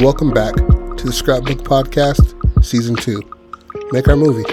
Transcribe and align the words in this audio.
and 0.00 0.06
welcome 0.06 0.30
back 0.30 0.54
to 0.96 1.04
the 1.04 1.12
Scrapbook 1.12 1.58
Podcast, 1.58 2.64
Season 2.64 2.96
2. 2.96 3.20
Make 3.92 4.08
our 4.08 4.16
movie. 4.16 4.50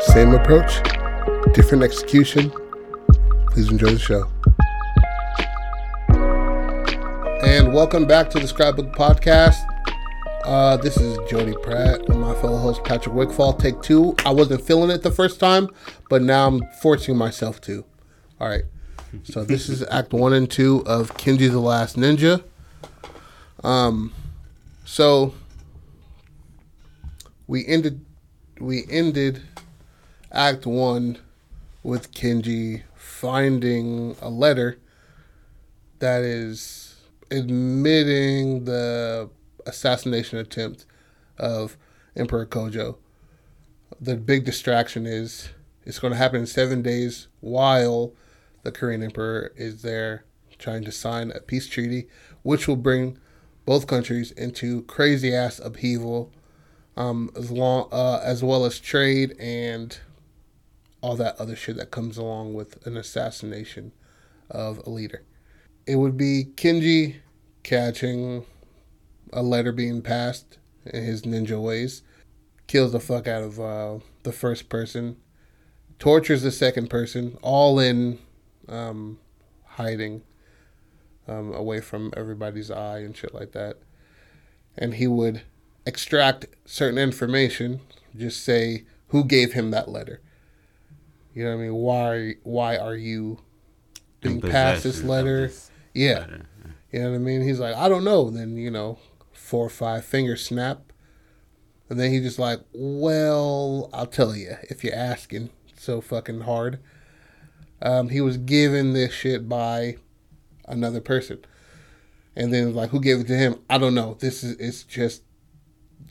Same 0.00 0.34
approach, 0.34 0.82
different 1.54 1.84
execution. 1.84 2.52
Please 3.52 3.70
enjoy 3.70 3.92
the 3.92 4.00
show. 4.00 4.28
And 7.44 7.72
welcome 7.72 8.04
back 8.04 8.30
to 8.30 8.40
the 8.40 8.48
Scrapbook 8.48 8.92
Podcast. 8.92 9.58
Uh, 10.44 10.76
this 10.78 10.96
is 10.96 11.18
Jody 11.30 11.54
Pratt 11.62 12.08
and 12.08 12.20
my 12.20 12.34
fellow 12.34 12.58
host 12.58 12.82
Patrick 12.82 13.14
Wickfall. 13.14 13.56
Take 13.56 13.80
two. 13.82 14.16
I 14.24 14.30
wasn't 14.30 14.62
feeling 14.62 14.90
it 14.90 15.02
the 15.02 15.12
first 15.12 15.38
time, 15.38 15.68
but 16.08 16.20
now 16.20 16.48
I'm 16.48 16.62
forcing 16.82 17.16
myself 17.16 17.60
to. 17.62 17.84
All 18.40 18.48
right. 18.48 18.64
So 19.22 19.44
this 19.44 19.68
is 19.68 19.82
Act 19.90 20.12
One 20.12 20.32
and 20.32 20.50
Two 20.50 20.82
of 20.84 21.14
Kenji 21.14 21.48
the 21.48 21.60
Last 21.60 21.96
Ninja. 21.96 22.42
Um, 23.62 24.12
so 24.90 25.32
we 27.46 27.64
ended 27.64 28.04
we 28.58 28.82
ended 28.90 29.40
Act 30.32 30.66
One 30.66 31.16
with 31.84 32.12
Kenji 32.12 32.82
finding 32.96 34.16
a 34.20 34.28
letter 34.28 34.80
that 36.00 36.22
is 36.22 36.96
admitting 37.30 38.64
the 38.64 39.30
assassination 39.64 40.38
attempt 40.38 40.86
of 41.38 41.76
Emperor 42.16 42.44
Kojo. 42.44 42.96
The 44.00 44.16
big 44.16 44.44
distraction 44.44 45.06
is 45.06 45.50
it's 45.86 46.00
going 46.00 46.14
to 46.14 46.18
happen 46.18 46.40
in 46.40 46.46
seven 46.48 46.82
days 46.82 47.28
while 47.38 48.12
the 48.64 48.72
Korean 48.72 49.04
Emperor 49.04 49.52
is 49.54 49.82
there 49.82 50.24
trying 50.58 50.82
to 50.82 50.90
sign 50.90 51.30
a 51.30 51.38
peace 51.38 51.68
treaty, 51.68 52.08
which 52.42 52.66
will 52.66 52.74
bring 52.74 53.18
both 53.70 53.86
countries 53.86 54.32
into 54.32 54.82
crazy 54.82 55.32
ass 55.32 55.60
upheaval, 55.60 56.32
um, 56.96 57.30
as 57.36 57.52
long 57.52 57.88
uh, 57.92 58.20
as 58.24 58.42
well 58.42 58.64
as 58.64 58.80
trade 58.80 59.32
and 59.38 60.00
all 61.02 61.14
that 61.14 61.40
other 61.40 61.54
shit 61.54 61.76
that 61.76 61.92
comes 61.92 62.16
along 62.16 62.52
with 62.52 62.84
an 62.84 62.96
assassination 62.96 63.92
of 64.50 64.78
a 64.78 64.90
leader. 64.90 65.22
It 65.86 65.94
would 65.94 66.16
be 66.16 66.46
Kenji 66.56 67.18
catching 67.62 68.44
a 69.32 69.40
letter 69.40 69.70
being 69.70 70.02
passed 70.02 70.58
in 70.84 71.04
his 71.04 71.22
ninja 71.22 71.62
ways, 71.62 72.02
kills 72.66 72.90
the 72.90 72.98
fuck 72.98 73.28
out 73.28 73.44
of 73.44 73.60
uh, 73.60 73.98
the 74.24 74.32
first 74.32 74.68
person, 74.68 75.16
tortures 76.00 76.42
the 76.42 76.50
second 76.50 76.90
person, 76.90 77.38
all 77.40 77.78
in 77.78 78.18
um, 78.68 79.20
hiding 79.64 80.22
um, 81.30 81.54
away 81.54 81.80
from 81.80 82.12
everybody's 82.16 82.70
eye 82.70 82.98
and 82.98 83.16
shit 83.16 83.32
like 83.32 83.52
that. 83.52 83.76
And 84.76 84.94
he 84.94 85.06
would 85.06 85.42
extract 85.86 86.46
certain 86.64 86.98
information, 86.98 87.80
just 88.16 88.44
say 88.44 88.84
who 89.08 89.24
gave 89.24 89.52
him 89.52 89.70
that 89.70 89.88
letter. 89.88 90.20
You 91.34 91.44
know 91.44 91.56
what 91.56 91.62
I 91.62 91.64
mean? 91.64 91.74
Why 91.74 92.34
why 92.42 92.76
are 92.76 92.96
you 92.96 93.38
being 94.20 94.40
passed 94.40 94.82
this 94.82 95.02
letter? 95.02 95.46
This 95.46 95.70
yeah. 95.94 96.20
Letter. 96.20 96.46
You 96.92 96.98
know 97.00 97.10
what 97.10 97.16
I 97.16 97.18
mean? 97.18 97.42
He's 97.42 97.60
like, 97.60 97.76
I 97.76 97.88
don't 97.88 98.02
know. 98.02 98.30
Then, 98.30 98.56
you 98.56 98.70
know, 98.70 98.98
four 99.32 99.64
or 99.66 99.70
five 99.70 100.04
fingers 100.04 100.44
snap. 100.44 100.92
And 101.88 102.00
then 102.00 102.10
he's 102.10 102.22
just 102.22 102.38
like, 102.38 102.60
Well, 102.72 103.88
I'll 103.92 104.06
tell 104.06 104.34
you 104.34 104.56
if 104.64 104.82
you're 104.82 104.94
asking 104.94 105.50
so 105.76 106.00
fucking 106.00 106.40
hard. 106.40 106.80
Um, 107.80 108.08
he 108.08 108.20
was 108.20 108.36
given 108.36 108.92
this 108.92 109.12
shit 109.12 109.48
by 109.48 109.96
another 110.70 111.00
person. 111.00 111.44
And 112.36 112.52
then 112.52 112.74
like 112.74 112.90
who 112.90 113.00
gave 113.00 113.20
it 113.20 113.26
to 113.28 113.36
him? 113.36 113.56
I 113.68 113.78
don't 113.78 113.94
know. 113.94 114.14
This 114.14 114.44
is 114.44 114.56
it's 114.58 114.82
just 114.84 115.22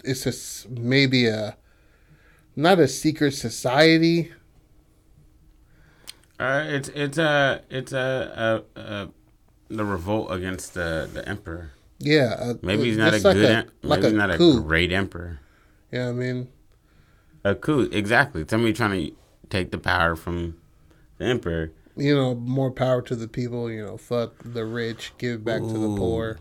it's 0.03 0.23
just 0.23 0.69
maybe 0.69 1.27
a 1.27 1.57
not 2.55 2.79
a 2.79 2.87
secret 2.87 3.33
society. 3.33 4.31
Uh, 6.39 6.63
it's 6.67 6.89
it's 6.89 7.17
a 7.17 7.61
it's 7.69 7.91
a, 7.91 8.63
a, 8.75 8.79
a 8.79 9.09
the 9.69 9.85
revolt 9.85 10.31
against 10.31 10.73
the 10.73 11.09
the 11.13 11.27
emperor. 11.27 11.71
Yeah, 11.99 12.35
uh, 12.39 12.53
maybe 12.61 12.85
he's 12.85 12.97
not 12.97 13.13
a 13.13 13.17
like 13.17 13.35
good, 13.35 13.51
a, 13.51 13.55
maybe 13.65 13.69
like 13.83 14.03
he's 14.03 14.13
not 14.13 14.37
coup. 14.37 14.59
a 14.59 14.61
great 14.61 14.91
emperor. 14.91 15.39
Yeah, 15.91 16.09
I 16.09 16.11
mean, 16.13 16.47
a 17.43 17.55
coup 17.55 17.89
exactly. 17.91 18.45
Somebody 18.47 18.73
trying 18.73 19.07
to 19.07 19.15
take 19.49 19.71
the 19.71 19.77
power 19.77 20.15
from 20.15 20.55
the 21.17 21.25
emperor 21.25 21.71
you 21.99 22.15
know, 22.15 22.35
more 22.35 22.71
power 22.71 23.01
to 23.03 23.15
the 23.15 23.27
people. 23.27 23.71
You 23.71 23.85
know, 23.85 23.97
fuck 23.97 24.33
the 24.43 24.65
rich, 24.65 25.13
give 25.17 25.43
back 25.43 25.61
Ooh, 25.61 25.73
to 25.73 25.79
the 25.79 25.97
poor. 25.97 26.39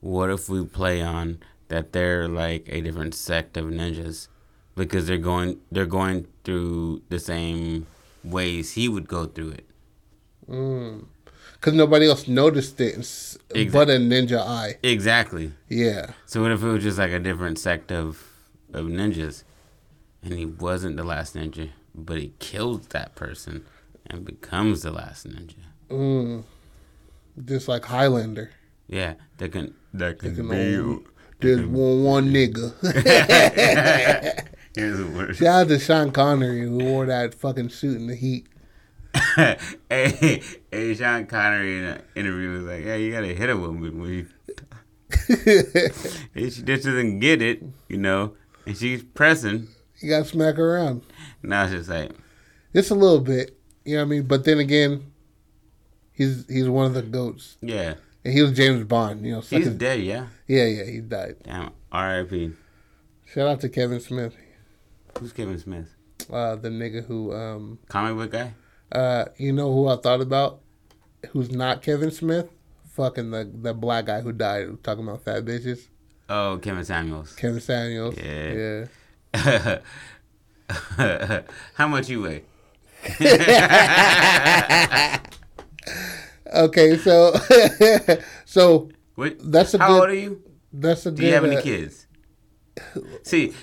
What 0.00 0.30
if 0.30 0.48
we 0.48 0.64
play 0.64 1.02
on 1.02 1.38
that 1.68 1.92
they're 1.92 2.28
like 2.28 2.68
a 2.68 2.80
different 2.80 3.14
sect 3.14 3.56
of 3.56 3.66
ninjas 3.66 4.28
because 4.74 5.06
they're 5.06 5.18
going 5.18 5.58
they're 5.70 5.86
going 5.86 6.26
through 6.44 7.02
the 7.08 7.18
same 7.18 7.86
ways 8.22 8.72
he 8.72 8.88
would 8.88 9.08
go 9.08 9.26
through 9.26 9.50
it. 9.50 9.66
Mm. 10.48 11.06
Cause 11.60 11.74
nobody 11.74 12.06
else 12.06 12.28
noticed 12.28 12.80
it, 12.80 12.96
exactly. 12.96 13.64
but 13.70 13.88
a 13.88 13.94
ninja 13.94 14.38
eye. 14.38 14.76
Exactly. 14.82 15.52
Yeah. 15.68 16.12
So 16.26 16.42
what 16.42 16.52
if 16.52 16.62
it 16.62 16.66
was 16.66 16.82
just 16.82 16.98
like 16.98 17.10
a 17.10 17.18
different 17.18 17.58
sect 17.58 17.90
of 17.90 18.22
of 18.72 18.86
ninjas, 18.86 19.42
and 20.22 20.34
he 20.34 20.44
wasn't 20.44 20.96
the 20.96 21.04
last 21.04 21.34
ninja, 21.34 21.70
but 21.94 22.18
he 22.18 22.34
killed 22.38 22.90
that 22.90 23.14
person 23.14 23.64
and 24.08 24.24
becomes 24.24 24.82
the 24.82 24.92
last 24.92 25.26
ninja. 25.26 25.54
Mm. 25.88 26.44
Just 27.44 27.68
like 27.68 27.84
Highlander. 27.84 28.50
Yeah, 28.88 29.14
they 29.38 29.48
can. 29.48 29.74
They 29.92 30.14
can, 30.14 30.34
they 30.34 30.42
can 30.42 31.04
there's 31.38 31.66
one 31.66 32.02
one 32.02 32.28
nigga. 32.32 32.72
Here's 34.74 34.98
the 34.98 35.06
worst. 35.06 35.40
Shout 35.40 35.62
out 35.62 35.68
to 35.68 35.78
Sean 35.78 36.10
Connery 36.10 36.62
who 36.62 36.78
wore 36.78 37.06
that 37.06 37.34
fucking 37.34 37.68
suit 37.70 37.96
in 37.96 38.06
the 38.06 38.14
heat. 38.14 38.46
hey, 39.88 40.42
hey, 40.70 40.94
Sean 40.94 41.26
Connery 41.26 41.78
in 41.78 41.84
an 41.84 42.02
interview 42.14 42.50
was 42.52 42.64
like, 42.64 42.84
"Yeah, 42.84 42.96
you 42.96 43.12
gotta 43.12 43.28
hit 43.28 43.50
a 43.50 43.56
woman 43.56 44.00
when 44.00 44.10
you." 44.10 44.28
she 46.34 46.62
just 46.62 46.84
doesn't 46.84 47.18
get 47.20 47.42
it, 47.42 47.62
you 47.88 47.98
know, 47.98 48.34
and 48.66 48.76
she's 48.76 49.02
pressing. 49.02 49.68
You 50.00 50.10
gotta 50.10 50.24
smack 50.24 50.56
her 50.56 50.76
around. 50.76 51.02
Now 51.42 51.64
it's 51.64 51.72
just 51.72 51.90
like, 51.90 52.12
just 52.74 52.90
a 52.90 52.94
little 52.94 53.20
bit. 53.20 53.55
You 53.86 53.96
know 53.96 54.02
what 54.02 54.06
I 54.06 54.10
mean? 54.10 54.22
But 54.24 54.44
then 54.44 54.58
again, 54.58 55.12
he's 56.12 56.46
he's 56.48 56.68
one 56.68 56.86
of 56.86 56.94
the 56.94 57.02
goats. 57.02 57.56
Yeah. 57.60 57.94
And 58.24 58.34
he 58.34 58.42
was 58.42 58.52
James 58.52 58.84
Bond. 58.84 59.24
You 59.24 59.32
know, 59.32 59.40
he's 59.40 59.68
dead. 59.70 60.00
Yeah. 60.00 60.26
Yeah, 60.48 60.64
yeah, 60.64 60.84
he 60.84 61.00
died. 61.00 61.36
Damn. 61.44 61.70
R.I.P. 61.92 62.52
Shout 63.26 63.46
out 63.46 63.60
to 63.60 63.68
Kevin 63.68 64.00
Smith. 64.00 64.34
Who's 65.18 65.32
Kevin 65.32 65.58
Smith? 65.58 65.94
Uh, 66.32 66.56
the 66.56 66.68
nigga 66.68 67.06
who 67.06 67.32
um 67.32 67.78
comic 67.88 68.16
book 68.16 68.32
guy. 68.32 68.54
Uh, 68.90 69.26
you 69.36 69.52
know 69.52 69.72
who 69.72 69.88
I 69.88 69.96
thought 69.96 70.20
about? 70.20 70.60
Who's 71.30 71.50
not 71.50 71.82
Kevin 71.82 72.10
Smith? 72.10 72.48
Fucking 72.90 73.30
the 73.30 73.48
the 73.52 73.74
black 73.74 74.06
guy 74.06 74.20
who 74.20 74.32
died. 74.32 74.82
Talking 74.82 75.06
about 75.06 75.24
fat 75.24 75.44
bitches. 75.44 75.86
Oh, 76.28 76.58
Kevin 76.60 76.84
Samuels. 76.84 77.34
Kevin 77.36 77.60
Samuels. 77.60 78.16
Yeah. 78.16 78.86
Yeah. 79.34 79.78
How 81.74 81.86
much 81.86 82.08
you 82.08 82.22
weigh? 82.22 82.42
okay, 86.54 86.96
so 86.98 87.34
so 88.44 88.88
what, 89.14 89.36
that's 89.50 89.74
a 89.74 89.78
how 89.78 89.88
good, 89.88 90.00
old 90.00 90.08
are 90.10 90.14
you? 90.14 90.42
That's 90.72 91.06
a 91.06 91.10
Do 91.10 91.16
good, 91.16 91.26
you 91.26 91.34
have 91.34 91.44
any 91.44 91.56
uh, 91.56 91.62
kids? 91.62 92.06
See, 93.22 93.54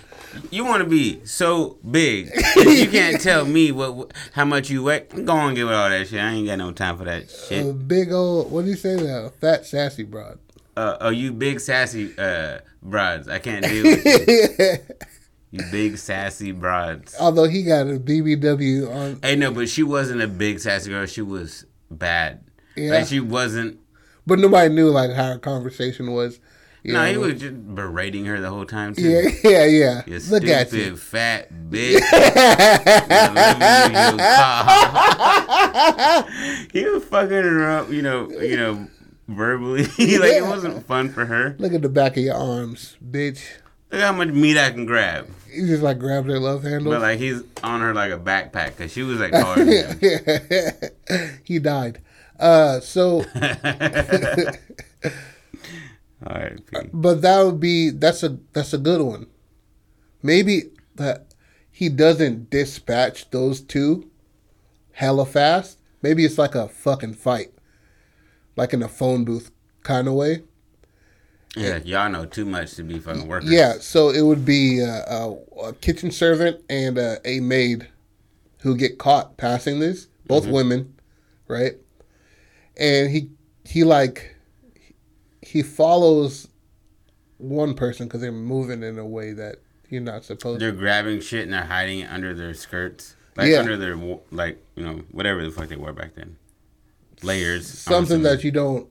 you 0.50 0.66
want 0.66 0.84
to 0.84 0.90
be 0.90 1.24
so 1.26 1.78
big 1.90 2.32
you 2.56 2.88
can't 2.88 3.22
tell 3.22 3.46
me 3.46 3.72
what 3.72 4.14
how 4.34 4.46
much 4.46 4.70
you 4.70 4.84
weigh. 4.84 5.06
Go 5.24 5.34
on, 5.34 5.54
give 5.54 5.70
it 5.70 5.74
all 5.74 5.90
that 5.90 6.08
shit. 6.08 6.20
I 6.20 6.32
ain't 6.32 6.48
got 6.48 6.58
no 6.58 6.72
time 6.72 6.98
for 6.98 7.06
that 7.06 7.30
shit. 7.30 7.66
A 7.66 7.74
big 7.74 8.12
old 8.12 8.52
what 8.52 8.66
do 8.66 8.72
you 8.72 8.76
say 8.76 8.96
now? 8.96 9.30
Fat 9.42 9.66
sassy 9.66 10.04
broad. 10.04 10.40
Uh, 10.76 10.98
oh, 11.02 11.10
you 11.10 11.32
big 11.32 11.60
sassy 11.60 12.18
uh, 12.18 12.60
broads. 12.82 13.28
I 13.28 13.38
can't 13.38 13.64
deal 13.64 13.84
with 13.84 14.06
you. 14.06 14.78
You 15.54 15.64
big 15.72 16.00
sassy 16.00 16.52
broads. 16.52 17.16
Although 17.20 17.44
he 17.44 17.62
got 17.62 17.86
a 17.86 18.00
BBW 18.00 18.90
on. 18.90 19.20
Hey, 19.22 19.36
no, 19.36 19.52
but 19.52 19.70
she 19.70 19.84
wasn't 19.84 20.24
a 20.24 20.28
big 20.28 20.60
sassy 20.60 20.90
girl. 20.90 21.06
She 21.06 21.22
was 21.22 21.68
bad. 21.92 22.44
Yeah. 22.76 22.94
Like 22.94 23.06
she 23.06 23.20
wasn't. 23.20 23.80
But 24.26 24.40
nobody 24.40 24.74
knew 24.74 24.90
like 24.90 25.12
how 25.12 25.34
her 25.34 25.38
conversation 25.38 26.12
was. 26.12 26.40
no, 26.84 26.94
know, 26.94 27.06
he 27.06 27.18
was 27.18 27.40
just 27.40 27.76
berating 27.76 28.26
her 28.26 28.42
the 28.42 28.50
whole 28.50 28.66
time 28.66 28.96
too. 28.96 29.04
Yeah, 29.04 29.30
yeah, 29.44 29.66
yeah. 29.66 30.02
You 30.08 30.14
Look 30.14 30.42
stupid, 30.42 30.50
at 30.50 30.74
you, 30.74 30.98
fat 30.98 31.54
bitch. 31.70 32.02
he 36.72 36.86
was 36.86 37.04
fucking 37.12 37.30
her 37.30 37.70
up, 37.70 37.92
you 37.92 38.02
know, 38.02 38.28
you 38.32 38.58
know, 38.58 38.88
verbally. 39.28 39.84
like 39.84 40.00
yeah. 40.00 40.18
it 40.18 40.48
wasn't 40.48 40.84
fun 40.88 41.10
for 41.10 41.26
her. 41.26 41.56
Look 41.60 41.74
at 41.74 41.84
the 41.84 41.90
back 41.90 42.18
of 42.18 42.24
your 42.24 42.38
arms, 42.38 42.98
bitch. 43.08 43.44
Look 43.94 44.02
how 44.02 44.12
much 44.12 44.30
meat 44.30 44.58
I 44.58 44.72
can 44.72 44.88
grab. 44.88 45.30
He 45.52 45.68
just 45.68 45.84
like 45.84 46.00
grabbed 46.00 46.28
her 46.28 46.40
love 46.40 46.64
handle. 46.64 46.92
But 46.92 47.02
like 47.02 47.20
he's 47.20 47.44
on 47.62 47.80
her 47.82 47.94
like 47.94 48.12
a 48.12 48.18
backpack 48.18 48.76
because 48.76 48.92
she 48.92 49.04
was 49.04 49.20
like 49.20 49.32
taller 49.34 49.64
he 51.44 51.60
died. 51.60 52.02
Uh, 52.40 52.80
so. 52.80 53.24
R.I.P. 56.26 56.90
But 56.92 57.22
that 57.22 57.44
would 57.44 57.60
be 57.60 57.92
that's 57.92 58.24
a 58.24 58.40
that's 58.54 58.74
a 58.74 58.80
good 58.80 59.02
one. 59.02 59.28
Maybe 60.24 60.72
that 60.96 61.36
he 61.70 61.88
doesn't 61.88 62.50
dispatch 62.50 63.30
those 63.30 63.62
two 63.62 64.10
hella 64.94 65.28
fast. 65.28 65.78
Maybe 66.02 66.26
it's 66.26 66.40
like 66.40 66.56
a 66.56 66.68
fucking 66.68 67.14
fight, 67.14 67.54
like 68.56 68.74
in 68.74 68.82
a 68.82 68.88
phone 68.88 69.24
booth 69.24 69.52
kind 69.84 70.08
of 70.08 70.16
way. 70.16 70.42
Yeah, 71.56 71.80
y'all 71.84 72.10
know 72.10 72.26
too 72.26 72.46
much 72.46 72.76
to 72.76 72.84
be 72.84 73.00
fucking 73.00 73.28
workers. 73.28 73.52
Yeah, 73.52 73.74
so 73.80 74.10
it 74.10 74.22
would 74.22 74.44
be 74.44 74.80
a, 74.80 75.04
a, 75.08 75.32
a 75.68 75.74
kitchen 75.74 76.10
servant 76.10 76.64
and 76.70 76.98
a, 76.98 77.20
a 77.26 77.42
maid 77.42 77.88
who 78.62 78.76
get 78.76 78.98
caught 78.98 79.38
passing 79.38 79.80
this, 79.80 80.08
both 80.26 80.44
mm-hmm. 80.44 80.54
women, 80.54 80.96
right? 81.48 81.74
And 82.78 83.12
he 83.12 83.30
he 83.66 83.84
like 83.84 84.36
he 85.42 85.62
follows 85.62 86.48
one 87.38 87.76
person 87.76 88.08
because 88.08 88.22
they're 88.22 88.32
moving 88.32 88.82
in 88.82 88.98
a 88.98 89.06
way 89.06 89.34
that 89.34 89.58
you're 89.90 90.02
not 90.02 90.24
supposed. 90.24 90.60
To. 90.60 90.66
They're 90.66 90.76
grabbing 90.76 91.22
shit 91.22 91.44
and 91.44 91.54
they're 91.54 91.66
hiding 91.66 92.00
it 92.00 92.10
under 92.10 92.34
their 92.34 92.56
skirts, 92.56 93.16
like 93.36 93.50
Yeah. 93.50 93.60
under 93.60 93.78
their 93.78 93.96
like 94.32 94.58
you 94.76 94.84
know 94.84 95.04
whatever 95.12 95.44
the 95.44 95.52
fuck 95.52 95.70
they 95.70 95.76
wore 95.76 95.94
back 95.94 96.16
then. 96.16 96.38
Layers. 97.22 97.68
Something 97.68 98.24
that 98.24 98.44
you 98.44 98.52
don't 98.52 98.90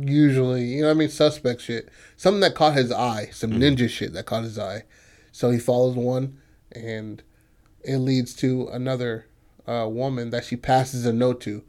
usually, 0.00 0.64
you 0.64 0.82
know 0.82 0.90
I 0.90 0.94
mean, 0.94 1.08
suspect 1.08 1.60
shit. 1.62 1.88
Something 2.16 2.40
that 2.40 2.54
caught 2.54 2.74
his 2.74 2.92
eye, 2.92 3.28
some 3.32 3.50
Mm-hmm. 3.52 3.62
ninja 3.62 3.88
shit 3.88 4.12
that 4.12 4.26
caught 4.26 4.44
his 4.44 4.58
eye. 4.58 4.84
So 5.32 5.50
he 5.50 5.58
follows 5.58 5.94
one, 5.96 6.38
and 6.72 7.22
it 7.84 7.98
leads 7.98 8.34
to 8.36 8.68
another 8.72 9.26
uh, 9.66 9.86
woman 9.88 10.30
that 10.30 10.44
she 10.44 10.56
passes 10.56 11.06
a 11.06 11.12
note 11.12 11.40
to. 11.42 11.62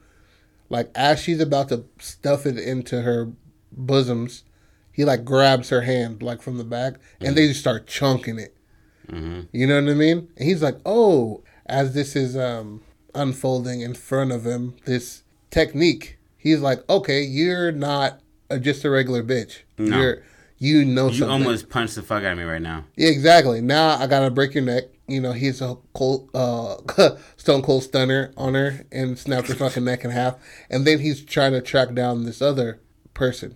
Like 0.70 0.92
as 0.96 1.20
she's 1.22 1.40
about 1.40 1.70
to 1.70 1.86
stuff 2.00 2.46
it 2.46 2.58
into 2.58 3.02
her 3.02 3.32
bosoms, 3.72 4.44
he 4.92 5.06
like 5.06 5.24
grabs 5.26 5.70
her 5.70 5.82
hand 5.82 6.22
like 6.22 6.42
from 6.42 6.58
the 6.58 6.64
back, 6.64 6.96
and 7.22 7.36
they 7.36 7.48
just 7.48 7.60
start 7.60 7.88
chunking 7.88 8.38
it. 8.40 8.56
Mhm. 9.08 9.48
You 9.52 9.66
know 9.68 9.82
what 9.82 9.90
I 9.92 9.96
mean? 9.96 10.30
And 10.38 10.48
he's 10.48 10.62
like, 10.62 10.78
"Oh," 10.86 11.42
as 11.66 11.94
this 11.94 12.16
is 12.16 12.38
um 12.38 12.82
unfolding 13.16 13.82
in 13.82 13.96
front 13.96 14.32
of 14.32 14.46
him, 14.46 14.76
this 14.86 15.24
technique. 15.50 16.19
He's 16.40 16.62
like, 16.62 16.90
"Okay, 16.90 17.22
you're 17.22 17.72
not 17.72 18.22
a, 18.50 18.58
just 18.60 18.84
a 18.86 18.90
regular 18.90 19.22
bitch. 19.24 19.60
No. 19.78 20.00
You're 20.00 20.24
you 20.58 20.86
know 20.86 21.08
You 21.10 21.20
something." 21.20 21.30
almost 21.32 21.70
punched 21.70 21.96
the 21.96 22.02
fuck 22.02 22.24
out 22.24 22.32
of 22.32 22.38
me 22.38 22.46
right 22.46 22.62
now. 22.62 22.86
Yeah, 22.96 23.10
exactly. 23.10 23.62
Now 23.62 23.90
I 23.98 24.08
gotta 24.08 24.32
break 24.32 24.56
your 24.56 24.64
neck. 24.64 24.86
You 25.08 25.20
know, 25.22 25.34
he's 25.34 25.60
a 25.62 25.76
cold, 25.94 26.30
uh, 26.34 26.78
stone 27.38 27.62
cold 27.62 27.84
stunner 27.84 28.32
on 28.38 28.54
her 28.54 28.86
and 28.92 29.18
snapped 29.18 29.48
her 29.48 29.56
fucking 29.56 29.84
neck 29.84 30.06
in 30.06 30.12
half. 30.12 30.36
And 30.70 30.86
then 30.86 31.00
he's 31.00 31.24
trying 31.26 31.52
to 31.54 31.62
track 31.62 31.94
down 31.94 32.24
this 32.26 32.42
other 32.44 32.80
person, 33.16 33.56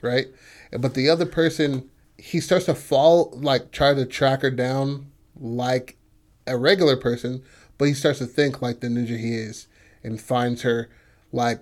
right? 0.00 0.26
But 0.72 0.94
the 0.94 1.08
other 1.10 1.26
person, 1.26 1.90
he 2.16 2.40
starts 2.40 2.64
to 2.64 2.74
fall, 2.74 3.30
like 3.34 3.72
try 3.72 3.92
to 3.94 4.06
track 4.06 4.40
her 4.40 4.50
down 4.50 5.10
like 5.38 5.98
a 6.46 6.56
regular 6.56 6.96
person, 6.96 7.42
but 7.76 7.84
he 7.86 7.94
starts 7.94 8.18
to 8.20 8.26
think 8.26 8.62
like 8.62 8.80
the 8.80 8.88
ninja 8.88 9.18
he 9.18 9.34
is, 9.34 9.68
and 10.02 10.18
finds 10.18 10.62
her 10.62 10.88
like 11.30 11.60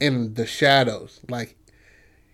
in 0.00 0.34
the 0.34 0.46
shadows, 0.46 1.20
like 1.28 1.56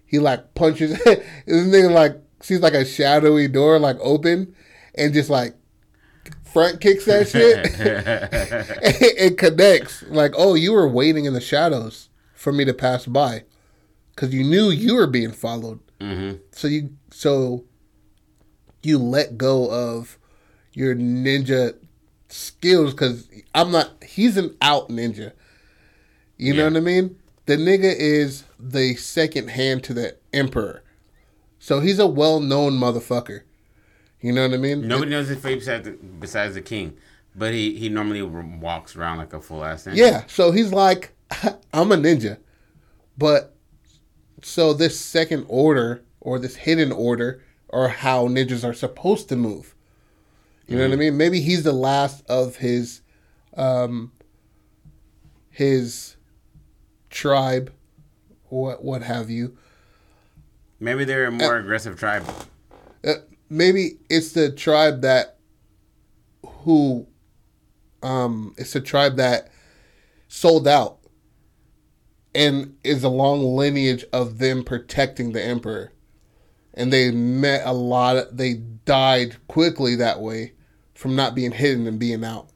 he 0.07 0.19
like 0.19 0.55
punches 0.55 0.91
this 1.05 1.19
nigga 1.47 1.91
like 1.91 2.17
sees 2.41 2.61
like 2.61 2.75
a 2.75 2.85
shadowy 2.85 3.47
door 3.49 3.79
like 3.79 3.97
open 4.01 4.55
and 4.95 5.13
just 5.15 5.31
like 5.31 5.55
front 6.43 6.81
kicks 6.81 7.05
that 7.05 7.29
shit 7.29 7.67
it 8.83 9.39
connects. 9.39 10.03
Like 10.09 10.33
oh 10.37 10.55
you 10.55 10.73
were 10.73 10.89
waiting 10.89 11.27
in 11.27 11.33
the 11.35 11.41
shadows 11.41 12.09
for 12.35 12.53
me 12.53 12.65
to 12.65 12.75
pass 12.75 13.07
by 13.07 13.45
because 14.15 14.35
you 14.35 14.43
knew 14.43 14.71
you 14.71 14.95
were 14.95 15.07
being 15.07 15.33
followed. 15.33 15.81
Hmm 16.01 16.33
so 16.53 16.67
you 16.69 16.91
so 17.11 17.65
you 18.83 18.99
let 18.99 19.37
go 19.37 19.71
of 19.71 20.19
your 20.73 20.95
ninja 20.95 21.75
skills 22.29 22.93
because 22.93 23.29
i'm 23.55 23.71
not 23.71 24.03
he's 24.03 24.37
an 24.37 24.57
out 24.63 24.89
ninja. 24.89 25.33
You 26.39 26.55
know 26.55 26.65
what 26.65 26.77
i 26.77 26.81
mean 26.81 27.20
the 27.51 27.57
nigga 27.57 27.95
is 27.97 28.45
the 28.59 28.95
second 28.95 29.49
hand 29.51 29.83
to 29.85 29.93
the 29.93 30.17
emperor 30.33 30.83
so 31.59 31.81
he's 31.81 31.99
a 31.99 32.07
well-known 32.07 32.73
motherfucker 32.79 33.43
you 34.21 34.33
know 34.33 34.43
what 34.47 34.55
i 34.55 34.57
mean 34.57 34.87
Nobody 34.87 35.11
knows 35.11 35.29
his 35.29 35.39
fate 35.39 35.59
besides 35.59 35.85
the, 35.87 35.93
besides 35.93 36.55
the 36.55 36.61
king, 36.61 36.97
but 37.35 37.53
he 37.55 37.77
he 37.77 37.89
normally 37.89 38.23
walks 38.23 38.95
around 38.97 39.19
like 39.19 39.33
a 39.33 39.41
full 39.41 39.65
ass 39.65 39.85
ninja. 39.85 39.97
Yeah, 39.97 40.25
so 40.27 40.51
he's 40.51 40.73
like, 40.73 41.13
I'm 41.73 41.91
a 41.93 41.97
ninja. 41.97 42.37
But 43.17 43.55
so 44.43 44.75
this 44.75 44.99
second 45.01 45.47
order 45.49 46.03
or 46.21 46.39
this 46.39 46.57
hidden 46.57 46.93
order 46.93 47.43
or 47.69 47.89
how 47.89 48.29
ninjas 48.29 48.63
are 48.69 48.75
supposed 48.75 49.29
to 49.31 49.37
move. 49.37 49.75
You 50.67 50.77
know 50.77 50.85
what 50.85 50.93
I 50.93 50.97
mean? 50.97 51.17
Maybe 51.17 51.41
he's 51.41 51.63
the 51.63 51.73
last 51.73 52.23
of 52.29 52.57
his 52.57 53.01
um 53.57 54.13
his 55.51 56.17
tribe 57.11 57.73
what 58.49 58.83
what 58.83 59.03
have 59.03 59.31
you. 59.31 59.57
Maybe 60.79 61.05
they're 61.05 61.27
a 61.27 61.31
more 61.31 61.57
aggressive 61.57 61.99
tribe. 61.99 62.25
Uh, 63.05 63.15
maybe 63.49 63.99
it's 64.09 64.33
the 64.33 64.51
tribe 64.51 65.03
that 65.03 65.37
who 66.45 67.07
um 68.03 68.55
it's 68.57 68.73
the 68.73 68.81
tribe 68.81 69.17
that 69.17 69.51
sold 70.29 70.67
out 70.67 70.99
and 72.35 72.77
is 72.85 73.03
a 73.03 73.09
long 73.09 73.43
lineage 73.43 74.05
of 74.13 74.39
them 74.39 74.65
protecting 74.65 75.33
the 75.33 75.43
emperor 75.43 75.93
and 76.75 76.93
they 76.93 77.11
met 77.11 77.67
a 77.67 77.73
lot 77.73 78.17
of 78.17 78.37
they 78.37 78.55
died 78.85 79.37
quickly 79.49 79.97
that 79.97 80.21
way 80.21 80.53
from 80.95 81.17
not 81.17 81.35
being 81.35 81.53
hidden 81.53 81.87
and 81.87 81.99
being 81.99 82.25
out 82.25 82.49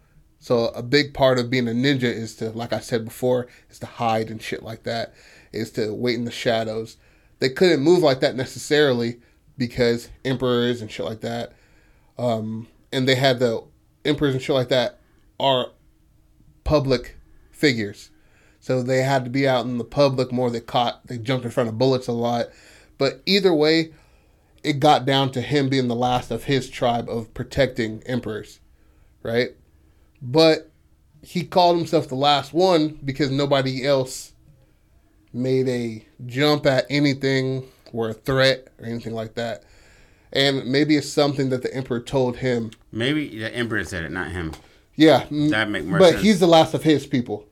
so 0.44 0.66
a 0.68 0.82
big 0.82 1.14
part 1.14 1.38
of 1.38 1.48
being 1.48 1.68
a 1.68 1.72
ninja 1.72 2.02
is 2.02 2.34
to 2.34 2.50
like 2.50 2.72
i 2.72 2.80
said 2.80 3.04
before 3.04 3.46
is 3.70 3.78
to 3.78 3.86
hide 3.86 4.30
and 4.30 4.42
shit 4.42 4.62
like 4.62 4.82
that 4.82 5.14
is 5.54 5.70
to 5.72 5.94
wait 5.94 6.16
in 6.16 6.24
the 6.24 6.30
shadows. 6.30 6.96
They 7.38 7.48
couldn't 7.48 7.82
move 7.82 8.02
like 8.02 8.20
that 8.20 8.36
necessarily 8.36 9.20
because 9.56 10.10
emperors 10.24 10.82
and 10.82 10.90
shit 10.90 11.06
like 11.06 11.20
that. 11.20 11.52
Um, 12.18 12.68
and 12.92 13.08
they 13.08 13.14
had 13.14 13.38
the 13.38 13.64
emperors 14.04 14.34
and 14.34 14.42
shit 14.42 14.54
like 14.54 14.68
that 14.68 15.00
are 15.38 15.70
public 16.64 17.16
figures. 17.50 18.10
So 18.60 18.82
they 18.82 19.02
had 19.02 19.24
to 19.24 19.30
be 19.30 19.46
out 19.46 19.66
in 19.66 19.78
the 19.78 19.84
public 19.84 20.32
more. 20.32 20.50
They 20.50 20.60
caught 20.60 21.06
they 21.06 21.18
jumped 21.18 21.44
in 21.44 21.50
front 21.50 21.68
of 21.68 21.78
bullets 21.78 22.08
a 22.08 22.12
lot. 22.12 22.46
But 22.98 23.22
either 23.26 23.52
way 23.52 23.92
it 24.62 24.80
got 24.80 25.04
down 25.04 25.30
to 25.32 25.42
him 25.42 25.68
being 25.68 25.88
the 25.88 25.94
last 25.94 26.30
of 26.30 26.44
his 26.44 26.70
tribe 26.70 27.08
of 27.10 27.34
protecting 27.34 28.02
emperors 28.06 28.60
right 29.22 29.50
but 30.24 30.70
he 31.22 31.44
called 31.44 31.76
himself 31.76 32.08
the 32.08 32.14
last 32.14 32.52
one 32.54 32.98
because 33.04 33.30
nobody 33.30 33.84
else 33.86 34.32
made 35.32 35.68
a 35.68 36.04
jump 36.26 36.64
at 36.66 36.86
anything 36.88 37.64
or 37.92 38.08
a 38.08 38.14
threat 38.14 38.68
or 38.78 38.86
anything 38.86 39.12
like 39.14 39.34
that 39.34 39.62
and 40.32 40.64
maybe 40.66 40.96
it's 40.96 41.08
something 41.08 41.50
that 41.50 41.62
the 41.62 41.72
emperor 41.74 42.00
told 42.00 42.38
him 42.38 42.70
Maybe 42.90 43.38
the 43.38 43.54
emperor 43.54 43.84
said 43.84 44.04
it, 44.04 44.10
not 44.12 44.30
him. 44.32 44.52
yeah 44.96 45.26
That 45.30 45.68
make 45.70 45.84
more 45.84 45.98
but 45.98 46.10
sense. 46.12 46.22
he's 46.22 46.40
the 46.40 46.46
last 46.46 46.72
of 46.74 46.82
his 46.82 47.06
people 47.06 47.46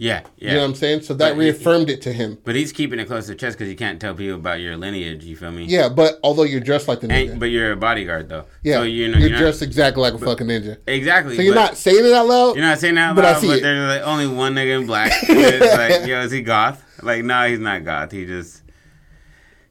Yeah, 0.00 0.20
yeah. 0.36 0.50
you 0.50 0.54
know 0.54 0.60
what 0.62 0.68
i'm 0.68 0.74
saying 0.76 1.00
so 1.02 1.12
that 1.14 1.30
But 1.30 1.34
he- 1.34 1.40
reaffirmed 1.50 1.90
it 1.90 2.00
to 2.02 2.12
him 2.12 2.38
But 2.44 2.54
he's 2.54 2.70
keeping 2.70 3.00
it 3.00 3.06
close 3.08 3.26
to 3.26 3.32
the 3.32 3.36
chest 3.36 3.58
because 3.58 3.68
you 3.68 3.74
can't 3.76 4.00
tell 4.00 4.14
people 4.14 4.36
about 4.36 4.60
your 4.60 4.76
lineage. 4.76 5.24
You 5.24 5.34
feel 5.36 5.50
me? 5.50 5.64
yeah 5.64 5.88
but 5.88 6.20
although 6.22 6.44
you're 6.44 6.60
dressed 6.60 6.86
like 6.86 7.00
the 7.00 7.08
ninja 7.08 7.32
And, 7.32 7.40
but 7.40 7.46
you're 7.46 7.72
a 7.72 7.76
bodyguard 7.76 8.28
though. 8.28 8.44
yeah 8.62 8.76
So 8.76 8.82
you 8.84 9.08
know 9.08 9.18
you're, 9.18 9.22
you're, 9.28 9.30
not- 9.30 9.38
dressed 9.40 9.62
exactly 9.62 10.00
like 10.02 10.14
a 10.14 10.18
fucking 10.18 10.46
ninja 10.46 10.76
exactly. 10.86 11.34
so 11.34 11.42
you're 11.42 11.52
but 11.54 11.60
not 11.62 11.76
saying 11.76 12.04
it 12.06 12.12
out 12.12 12.28
loud 12.28 12.54
You're 12.54 12.64
not 12.64 12.78
saying 12.78 12.94
that 12.94 13.10
out 13.10 13.16
but 13.16 13.24
I 13.24 13.32
loud, 13.32 13.40
see 13.40 13.46
but 13.48 13.58
it. 13.58 13.62
there's 13.62 13.98
like 13.98 14.06
only 14.06 14.28
one 14.28 14.54
nigga 14.54 14.80
in 14.80 14.86
black. 14.86 15.10
like, 15.28 16.06
yo, 16.06 16.20
is 16.20 16.30
he 16.30 16.42
goth? 16.42 16.80
Like, 17.02 17.24
no, 17.24 17.48
he's 17.48 17.58
not 17.58 17.84
goth. 17.84 18.12
He 18.12 18.24
just, 18.24 18.62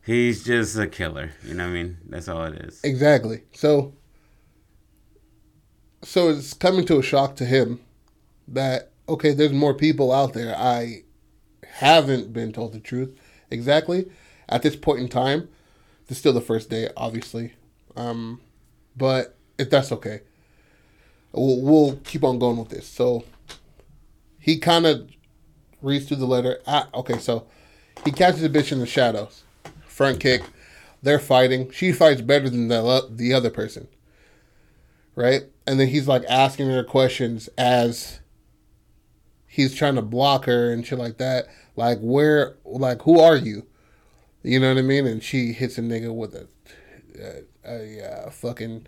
he's 0.06 0.44
just 0.44 0.78
a 0.78 0.88
killer. 0.88 1.32
You 1.46 1.54
know 1.54 1.64
what 1.66 1.70
I 1.70 1.74
mean? 1.74 1.98
That's 2.10 2.28
all 2.28 2.44
it 2.46 2.56
is. 2.66 2.82
Exactly. 2.84 3.44
So 3.54 3.94
so 6.04 6.30
it's 6.30 6.54
coming 6.54 6.86
to 6.86 7.00
a 7.00 7.04
shock 7.04 7.36
to 7.38 7.46
him 7.46 7.80
that 8.50 8.92
okay, 9.10 9.34
there's 9.34 9.54
more 9.54 9.74
people 9.74 10.12
out 10.12 10.34
there. 10.34 10.56
I 10.56 11.04
haven't 11.66 12.34
been 12.34 12.52
told 12.52 12.74
the 12.74 12.80
truth 12.80 13.18
exactly 13.50 14.10
at 14.50 14.62
this 14.62 14.76
point 14.76 15.00
in 15.00 15.08
time. 15.08 15.50
It's 16.10 16.20
still 16.20 16.34
the 16.34 16.42
first 16.42 16.70
day, 16.70 16.90
obviously, 16.96 17.54
um, 17.96 18.40
but 18.96 19.36
if 19.58 19.70
that's 19.70 19.92
okay, 19.92 20.22
we'll, 21.34 21.62
we'll 21.62 21.96
keep 21.98 22.24
on 22.24 22.40
going 22.40 22.58
with 22.58 22.70
this. 22.70 22.88
So 22.88 23.26
he 24.40 24.58
kind 24.58 24.86
of 24.86 25.12
reads 25.82 26.08
through 26.08 26.18
the 26.18 26.26
letter. 26.26 26.60
Ah, 26.66 26.88
okay, 26.94 27.18
so 27.18 27.48
he 28.06 28.12
catches 28.12 28.44
a 28.44 28.50
bitch 28.50 28.72
in 28.72 28.80
the 28.80 28.86
shadows, 28.86 29.44
front 29.86 30.20
kick. 30.20 30.44
They're 31.04 31.20
fighting. 31.20 31.70
She 31.72 31.92
fights 31.92 32.22
better 32.22 32.50
than 32.50 32.70
the 32.70 33.08
the 33.10 33.34
other 33.34 33.50
person, 33.50 33.88
right? 35.16 35.44
And 35.66 35.80
then 35.80 35.90
he's 35.90 36.08
like 36.08 36.24
asking 36.30 36.70
her 36.70 36.84
questions 36.84 37.50
as 37.58 38.20
he's 39.58 39.74
trying 39.74 39.96
to 39.96 40.04
block 40.04 40.46
her 40.46 40.72
and 40.72 40.86
shit 40.86 41.00
like 41.00 41.18
that. 41.18 41.48
Like 41.76 41.98
where, 42.00 42.58
like 42.64 43.02
who 43.02 43.20
are 43.20 43.36
you? 43.36 43.66
You 44.44 44.60
know 44.60 44.70
what 44.70 44.78
I 44.78 44.84
mean? 44.84 45.08
And 45.08 45.22
she 45.22 45.52
hits 45.52 45.80
a 45.80 45.82
nigga 45.82 46.16
with 46.16 46.36
a 46.36 46.48
a, 47.20 47.44
a, 47.66 48.28
uh 48.28 48.30
fucking 48.30 48.86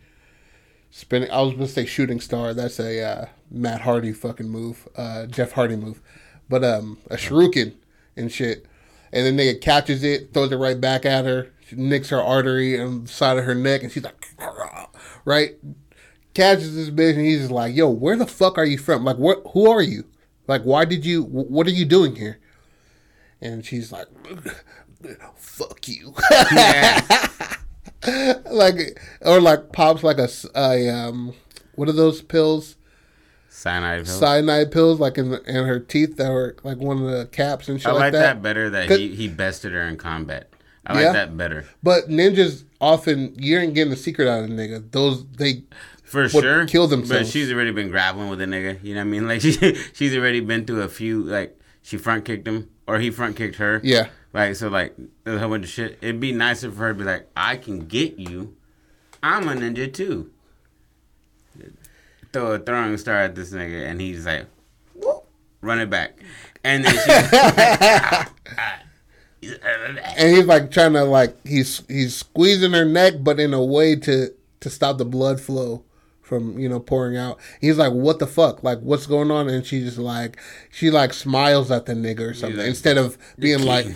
spinning. 0.92 1.32
I 1.32 1.42
was 1.42 1.54
gonna 1.54 1.68
say 1.68 1.88
shooting 1.88 2.20
star. 2.20 2.54
That's 2.54 2.80
a 2.80 3.04
uh, 3.04 3.26
Matt 3.50 3.82
Hardy 3.82 4.14
fucking 4.14 4.48
move, 4.48 4.88
uh, 4.96 5.26
Jeff 5.26 5.54
Hardy 5.54 5.76
move, 5.76 6.02
but 6.48 6.64
um 6.64 7.00
a 7.10 7.16
shuriken 7.16 7.74
and 8.16 8.32
shit. 8.32 8.68
And 9.12 9.26
the 9.26 9.44
nigga 9.44 9.60
catches 9.60 10.04
it, 10.04 10.36
throws 10.36 10.52
it 10.52 10.58
right 10.58 10.80
back 10.80 11.04
at 11.04 11.26
her, 11.26 11.52
she 11.68 11.76
nicks 11.78 12.10
her 12.10 12.22
artery 12.22 12.80
on 12.80 13.06
the 13.06 13.10
side 13.10 13.40
of 13.40 13.46
her 13.46 13.56
neck, 13.56 13.82
and 13.82 13.92
she's 13.92 14.04
like, 14.04 14.28
right? 15.26 15.56
Catches 16.36 16.76
this 16.76 16.92
bitch, 16.92 17.16
and 17.16 17.26
he's 17.26 17.40
just 17.40 17.52
like, 17.52 17.76
"Yo, 17.76 17.90
where 17.90 18.16
the 18.16 18.28
fuck 18.28 18.60
are 18.60 18.66
you 18.66 18.78
from? 18.78 19.04
Like, 19.04 19.18
what? 19.18 19.42
Who 19.54 19.68
are 19.68 19.82
you? 19.82 20.06
Like, 20.50 20.64
why 20.64 20.84
did 20.84 21.06
you? 21.06 21.22
What 21.22 21.68
are 21.68 21.72
you 21.72 21.86
doing 21.86 22.16
here?" 22.16 22.40
And 23.40 23.64
she's 23.64 23.92
like, 23.92 24.08
"Fuck 25.36 25.88
you." 25.88 26.16
like, 28.52 29.00
or 29.22 29.40
like 29.40 29.72
pops 29.72 30.02
like 30.02 30.18
a, 30.18 30.28
a 30.56 30.90
um, 30.90 31.36
what 31.76 31.88
are 31.88 31.94
those 31.94 32.24
pills? 32.24 32.78
Cyanide 33.50 34.06
pills. 34.06 34.20
Cyanide 34.20 34.72
pills, 34.72 35.00
like 35.00 35.20
in 35.20 35.30
the, 35.30 35.42
in 35.44 35.66
her 35.66 35.80
teeth 35.80 36.18
that 36.18 36.32
were 36.32 36.56
like 36.64 36.78
one 36.78 36.98
of 36.98 37.12
the 37.12 37.28
caps 37.28 37.70
and 37.70 37.80
shit 37.80 37.88
I 37.88 37.92
like, 37.92 38.00
like 38.00 38.12
that. 38.14 38.20
that. 38.20 38.42
better 38.42 38.72
that 38.72 38.90
he, 38.90 39.14
he 39.16 39.28
bested 39.28 39.74
her 39.74 39.82
in 39.84 39.98
combat. 39.98 40.50
I 40.88 40.94
like 40.94 41.04
Yeah? 41.04 41.12
that 41.14 41.38
better. 41.38 41.66
But 41.84 42.10
ninjas 42.10 42.64
often 42.82 43.36
you 43.38 43.60
ain't 43.60 43.76
getting 43.76 43.92
the 43.92 43.98
secret 43.98 44.28
out 44.28 44.44
of 44.44 44.50
the 44.50 44.56
nigga. 44.56 44.92
Those 44.92 45.28
they 45.28 45.64
For 46.10 46.28
sure. 46.28 46.66
kill 46.66 46.88
But 46.88 46.98
themselves. 46.98 47.32
she's 47.32 47.52
already 47.52 47.72
been 47.72 47.90
grappling 47.90 48.30
with 48.30 48.42
a 48.42 48.46
nigga. 48.46 48.84
You 48.84 48.96
know 48.96 49.02
what 49.02 49.08
I 49.08 49.10
mean? 49.10 49.28
Like 49.28 49.42
she 49.42 49.54
she's 49.94 50.16
already 50.16 50.40
been 50.42 50.66
through 50.66 50.82
a 50.82 50.90
few 50.90 51.24
like 51.24 51.58
she 51.82 51.98
front 51.98 52.26
kicked 52.26 52.48
him 52.48 52.70
or 52.88 53.00
he 53.00 53.10
front 53.12 53.36
kicked 53.36 53.56
her. 53.58 53.80
yeah. 53.84 54.08
Like 54.34 54.56
so 54.56 54.70
like 54.70 54.96
there's 55.24 55.38
a 55.38 55.40
whole 55.40 55.50
bunch 55.50 55.66
of 55.66 55.70
shit. 55.72 55.98
It'd 56.02 56.20
be 56.20 56.32
nicer 56.32 56.72
for 56.72 56.78
her 56.80 56.94
to 56.94 57.00
be 57.00 57.04
like, 57.04 57.28
I 57.36 57.58
can 57.58 57.86
get 57.88 58.18
you. 58.20 58.56
I'm 59.24 59.48
a 59.50 59.54
ninja 59.54 59.92
too. 59.94 60.32
Throw 62.32 62.54
a 62.54 62.60
throwing 62.60 62.98
star 62.98 63.16
at 63.18 63.34
this 63.36 63.52
nigga 63.52 63.88
and 63.90 64.00
he's 64.00 64.26
like 64.26 64.46
"Whoop," 64.94 65.26
run 65.62 65.80
it 65.80 65.90
back. 65.90 66.20
And 66.64 66.86
then 66.86 66.94
she 66.94 67.12
And 70.18 70.36
he's 70.36 70.46
like 70.46 70.72
trying 70.72 70.94
to 70.94 71.04
like 71.06 71.36
he's 71.46 71.82
he's 71.88 72.16
squeezing 72.18 72.74
her 72.74 72.86
neck, 72.86 73.14
but 73.22 73.40
in 73.40 73.54
a 73.54 73.64
way 73.64 73.96
to 73.96 74.34
to 74.60 74.70
stop 74.70 74.98
the 74.98 75.06
blood 75.06 75.40
flow 75.40 75.84
from 76.30 76.58
you 76.60 76.70
know 76.70 76.80
pouring 76.80 77.18
out. 77.18 77.40
He's 77.60 77.78
like, 77.78 77.92
"What 77.92 78.20
the 78.20 78.28
fuck? 78.28 78.64
Like, 78.64 78.80
what's 78.80 79.08
going 79.08 79.32
on?" 79.32 79.50
And 79.50 79.66
she 79.66 79.82
just 79.82 79.98
like 79.98 80.40
she 80.72 80.92
like 80.92 81.12
smiles 81.12 81.72
at 81.72 81.88
the 81.88 81.94
nigga 81.94 82.22
or 82.22 82.34
something 82.34 82.60
like, 82.60 82.68
instead 82.68 82.98
of 82.98 83.18
being 83.38 83.64
like, 83.64 83.88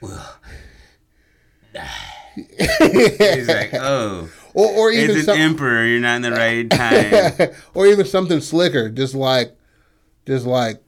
well, 0.00 0.36
He's 2.34 3.48
like, 3.48 3.72
oh, 3.74 4.28
or 4.52 4.68
or 4.68 4.90
even 4.90 5.10
it's 5.10 5.20
an 5.20 5.24
some, 5.24 5.38
emperor. 5.38 5.86
You're 5.86 6.00
not 6.00 6.16
in 6.16 6.22
the 6.22 6.32
right 6.32 6.68
time. 6.68 7.54
or 7.74 7.86
even 7.86 8.04
something 8.04 8.40
slicker, 8.40 8.90
just 8.90 9.14
like 9.14 9.56
just 10.26 10.44
like 10.44 10.82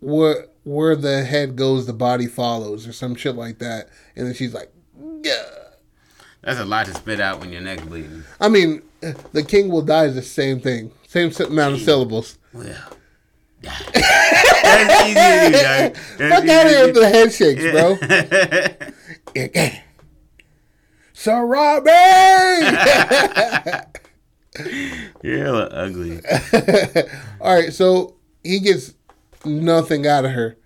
where 0.00 0.46
where 0.62 0.96
the 0.96 1.24
head 1.24 1.56
goes, 1.56 1.86
the 1.86 1.92
body 1.92 2.26
follows, 2.26 2.86
or 2.86 2.92
some 2.92 3.14
shit 3.14 3.34
like 3.34 3.58
that. 3.58 3.90
And 4.16 4.26
then 4.26 4.34
she's 4.34 4.54
like, 4.54 4.72
"Yeah." 5.22 5.63
That's 6.44 6.60
a 6.60 6.64
lot 6.64 6.86
to 6.86 6.94
spit 6.94 7.20
out 7.20 7.40
when 7.40 7.50
your 7.52 7.62
neck's 7.62 7.82
bleeding. 7.84 8.22
I 8.38 8.48
mean, 8.48 8.82
the 9.32 9.42
king 9.42 9.70
will 9.70 9.82
die 9.82 10.04
is 10.04 10.14
the 10.14 10.22
same 10.22 10.60
thing, 10.60 10.92
same 11.06 11.32
amount 11.46 11.74
of 11.74 11.80
syllables. 11.80 12.38
Well, 12.52 12.66
that's 13.62 15.04
easy 15.04 15.14
to 15.14 15.46
do, 15.46 15.52
dog. 15.62 15.94
That's 16.18 16.34
Fuck 16.34 16.48
out 16.48 16.66
of 16.66 16.72
here 16.72 16.86
with 16.86 16.94
the 16.96 17.08
head 17.08 17.32
shakes, 17.32 17.62
bro. 17.72 17.96
so 21.14 21.40
Robbie. 21.40 21.90
You're 25.22 25.74
ugly. 25.74 26.20
all 27.40 27.54
right, 27.54 27.72
so 27.72 28.16
he 28.42 28.60
gets 28.60 28.94
nothing 29.46 30.06
out 30.06 30.26
of 30.26 30.32
her, 30.32 30.58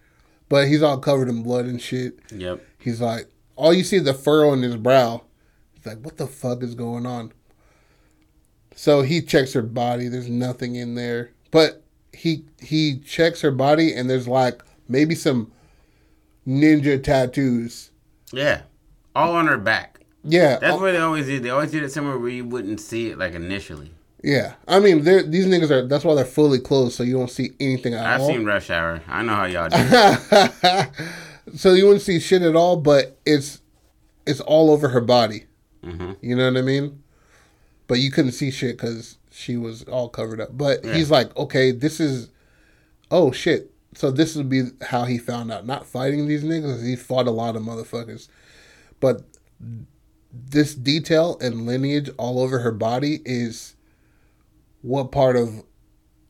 but 0.48 0.66
he's 0.66 0.82
all 0.82 0.98
covered 0.98 1.28
in 1.28 1.44
blood 1.44 1.66
and 1.66 1.80
shit. 1.80 2.18
Yep. 2.34 2.64
He's 2.80 3.00
like, 3.00 3.28
all 3.54 3.72
you 3.72 3.84
see 3.84 3.96
is 3.98 4.04
the 4.04 4.14
furrow 4.14 4.52
in 4.52 4.62
his 4.62 4.76
brow. 4.76 5.22
He's 5.78 5.86
like, 5.86 6.04
what 6.04 6.16
the 6.16 6.26
fuck 6.26 6.62
is 6.62 6.74
going 6.74 7.06
on? 7.06 7.32
So 8.74 9.02
he 9.02 9.20
checks 9.22 9.52
her 9.54 9.62
body. 9.62 10.08
There's 10.08 10.28
nothing 10.28 10.76
in 10.76 10.94
there, 10.94 11.30
but 11.50 11.82
he 12.12 12.44
he 12.60 12.98
checks 12.98 13.40
her 13.40 13.50
body, 13.50 13.92
and 13.92 14.08
there's 14.08 14.28
like 14.28 14.62
maybe 14.88 15.14
some 15.14 15.50
ninja 16.46 17.02
tattoos. 17.02 17.90
Yeah. 18.32 18.62
All 19.16 19.34
on 19.34 19.46
her 19.48 19.58
back. 19.58 20.00
Yeah, 20.24 20.58
That's 20.58 20.74
oh, 20.74 20.80
where 20.80 20.92
they 20.92 20.98
always 20.98 21.26
did. 21.26 21.42
They 21.42 21.50
always 21.50 21.70
did 21.70 21.82
it 21.82 21.90
somewhere 21.92 22.18
where 22.18 22.28
you 22.28 22.44
wouldn't 22.44 22.80
see 22.80 23.10
it 23.10 23.18
like 23.18 23.34
initially. 23.34 23.92
yeah. 24.22 24.54
I 24.66 24.78
mean, 24.80 25.02
these 25.04 25.46
niggas 25.46 25.70
are. 25.70 25.86
That's 25.86 26.04
why 26.04 26.14
they're 26.14 26.24
fully 26.24 26.58
closed, 26.58 26.96
so 26.96 27.02
you 27.02 27.16
don't 27.16 27.30
see 27.30 27.52
anything 27.58 27.94
at 27.94 28.20
all. 28.20 28.28
I've 28.28 28.34
seen 28.34 28.44
Rush 28.44 28.68
Hour. 28.70 29.00
I 29.08 29.22
know 29.22 29.34
how 29.34 29.44
y'all 29.46 29.68
do. 29.70 31.56
so 31.56 31.72
you 31.72 31.86
wouldn't 31.86 32.02
see 32.02 32.20
shit 32.20 32.42
at 32.42 32.54
all, 32.56 32.76
but 32.76 33.18
it's 33.24 33.60
it's 34.26 34.40
all 34.40 34.70
over 34.70 34.88
her 34.90 35.00
body. 35.00 35.46
Hmm 35.82 36.12
You 36.20 36.36
know 36.36 36.50
what 36.50 36.58
I 36.58 36.62
mean? 36.62 37.02
But 37.86 38.00
you 38.00 38.10
couldn't 38.10 38.32
see 38.32 38.50
shit 38.50 38.76
because 38.76 39.18
she 39.30 39.56
was 39.56 39.82
all 39.84 40.08
covered 40.08 40.40
up. 40.40 40.56
But 40.56 40.84
Yeah. 40.84 40.94
he's 40.94 41.10
like, 41.10 41.34
okay, 41.36 41.70
this 41.70 42.00
is, 42.00 42.30
oh 43.10 43.32
shit. 43.32 43.72
So 43.94 44.10
this 44.10 44.36
would 44.36 44.48
be 44.48 44.64
how 44.82 45.04
he 45.04 45.18
found 45.18 45.50
out. 45.50 45.66
Not 45.66 45.86
fighting 45.86 46.28
these 46.28 46.44
niggas. 46.44 46.86
He 46.86 46.96
fought 46.96 47.26
a 47.26 47.30
lot 47.30 47.56
of 47.56 47.62
motherfuckers, 47.62 48.28
but 49.00 49.22
this 50.32 50.74
detail 50.74 51.38
and 51.40 51.66
lineage 51.66 52.10
all 52.18 52.40
over 52.40 52.58
her 52.60 52.72
body 52.72 53.20
is 53.24 53.74
what 54.82 55.10
part 55.10 55.36
of 55.36 55.64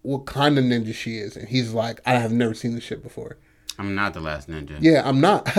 what 0.02 0.25
kind 0.25 0.57
of 0.57 0.64
ninja 0.64 0.95
she 0.95 1.19
is. 1.19 1.37
And 1.37 1.49
he's 1.49 1.73
like, 1.73 2.00
I 2.07 2.14
have 2.14 2.33
never 2.33 2.55
seen 2.55 2.75
this 2.75 2.85
shit 2.85 3.02
before. 3.02 3.37
I'm 3.78 3.95
not 3.95 4.14
the 4.14 4.21
last 4.21 4.49
ninja. 4.49 4.76
Yeah, 4.81 5.02
I'm 5.05 5.21
not. 5.21 5.47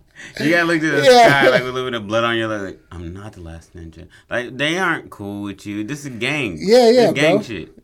You 0.40 0.50
gotta 0.50 0.64
look 0.64 0.80
to 0.80 0.90
the 0.90 1.02
Yeah. 1.02 1.28
sky 1.28 1.48
like 1.50 1.60
a 1.62 1.64
little 1.64 1.84
bit 1.84 1.94
of 1.94 2.06
blood 2.06 2.24
on 2.24 2.36
your 2.36 2.48
leg. 2.48 2.60
Like, 2.62 2.80
I'm 2.90 3.12
not 3.12 3.34
the 3.34 3.40
last 3.40 3.74
ninja. 3.76 4.08
Like 4.30 4.56
they 4.56 4.78
aren't 4.78 5.10
cool 5.10 5.42
with 5.42 5.66
you. 5.66 5.84
This 5.84 6.04
is 6.04 6.10
gang. 6.18 6.56
Yeah, 6.60 6.88
yeah, 6.90 7.06
This 7.06 7.12
gang 7.14 7.36
bro. 7.36 7.42
shit. 7.44 7.78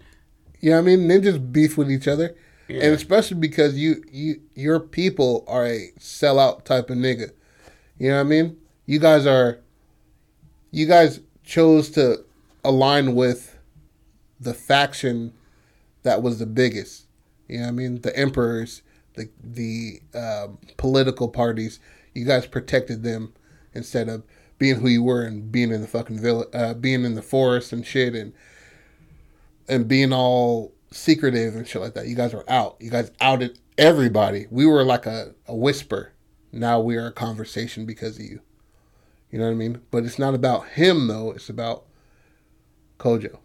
You 0.61 0.71
know 0.71 0.77
what 0.77 0.83
I 0.91 0.97
mean? 0.97 1.09
Ninjas 1.09 1.53
beef 1.53 1.77
with 1.77 1.91
each 1.91 2.09
other. 2.09 2.35
Yeah. 2.69 2.85
And 2.85 2.95
especially 2.95 3.39
because 3.39 3.77
you, 3.77 4.03
you 4.11 4.41
your 4.55 4.81
people 4.81 5.45
are 5.47 5.67
a 5.67 5.91
sellout 5.99 6.65
type 6.65 6.89
of 6.91 6.97
nigga. 6.97 7.33
You 7.99 8.09
know 8.11 8.15
what 8.17 8.21
I 8.21 8.25
mean? 8.25 8.57
You 8.87 8.99
guys 8.99 9.27
are 9.27 9.59
you 10.71 10.87
guys 10.87 11.21
chose 11.45 11.91
to 11.91 12.25
align 12.65 13.15
with 13.15 13.59
the 14.41 14.55
faction 14.55 15.33
that 16.03 16.23
was 16.23 16.39
the 16.39 16.47
biggest. 16.47 17.07
You 17.49 17.59
know 17.59 17.65
what 17.65 17.69
I 17.69 17.73
mean? 17.73 18.01
The 18.01 18.17
emperors, 18.17 18.83
the 19.15 19.29
the 19.43 20.01
um, 20.15 20.59
political 20.79 21.29
parties. 21.29 21.79
You 22.15 22.25
guys 22.25 22.47
protected 22.47 23.03
them 23.03 23.33
instead 23.75 24.09
of 24.09 24.25
being 24.59 24.77
who 24.77 24.89
you 24.89 25.03
were 25.03 25.25
and 25.25 25.51
being 25.51 25.71
in 25.71 25.81
the 25.81 25.89
fucking 25.89 26.21
village, 26.21 26.49
uh, 26.55 26.75
being 26.75 27.05
in 27.05 27.15
the 27.15 27.23
forest 27.23 27.73
and 27.73 27.87
shit, 27.87 28.15
and 28.15 28.33
and 29.69 29.89
being 29.89 30.13
all 30.13 30.73
secretive 30.91 31.57
and 31.57 31.67
shit 31.67 31.83
like 31.83 31.95
that. 31.95 32.07
You 32.07 32.15
guys 32.17 32.35
were 32.35 32.49
out. 32.49 32.77
You 32.81 32.91
guys 32.91 33.11
outed 33.21 33.59
everybody. 33.79 34.47
We 34.51 34.67
were 34.67 34.85
like 34.85 35.07
a, 35.07 35.35
a 35.47 35.55
whisper. 35.55 36.13
Now 36.53 36.81
we 36.81 36.97
are 36.97 37.07
a 37.07 37.13
conversation 37.13 37.87
because 37.87 38.17
of 38.19 38.25
you. 38.25 38.41
You 39.31 39.39
know 39.39 39.47
what 39.47 39.53
I 39.53 39.55
mean? 39.55 39.81
But 39.91 40.05
it's 40.05 40.19
not 40.19 40.35
about 40.35 40.69
him 40.69 41.09
though. 41.09 41.31
It's 41.33 41.49
about 41.49 41.85
Kojo. 42.99 43.39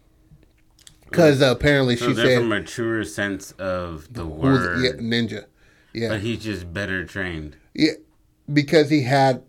Because 1.08 1.40
uh, 1.40 1.50
apparently 1.50 1.96
So 1.96 2.08
she 2.08 2.14
said 2.14 2.42
a 2.42 2.62
truer 2.62 3.04
sense 3.04 3.52
of 3.52 4.12
the 4.12 4.26
word, 4.26 4.84
yeah, 4.84 4.92
ninja. 4.92 5.46
Yeah. 5.94 6.08
but 6.08 6.20
he's 6.20 6.44
just 6.44 6.72
better 6.72 7.04
trained. 7.06 7.56
Yeah, 7.74 7.92
because 8.52 8.90
he 8.90 9.02
had 9.02 9.42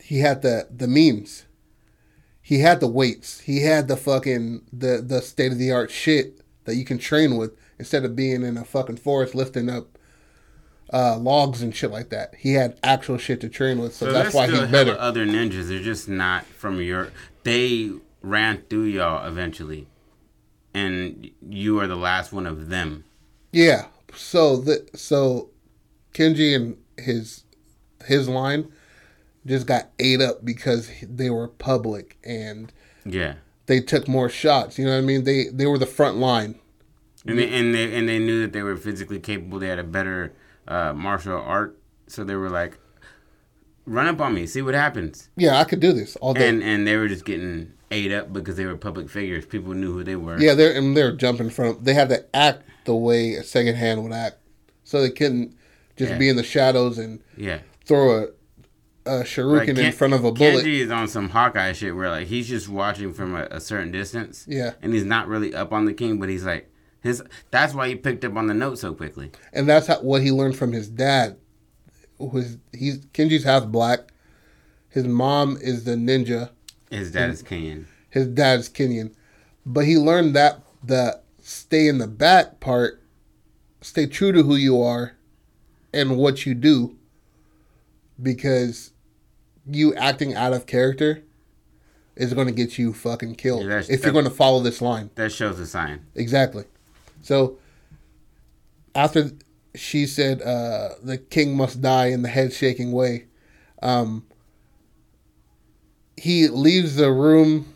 he 0.00 0.20
had 0.20 0.42
the 0.42 0.68
the 0.74 0.88
means. 0.88 1.44
He 2.40 2.60
had 2.60 2.78
the 2.78 2.86
weights. 2.86 3.40
He 3.40 3.62
had 3.62 3.88
the 3.88 3.96
fucking 3.96 4.62
the 4.72 5.02
the 5.04 5.20
state 5.20 5.52
of 5.52 5.58
the 5.58 5.72
art 5.72 5.90
shit 5.90 6.40
that 6.64 6.76
you 6.76 6.84
can 6.84 6.98
train 6.98 7.36
with 7.36 7.56
instead 7.78 8.04
of 8.04 8.16
being 8.16 8.42
in 8.42 8.56
a 8.56 8.64
fucking 8.64 8.96
forest 8.96 9.34
lifting 9.34 9.68
up 9.68 9.96
uh, 10.92 11.16
logs 11.18 11.62
and 11.62 11.74
shit 11.74 11.90
like 11.90 12.10
that. 12.10 12.34
He 12.38 12.54
had 12.54 12.78
actual 12.82 13.18
shit 13.18 13.40
to 13.40 13.48
train 13.48 13.78
with, 13.78 13.94
so, 13.94 14.06
So 14.06 14.12
that's 14.12 14.34
why 14.34 14.48
he's 14.48 14.70
better. 14.70 14.96
Other 14.98 15.26
ninjas, 15.26 15.68
they're 15.68 15.80
just 15.80 16.08
not 16.08 16.46
from 16.46 16.80
your. 16.80 17.10
They 17.42 17.90
ran 18.22 18.62
through 18.68 18.84
y'all 18.84 19.26
eventually, 19.26 19.88
and 20.74 21.30
you 21.48 21.80
are 21.80 21.86
the 21.86 21.96
last 21.96 22.32
one 22.32 22.46
of 22.46 22.68
them. 22.68 23.04
Yeah. 23.52 23.86
So 24.14 24.56
the 24.56 24.88
so 24.94 25.50
Kenji 26.14 26.54
and 26.54 26.76
his 26.96 27.44
his 28.06 28.28
line 28.28 28.70
just 29.46 29.66
got 29.66 29.90
ate 29.98 30.20
up 30.20 30.44
because 30.44 30.90
they 31.02 31.30
were 31.30 31.46
public 31.48 32.16
and 32.24 32.72
Yeah, 33.04 33.34
they 33.66 33.80
took 33.80 34.08
more 34.08 34.28
shots. 34.28 34.78
You 34.78 34.84
know 34.86 34.92
what 34.92 34.98
I 34.98 35.02
mean? 35.02 35.24
They 35.24 35.46
they 35.52 35.66
were 35.66 35.78
the 35.78 35.86
front 35.86 36.16
line. 36.18 36.58
and 37.26 37.38
they 37.38 37.48
and 37.48 37.74
they 37.74 37.92
and 37.96 38.08
they 38.08 38.18
knew 38.18 38.40
that 38.42 38.52
they 38.52 38.62
were 38.62 38.76
physically 38.76 39.20
capable. 39.20 39.58
They 39.58 39.68
had 39.68 39.78
a 39.78 39.84
better 39.84 40.32
uh, 40.68 40.92
martial 40.92 41.36
art 41.40 41.78
So 42.08 42.24
they 42.24 42.34
were 42.36 42.50
like, 42.50 42.78
"Run 43.84 44.08
up 44.08 44.20
on 44.20 44.34
me, 44.34 44.46
see 44.46 44.62
what 44.62 44.74
happens." 44.74 45.28
Yeah, 45.36 45.58
I 45.58 45.64
could 45.64 45.80
do 45.80 45.92
this 45.92 46.16
all 46.16 46.34
day. 46.34 46.48
And 46.48 46.62
and 46.62 46.86
they 46.86 46.96
were 46.96 47.08
just 47.08 47.24
getting 47.24 47.72
ate 47.92 48.10
up 48.12 48.32
because 48.32 48.56
they 48.56 48.66
were 48.66 48.76
public 48.76 49.08
figures. 49.08 49.46
People 49.46 49.74
knew 49.74 49.92
who 49.92 50.02
they 50.04 50.16
were. 50.16 50.38
yeah, 50.40 50.54
they're 50.54 50.74
and 50.76 50.96
they're 50.96 51.12
jumping 51.12 51.50
from. 51.50 51.78
They 51.82 51.94
had 51.94 52.08
to 52.08 52.24
act 52.34 52.62
the 52.84 52.94
way 52.96 53.34
a 53.34 53.42
second 53.44 53.76
hand 53.76 54.02
would 54.02 54.12
act, 54.12 54.36
so 54.84 55.00
they 55.00 55.10
couldn't 55.10 55.56
just 55.96 56.12
Yeah. 56.12 56.18
be 56.18 56.28
in 56.28 56.36
the 56.36 56.42
shadows 56.42 56.98
and 56.98 57.20
yeah. 57.36 57.58
Throw 57.86 58.18
a, 58.18 58.22
a 59.20 59.22
shuriken 59.22 59.68
in 59.70 59.76
Ken- 59.76 59.92
front 59.92 60.14
of 60.14 60.24
a 60.24 60.32
bullet. 60.32 60.64
Kenji 60.64 60.80
is 60.80 60.90
on 60.90 61.08
some 61.08 61.30
Hawkeye 61.30 61.72
shit 61.72 61.94
where 61.94 62.10
like 62.10 62.26
he's 62.26 62.48
just 62.48 62.68
watching 62.68 63.12
from 63.12 63.34
a, 63.34 63.46
a 63.50 63.60
certain 63.60 63.90
distance. 63.90 64.44
Yeah. 64.48 64.72
And 64.82 64.92
he's 64.92 65.04
not 65.04 65.28
really 65.28 65.54
up 65.54 65.72
on 65.72 65.84
the 65.84 65.94
king, 65.94 66.18
but 66.18 66.28
he's 66.28 66.44
like 66.44 66.70
his. 67.00 67.22
That's 67.50 67.74
why 67.74 67.88
he 67.88 67.94
picked 67.94 68.24
up 68.24 68.36
on 68.36 68.46
the 68.46 68.54
note 68.54 68.78
so 68.78 68.94
quickly. 68.94 69.30
and 69.52 69.68
that's 69.68 69.86
how, 69.86 70.00
what 70.00 70.22
he 70.22 70.30
learned 70.30 70.56
from 70.56 70.72
his 70.72 70.88
dad. 70.88 71.36
Was 72.18 72.58
he's 72.72 73.04
Kenji's 73.06 73.44
half 73.44 73.66
black. 73.66 74.12
His 74.88 75.06
mom 75.06 75.58
is 75.60 75.84
the 75.84 75.96
ninja. 75.96 76.50
His 76.90 77.12
dad 77.12 77.30
is 77.30 77.42
Kenyan. 77.42 77.84
His 78.08 78.28
dad's 78.28 78.70
Kenyan, 78.70 79.12
but 79.66 79.84
he 79.84 79.98
learned 79.98 80.34
that 80.34 80.62
the 80.82 81.20
stay 81.42 81.86
in 81.86 81.98
the 81.98 82.06
back 82.06 82.60
part, 82.60 83.02
stay 83.82 84.06
true 84.06 84.32
to 84.32 84.42
who 84.44 84.56
you 84.56 84.80
are, 84.80 85.16
and 85.92 86.16
what 86.16 86.46
you 86.46 86.54
do. 86.54 86.96
Because 88.20 88.92
you 89.66 89.94
acting 89.94 90.34
out 90.34 90.52
of 90.52 90.66
character 90.66 91.22
is 92.16 92.32
going 92.32 92.46
to 92.46 92.52
get 92.52 92.78
you 92.78 92.92
fucking 92.92 93.34
killed 93.34 93.66
Yeah, 93.66 93.82
if 93.88 94.02
you're 94.02 94.12
going 94.12 94.24
to 94.24 94.30
follow 94.30 94.60
this 94.60 94.80
line. 94.80 95.10
That 95.16 95.32
shows 95.32 95.58
a 95.60 95.66
sign. 95.66 96.06
Exactly. 96.14 96.64
So 97.22 97.58
after 98.94 99.30
she 99.74 100.06
said 100.06 100.40
uh, 100.40 100.90
the 101.02 101.18
king 101.18 101.56
must 101.56 101.82
die 101.82 102.06
in 102.06 102.22
the 102.22 102.28
head 102.28 102.52
shaking 102.52 102.92
way, 102.92 103.26
um, 103.82 104.24
he 106.16 106.48
leaves 106.48 106.96
the 106.96 107.12
room. 107.12 107.74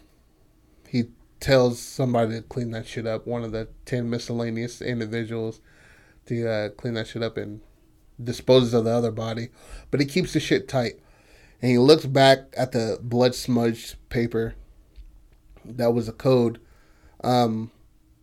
He 0.89 1.05
tells 1.41 1.79
somebody 1.79 2.37
to 2.37 2.43
clean 2.43 2.71
that 2.71 2.87
shit 2.87 3.07
up. 3.07 3.27
One 3.27 3.45
of 3.45 3.53
the 3.53 3.69
ten 3.85 4.09
miscellaneous 4.09 4.81
individuals 4.81 5.61
to 6.27 6.49
uh, 6.49 6.69
clean 6.71 6.95
that 6.95 7.09
shit 7.09 7.23
up 7.23 7.37
and 7.37 7.61
disposes 8.23 8.75
of 8.75 8.85
the 8.85 8.91
other 8.91 9.11
body. 9.11 9.49
But 9.91 10.01
he 10.01 10.07
keeps 10.07 10.33
the 10.33 10.41
shit 10.41 10.69
tight. 10.69 10.95
And 11.63 11.71
he 11.71 11.79
looks 11.79 12.07
back 12.07 12.53
at 12.57 12.73
the 12.73 12.99
blood 13.03 13.35
smudged 13.35 13.97
paper. 14.09 14.55
That 15.65 15.93
was 15.93 16.09
a 16.09 16.13
code. 16.13 16.61
Um, 17.23 17.71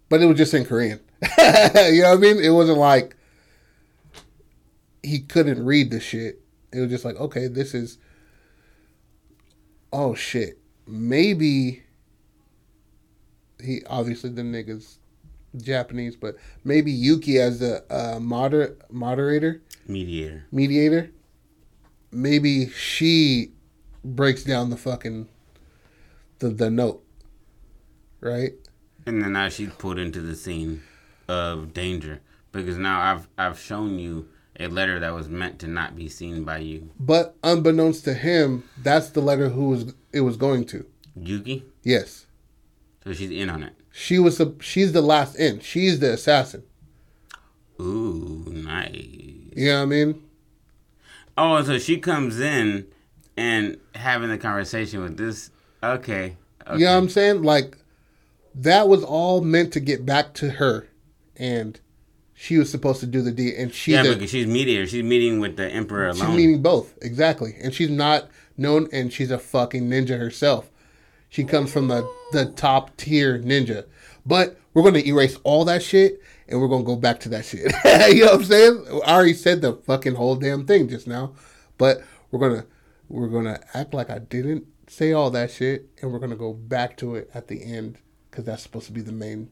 but 0.10 0.22
it 0.22 0.26
was 0.26 0.38
just 0.38 0.54
in 0.54 0.66
Korean. 0.66 1.00
you 1.38 2.02
know 2.02 2.10
what 2.10 2.14
I 2.14 2.16
mean? 2.16 2.40
It 2.40 2.50
wasn't 2.50 2.80
like 2.80 3.16
he 5.04 5.20
couldn't 5.20 5.64
read 5.64 5.92
the 5.92 6.00
shit. 6.00 6.42
It 6.74 6.80
was 6.80 6.90
just 6.90 7.06
like, 7.06 7.16
okay, 7.16 7.48
this 7.48 7.74
is. 7.74 7.98
Oh 9.94 10.16
shit. 10.16 10.60
Maybe. 10.86 11.84
He 13.64 13.82
obviously 13.88 14.30
the 14.30 14.44
nigga's 14.44 15.00
Japanese, 15.62 16.16
but 16.16 16.36
maybe 16.64 16.92
Yuki 16.92 17.40
as 17.40 17.60
the 17.60 17.84
uh, 17.94 18.20
moder- 18.20 18.78
moderator, 18.90 19.62
Mediator. 19.88 20.46
mediator. 20.52 21.12
Maybe 22.12 22.70
she 22.70 23.52
breaks 24.04 24.44
down 24.44 24.70
the 24.70 24.78
fucking 24.78 25.28
the 26.40 26.50
the 26.50 26.70
note, 26.70 27.04
right? 28.22 28.54
And 29.06 29.22
then 29.22 29.34
now 29.34 29.50
she's 29.50 29.72
put 29.74 29.98
into 29.98 30.22
the 30.22 30.36
scene 30.36 30.84
of 31.28 31.74
danger 31.74 32.22
because 32.52 32.78
now 32.78 33.00
I've 33.02 33.28
I've 33.38 33.60
shown 33.60 34.00
you 34.00 34.28
a 34.60 34.68
letter 34.68 35.00
that 35.00 35.14
was 35.14 35.30
meant 35.30 35.60
to 35.60 35.68
not 35.68 35.96
be 35.96 36.10
seen 36.10 36.44
by 36.44 36.58
you, 36.60 36.90
But 37.00 37.36
unbeknownst 37.44 38.04
to 38.06 38.14
him, 38.16 38.64
that's 38.82 39.10
the 39.10 39.22
letter 39.22 39.50
who 39.50 39.70
was 39.70 39.94
it 40.12 40.22
was 40.22 40.36
going 40.38 40.66
to. 40.68 40.86
Yuki. 41.16 41.64
Yes, 41.84 42.26
So 43.04 43.14
she's 43.14 43.32
in 43.32 43.50
on 43.50 43.64
it. 43.64 43.74
She 43.98 44.20
was. 44.20 44.38
The, 44.38 44.54
she's 44.60 44.92
the 44.92 45.02
last 45.02 45.36
in. 45.36 45.60
She's 45.60 46.00
the 46.00 46.14
assassin. 46.14 46.62
Ooh, 47.82 48.46
nice. 48.48 48.94
You 48.94 49.70
know 49.70 49.78
what 49.78 49.82
I 49.82 49.86
mean? 49.86 50.24
Oh, 51.36 51.64
so 51.64 51.80
she 51.80 51.98
comes 51.98 52.40
in 52.40 52.86
and 53.36 53.80
having 53.96 54.30
the 54.30 54.38
conversation 54.38 55.02
with 55.02 55.18
this. 55.18 55.50
Okay. 55.84 56.38
okay. 56.68 56.80
You 56.80 56.86
know 56.86 56.92
what 56.92 56.98
I'm 57.00 57.10
saying? 57.10 57.42
Like 57.42 57.78
that 58.54 58.88
was 58.88 59.04
all 59.04 59.42
meant 59.42 59.74
to 59.74 59.80
get 59.80 60.06
back 60.06 60.36
to 60.36 60.52
her, 60.52 60.88
and 61.36 61.80
she 62.36 62.60
was 62.60 62.70
supposed 62.70 63.00
to 63.00 63.08
do 63.08 63.24
the 63.24 63.32
deed. 63.32 63.56
And 63.56 63.74
she's 63.74 63.96
yeah, 63.96 64.04
a, 64.04 64.14
because 64.14 64.30
she's 64.30 64.46
mediator. 64.46 64.86
She's 64.86 65.04
meeting 65.04 65.40
with 65.40 65.58
the 65.58 65.68
emperor 65.68 66.10
alone. 66.10 66.28
she's 66.28 66.36
meeting 66.38 66.62
both 66.62 66.94
exactly. 67.02 67.56
And 67.64 67.74
she's 67.74 67.90
not 67.90 68.28
known, 68.58 68.90
and 68.92 69.12
she's 69.12 69.32
a 69.32 69.40
fucking 69.40 69.90
ninja 69.90 70.20
herself. 70.20 70.70
She 71.30 71.44
comes 71.44 71.72
from 71.72 71.88
the 71.88 72.10
the 72.32 72.46
top 72.46 72.96
tier 72.98 73.40
ninja. 73.40 73.86
But 74.26 74.58
we're 74.74 74.84
gonna 74.84 75.00
erase 75.00 75.38
all 75.44 75.66
that 75.66 75.84
shit 75.84 76.22
and 76.48 76.62
we're 76.62 76.68
gonna 76.68 76.84
go 76.84 76.96
back 76.96 77.20
to 77.22 77.30
that 77.30 77.46
shit. 77.46 77.72
you 78.14 78.26
know 78.26 78.32
what 78.32 78.42
I'm 78.42 78.44
saying? 78.46 78.86
I 79.06 79.14
already 79.16 79.34
said 79.34 79.62
the 79.62 79.74
fucking 79.74 80.16
whole 80.16 80.36
damn 80.36 80.66
thing 80.66 80.88
just 80.88 81.08
now. 81.08 81.34
But 81.78 82.04
we're 82.32 82.40
gonna 82.40 82.66
we're 83.10 83.28
gonna 83.28 83.60
act 83.74 83.94
like 83.94 84.10
I 84.10 84.20
didn't 84.20 84.66
say 84.88 85.12
all 85.12 85.30
that 85.32 85.52
shit 85.52 85.90
and 86.02 86.12
we're 86.12 86.20
gonna 86.20 86.36
go 86.36 86.54
back 86.54 86.98
to 86.98 87.16
it 87.16 87.30
at 87.34 87.48
the 87.48 87.64
end 87.64 87.98
because 88.30 88.46
that's 88.46 88.64
supposed 88.64 88.88
to 88.88 88.92
be 88.92 89.02
the 89.02 89.12
main 89.12 89.52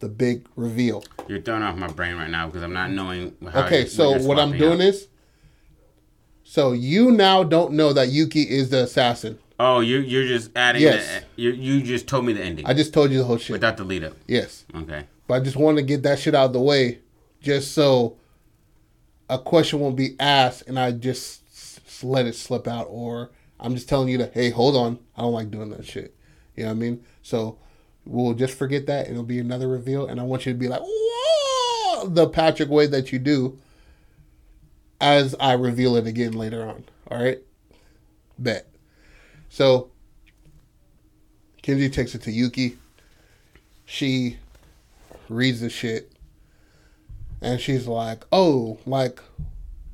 the 0.00 0.08
big 0.08 0.46
reveal. 0.56 1.04
You're 1.28 1.40
throwing 1.40 1.62
off 1.62 1.76
my 1.76 1.88
brain 1.88 2.16
right 2.16 2.30
now 2.30 2.46
because 2.46 2.62
I'm 2.62 2.72
not 2.72 2.90
knowing. 2.90 3.36
How 3.52 3.66
Okay, 3.66 3.86
so 3.86 4.18
what 4.22 4.38
I'm 4.38 4.56
doing 4.56 4.80
out. 4.80 4.88
is 4.88 5.08
so 6.42 6.72
you 6.72 7.12
now 7.12 7.44
don't 7.44 7.74
know 7.74 7.92
that 7.92 8.08
Yuki 8.08 8.42
is 8.42 8.70
the 8.70 8.82
assassin. 8.82 9.38
Oh, 9.62 9.80
you 9.80 9.98
you're 9.98 10.26
just 10.26 10.50
adding. 10.56 10.80
Yes. 10.80 11.22
The, 11.36 11.42
you 11.42 11.50
you 11.50 11.82
just 11.82 12.08
told 12.08 12.24
me 12.24 12.32
the 12.32 12.42
ending 12.42 12.64
I 12.66 12.72
just 12.72 12.94
told 12.94 13.10
you 13.10 13.18
the 13.18 13.24
whole 13.24 13.36
shit. 13.36 13.50
without 13.52 13.76
the 13.76 13.84
lead 13.84 14.02
up. 14.04 14.14
yes. 14.26 14.64
Okay. 14.74 15.04
But 15.26 15.34
I 15.34 15.40
just 15.44 15.56
want 15.56 15.76
to 15.76 15.82
get 15.82 16.02
that 16.04 16.18
shit 16.18 16.34
out 16.34 16.46
of 16.46 16.52
the 16.54 16.60
way, 16.62 17.00
just 17.42 17.72
so 17.72 18.16
a 19.28 19.38
question 19.38 19.78
won't 19.80 19.96
be 19.96 20.16
asked, 20.18 20.62
and 20.66 20.78
I 20.78 20.92
just 20.92 21.42
s- 21.52 22.02
let 22.02 22.24
it 22.26 22.34
slip 22.34 22.66
out, 22.66 22.86
or 22.88 23.30
I'm 23.60 23.74
just 23.74 23.86
telling 23.88 24.08
you 24.08 24.16
that, 24.18 24.32
hey, 24.32 24.48
hold 24.50 24.74
on, 24.76 24.98
I 25.14 25.20
don't 25.20 25.32
like 25.34 25.50
doing 25.50 25.68
that 25.70 25.84
shit. 25.86 26.16
You 26.56 26.64
know 26.64 26.70
what 26.70 26.76
I 26.76 26.78
mean? 26.78 27.04
So 27.22 27.58
we'll 28.06 28.32
just 28.34 28.56
forget 28.56 28.86
that, 28.86 29.04
and 29.06 29.12
it'll 29.12 29.22
be 29.24 29.38
another 29.38 29.68
reveal, 29.68 30.06
and 30.06 30.18
I 30.18 30.22
want 30.24 30.46
you 30.46 30.52
to 30.52 30.58
be 30.58 30.68
like, 30.68 30.80
whoa, 30.82 32.08
the 32.08 32.26
Patrick 32.28 32.70
way 32.70 32.86
that 32.86 33.12
you 33.12 33.18
do, 33.18 33.58
as 35.02 35.36
I 35.38 35.52
reveal 35.52 35.96
it 35.96 36.06
again 36.06 36.32
later 36.32 36.66
on. 36.66 36.84
All 37.10 37.22
right, 37.22 37.38
bet. 38.38 38.69
So 39.50 39.90
Kenji 41.62 41.92
takes 41.92 42.14
it 42.14 42.22
to 42.22 42.30
Yuki. 42.30 42.78
She 43.84 44.38
reads 45.28 45.60
the 45.60 45.68
shit. 45.68 46.12
And 47.42 47.60
she's 47.60 47.86
like 47.86 48.24
oh 48.32 48.78
like 48.86 49.20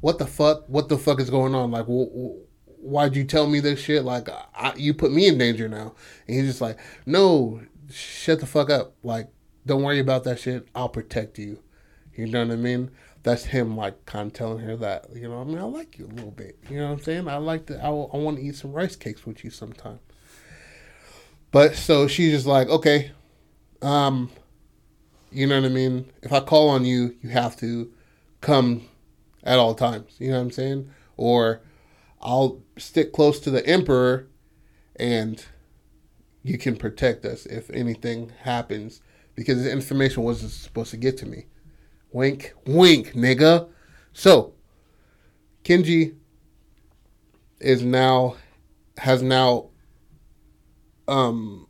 what 0.00 0.18
the 0.18 0.26
fuck? 0.26 0.68
What 0.68 0.88
the 0.88 0.98
fuck 0.98 1.18
is 1.20 1.30
going 1.30 1.54
on? 1.54 1.70
Like 1.70 1.86
wh- 1.86 2.12
wh- 2.12 2.84
why'd 2.84 3.16
you 3.16 3.24
tell 3.24 3.46
me 3.48 3.60
this 3.60 3.80
shit? 3.80 4.04
Like 4.04 4.28
I, 4.54 4.74
you 4.76 4.92
put 4.94 5.10
me 5.10 5.26
in 5.26 5.38
danger 5.38 5.68
now. 5.68 5.94
And 6.28 6.36
he's 6.36 6.46
just 6.46 6.60
like 6.60 6.78
no 7.06 7.62
shut 7.90 8.40
the 8.40 8.46
fuck 8.46 8.68
up. 8.68 8.94
Like 9.02 9.28
don't 9.64 9.82
worry 9.82 10.00
about 10.00 10.24
that 10.24 10.38
shit. 10.38 10.68
I'll 10.74 10.90
protect 10.90 11.38
you. 11.38 11.58
You 12.14 12.26
know 12.26 12.44
what 12.44 12.52
i 12.52 12.56
mean 12.56 12.90
that's 13.26 13.44
him 13.44 13.76
like 13.76 14.06
kind 14.06 14.28
of 14.28 14.32
telling 14.32 14.60
her 14.60 14.76
that 14.76 15.06
you 15.14 15.28
know 15.28 15.40
i 15.40 15.44
mean 15.44 15.58
i 15.58 15.62
like 15.62 15.98
you 15.98 16.06
a 16.06 16.14
little 16.14 16.30
bit 16.30 16.58
you 16.70 16.78
know 16.78 16.86
what 16.86 16.92
i'm 16.92 17.02
saying 17.02 17.28
i 17.28 17.36
like 17.36 17.66
to 17.66 17.76
i, 17.82 17.88
I 17.88 17.90
want 17.90 18.38
to 18.38 18.42
eat 18.42 18.54
some 18.54 18.72
rice 18.72 18.96
cakes 18.96 19.26
with 19.26 19.44
you 19.44 19.50
sometime 19.50 19.98
but 21.50 21.74
so 21.74 22.06
she's 22.06 22.32
just 22.32 22.46
like 22.46 22.68
okay 22.68 23.10
um 23.82 24.30
you 25.36 25.46
know 25.46 25.60
what 25.60 25.70
I 25.70 25.72
mean? 25.72 26.10
If 26.22 26.32
I 26.32 26.40
call 26.40 26.70
on 26.70 26.86
you, 26.86 27.14
you 27.20 27.28
have 27.28 27.56
to 27.58 27.92
come 28.40 28.88
at 29.42 29.58
all 29.58 29.74
times. 29.74 30.16
You 30.18 30.30
know 30.30 30.36
what 30.36 30.44
I'm 30.44 30.50
saying? 30.50 30.90
Or 31.18 31.60
I'll 32.22 32.62
stick 32.78 33.12
close 33.12 33.38
to 33.40 33.50
the 33.50 33.64
emperor 33.66 34.28
and 34.98 35.44
you 36.42 36.56
can 36.56 36.76
protect 36.76 37.26
us 37.26 37.44
if 37.44 37.68
anything 37.70 38.32
happens 38.42 39.02
because 39.34 39.62
the 39.62 39.70
information 39.70 40.22
wasn't 40.22 40.52
supposed 40.52 40.92
to 40.92 40.96
get 40.96 41.18
to 41.18 41.26
me. 41.26 41.46
Wink, 42.12 42.54
wink, 42.64 43.12
nigga. 43.12 43.68
So, 44.12 44.54
Kenji 45.64 46.16
is 47.60 47.82
now 47.82 48.36
has 48.98 49.22
now 49.22 49.68
um 51.08 51.66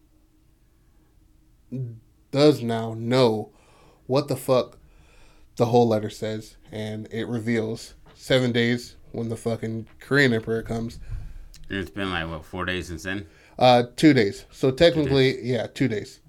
does 2.30 2.62
now 2.62 2.94
know 2.94 3.50
what 4.06 4.28
the 4.28 4.36
fuck 4.36 4.78
the 5.56 5.66
whole 5.66 5.88
letter 5.88 6.10
says, 6.10 6.56
and 6.70 7.08
it 7.10 7.26
reveals 7.26 7.94
seven 8.14 8.52
days 8.52 8.96
when 9.12 9.28
the 9.28 9.36
fucking 9.36 9.86
Korean 10.00 10.32
emperor 10.32 10.62
comes. 10.62 11.00
And 11.68 11.78
it's 11.78 11.90
been 11.90 12.10
like 12.10 12.28
what 12.28 12.44
four 12.44 12.64
days 12.64 12.88
since 12.88 13.02
then. 13.02 13.26
Uh, 13.58 13.84
two 13.96 14.12
days. 14.12 14.44
So 14.50 14.70
technically, 14.70 15.42
yeah, 15.42 15.66
two 15.66 15.88
days. 15.88 16.20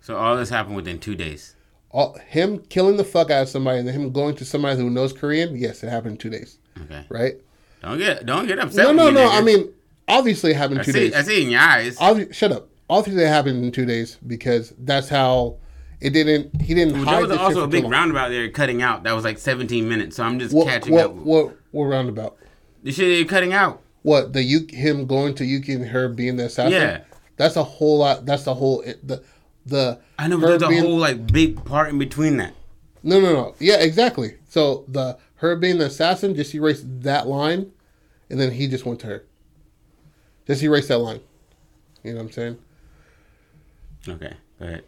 So 0.00 0.16
all 0.16 0.36
this 0.36 0.50
happened 0.50 0.76
within 0.76 0.98
two 0.98 1.14
days. 1.14 1.55
All 1.96 2.18
him 2.28 2.58
killing 2.68 2.98
the 2.98 3.04
fuck 3.04 3.30
out 3.30 3.44
of 3.44 3.48
somebody 3.48 3.78
and 3.78 3.88
then 3.88 3.94
him 3.94 4.12
going 4.12 4.36
to 4.36 4.44
somebody 4.44 4.78
who 4.78 4.90
knows 4.90 5.14
Korean. 5.14 5.56
Yes, 5.56 5.82
it 5.82 5.88
happened 5.88 6.12
in 6.12 6.18
two 6.18 6.28
days. 6.28 6.58
Okay. 6.82 7.06
right? 7.08 7.36
Don't 7.80 7.96
get 7.96 8.26
don't 8.26 8.46
get 8.46 8.58
upset. 8.58 8.84
No, 8.84 8.92
no, 8.92 9.10
no. 9.10 9.30
I 9.30 9.40
mean, 9.40 9.72
obviously 10.06 10.50
it 10.50 10.56
happened 10.58 10.80
in 10.80 10.84
two 10.84 10.92
see, 10.92 10.98
days. 10.98 11.14
I 11.14 11.22
see 11.22 11.42
in 11.44 11.48
your 11.48 11.60
eyes. 11.62 11.96
Obvi- 11.96 12.34
shut 12.34 12.52
up. 12.52 12.68
Obviously 12.90 13.22
it 13.22 13.28
happened 13.28 13.64
in 13.64 13.72
two 13.72 13.86
days 13.86 14.18
because 14.26 14.74
that's 14.78 15.08
how 15.08 15.56
it 16.02 16.10
didn't. 16.10 16.60
He 16.60 16.74
didn't 16.74 16.96
Well, 16.96 17.04
hide 17.06 17.14
there 17.22 17.28
was 17.28 17.38
also 17.38 17.64
a 17.64 17.66
big 17.66 17.86
roundabout 17.86 18.28
there 18.28 18.46
cutting 18.50 18.82
out. 18.82 19.04
That 19.04 19.12
was 19.14 19.24
like 19.24 19.38
17 19.38 19.88
minutes. 19.88 20.16
So 20.16 20.24
I'm 20.24 20.38
just 20.38 20.54
What, 20.54 20.68
catching 20.68 20.92
what, 20.92 21.06
up. 21.06 21.12
what, 21.14 21.56
what 21.70 21.84
roundabout? 21.84 22.36
The 22.82 22.92
shit 22.92 23.16
you're 23.16 23.26
cutting 23.26 23.54
out. 23.54 23.80
What 24.02 24.34
the 24.34 24.42
you 24.42 24.66
him 24.68 25.06
going 25.06 25.34
to 25.36 25.46
Yuki 25.46 25.72
and 25.72 25.86
her 25.88 26.08
being 26.10 26.36
the 26.36 26.44
assassin? 26.44 26.72
Yeah. 26.72 27.00
that's 27.38 27.56
a 27.56 27.64
whole 27.64 27.98
lot. 27.98 28.26
That's 28.26 28.44
the 28.44 28.54
whole 28.54 28.82
the 29.02 29.24
the. 29.66 30.00
I 30.18 30.28
know, 30.28 30.38
but 30.38 30.46
there's 30.46 30.62
a 30.62 30.68
being- 30.68 30.82
whole 30.82 30.96
like 30.96 31.26
big 31.26 31.64
part 31.64 31.90
in 31.90 31.98
between 31.98 32.38
that. 32.38 32.54
No, 33.02 33.20
no, 33.20 33.32
no. 33.32 33.54
Yeah, 33.60 33.76
exactly. 33.76 34.36
So 34.48 34.84
the 34.88 35.18
her 35.36 35.54
being 35.56 35.78
the 35.78 35.86
assassin 35.86 36.34
just 36.34 36.54
erased 36.54 37.02
that 37.02 37.26
line, 37.26 37.70
and 38.30 38.40
then 38.40 38.52
he 38.52 38.66
just 38.66 38.86
went 38.86 39.00
to 39.00 39.06
her. 39.06 39.24
Just 40.46 40.62
erase 40.62 40.88
that 40.88 40.98
line. 40.98 41.20
You 42.02 42.12
know 42.12 42.18
what 42.18 42.26
I'm 42.26 42.32
saying? 42.32 42.58
Okay, 44.08 44.32
go 44.58 44.66
ahead. 44.66 44.84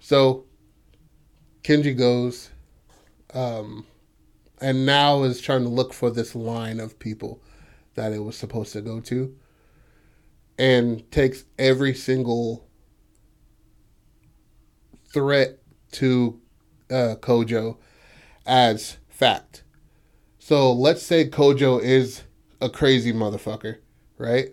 So 0.00 0.44
Kenji 1.62 1.96
goes, 1.96 2.50
um, 3.34 3.86
and 4.60 4.86
now 4.86 5.22
is 5.24 5.40
trying 5.40 5.62
to 5.62 5.68
look 5.68 5.92
for 5.92 6.10
this 6.10 6.34
line 6.34 6.80
of 6.80 6.98
people 6.98 7.40
that 7.94 8.12
it 8.12 8.20
was 8.20 8.36
supposed 8.36 8.72
to 8.72 8.80
go 8.80 9.00
to, 9.00 9.36
and 10.58 11.08
takes 11.10 11.44
every 11.58 11.94
single 11.94 12.64
threat 15.12 15.58
to 15.92 16.40
uh, 16.90 17.16
Kojo 17.20 17.76
as 18.46 18.98
fact. 19.08 19.62
So 20.38 20.72
let's 20.72 21.02
say 21.02 21.28
Kojo 21.28 21.80
is 21.80 22.22
a 22.60 22.68
crazy 22.68 23.12
motherfucker, 23.12 23.78
right? 24.18 24.48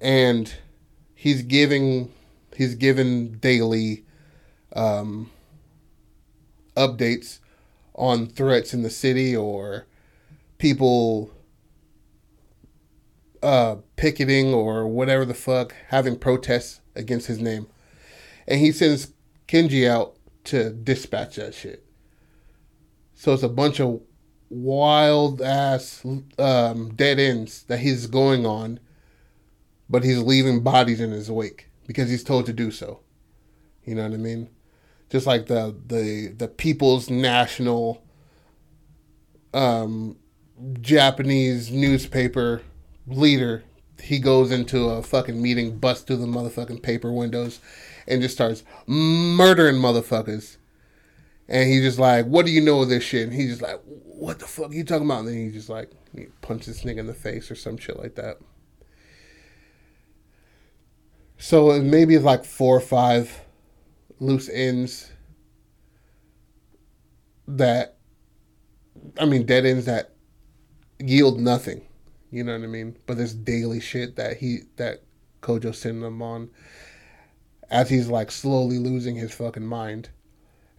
And 0.00 0.52
he's 1.14 1.42
giving 1.42 2.12
he's 2.56 2.74
given 2.74 3.38
daily 3.38 4.04
um, 4.74 5.30
updates 6.76 7.38
on 7.94 8.26
threats 8.26 8.74
in 8.74 8.82
the 8.82 8.90
city 8.90 9.34
or 9.34 9.86
people 10.58 11.30
uh, 13.42 13.76
picketing 13.96 14.52
or 14.52 14.86
whatever 14.86 15.24
the 15.24 15.34
fuck 15.34 15.74
having 15.88 16.16
protests 16.16 16.80
against 16.94 17.26
his 17.26 17.40
name. 17.40 17.66
And 18.46 18.60
he 18.60 18.72
sends 18.72 19.12
Kenji 19.48 19.88
out 19.88 20.16
to 20.44 20.70
dispatch 20.70 21.36
that 21.36 21.54
shit. 21.54 21.84
So 23.14 23.32
it's 23.32 23.42
a 23.42 23.48
bunch 23.48 23.80
of 23.80 24.00
wild 24.50 25.42
ass 25.42 26.04
um, 26.38 26.94
dead 26.94 27.18
ends 27.18 27.64
that 27.64 27.80
he's 27.80 28.06
going 28.06 28.46
on, 28.46 28.78
but 29.88 30.04
he's 30.04 30.18
leaving 30.18 30.62
bodies 30.62 31.00
in 31.00 31.10
his 31.10 31.30
wake 31.30 31.68
because 31.86 32.08
he's 32.10 32.22
told 32.22 32.46
to 32.46 32.52
do 32.52 32.70
so. 32.70 33.00
You 33.84 33.94
know 33.94 34.02
what 34.02 34.12
I 34.12 34.18
mean? 34.18 34.50
Just 35.10 35.26
like 35.26 35.46
the 35.46 35.74
the 35.86 36.34
the 36.36 36.48
People's 36.48 37.08
National 37.08 38.04
um, 39.54 40.16
Japanese 40.80 41.70
newspaper 41.70 42.62
leader, 43.06 43.64
he 44.02 44.18
goes 44.18 44.50
into 44.52 44.90
a 44.90 45.02
fucking 45.02 45.40
meeting, 45.40 45.78
busts 45.78 46.04
through 46.04 46.16
the 46.16 46.26
motherfucking 46.26 46.82
paper 46.82 47.10
windows, 47.10 47.60
and 48.08 48.22
just 48.22 48.34
starts 48.34 48.64
murdering 48.86 49.76
motherfuckers. 49.76 50.56
And 51.46 51.68
he's 51.68 51.82
just 51.82 51.98
like, 51.98 52.26
"What 52.26 52.44
do 52.44 52.52
you 52.52 52.60
know 52.60 52.82
of 52.82 52.88
this 52.88 53.04
shit?" 53.04 53.28
And 53.28 53.32
he's 53.32 53.50
just 53.50 53.62
like, 53.62 53.80
"What 53.84 54.38
the 54.38 54.46
fuck 54.46 54.70
are 54.70 54.74
you 54.74 54.84
talking 54.84 55.06
about?" 55.06 55.20
And 55.20 55.28
then 55.28 55.36
he 55.36 55.50
just 55.50 55.68
like 55.68 55.92
he 56.16 56.26
punches 56.40 56.66
this 56.66 56.84
nigga 56.84 56.98
in 56.98 57.06
the 57.06 57.14
face 57.14 57.50
or 57.50 57.54
some 57.54 57.76
shit 57.76 57.98
like 57.98 58.16
that. 58.16 58.38
So 61.36 61.80
maybe 61.80 62.14
it's 62.14 62.24
like 62.24 62.44
four 62.44 62.76
or 62.76 62.80
five 62.80 63.42
loose 64.18 64.48
ends 64.48 65.12
that 67.46 67.96
I 69.18 69.24
mean 69.24 69.46
dead 69.46 69.64
ends 69.64 69.86
that 69.86 70.14
yield 70.98 71.40
nothing. 71.40 71.82
You 72.30 72.44
know 72.44 72.52
what 72.52 72.64
I 72.64 72.66
mean? 72.66 72.96
But 73.06 73.16
this 73.16 73.32
daily 73.32 73.80
shit 73.80 74.16
that 74.16 74.38
he 74.38 74.60
that 74.76 75.02
Kojo 75.40 75.74
sending 75.74 76.02
them 76.02 76.20
on 76.20 76.50
as 77.70 77.90
he's 77.90 78.08
like 78.08 78.30
slowly 78.30 78.78
losing 78.78 79.16
his 79.16 79.32
fucking 79.32 79.66
mind. 79.66 80.10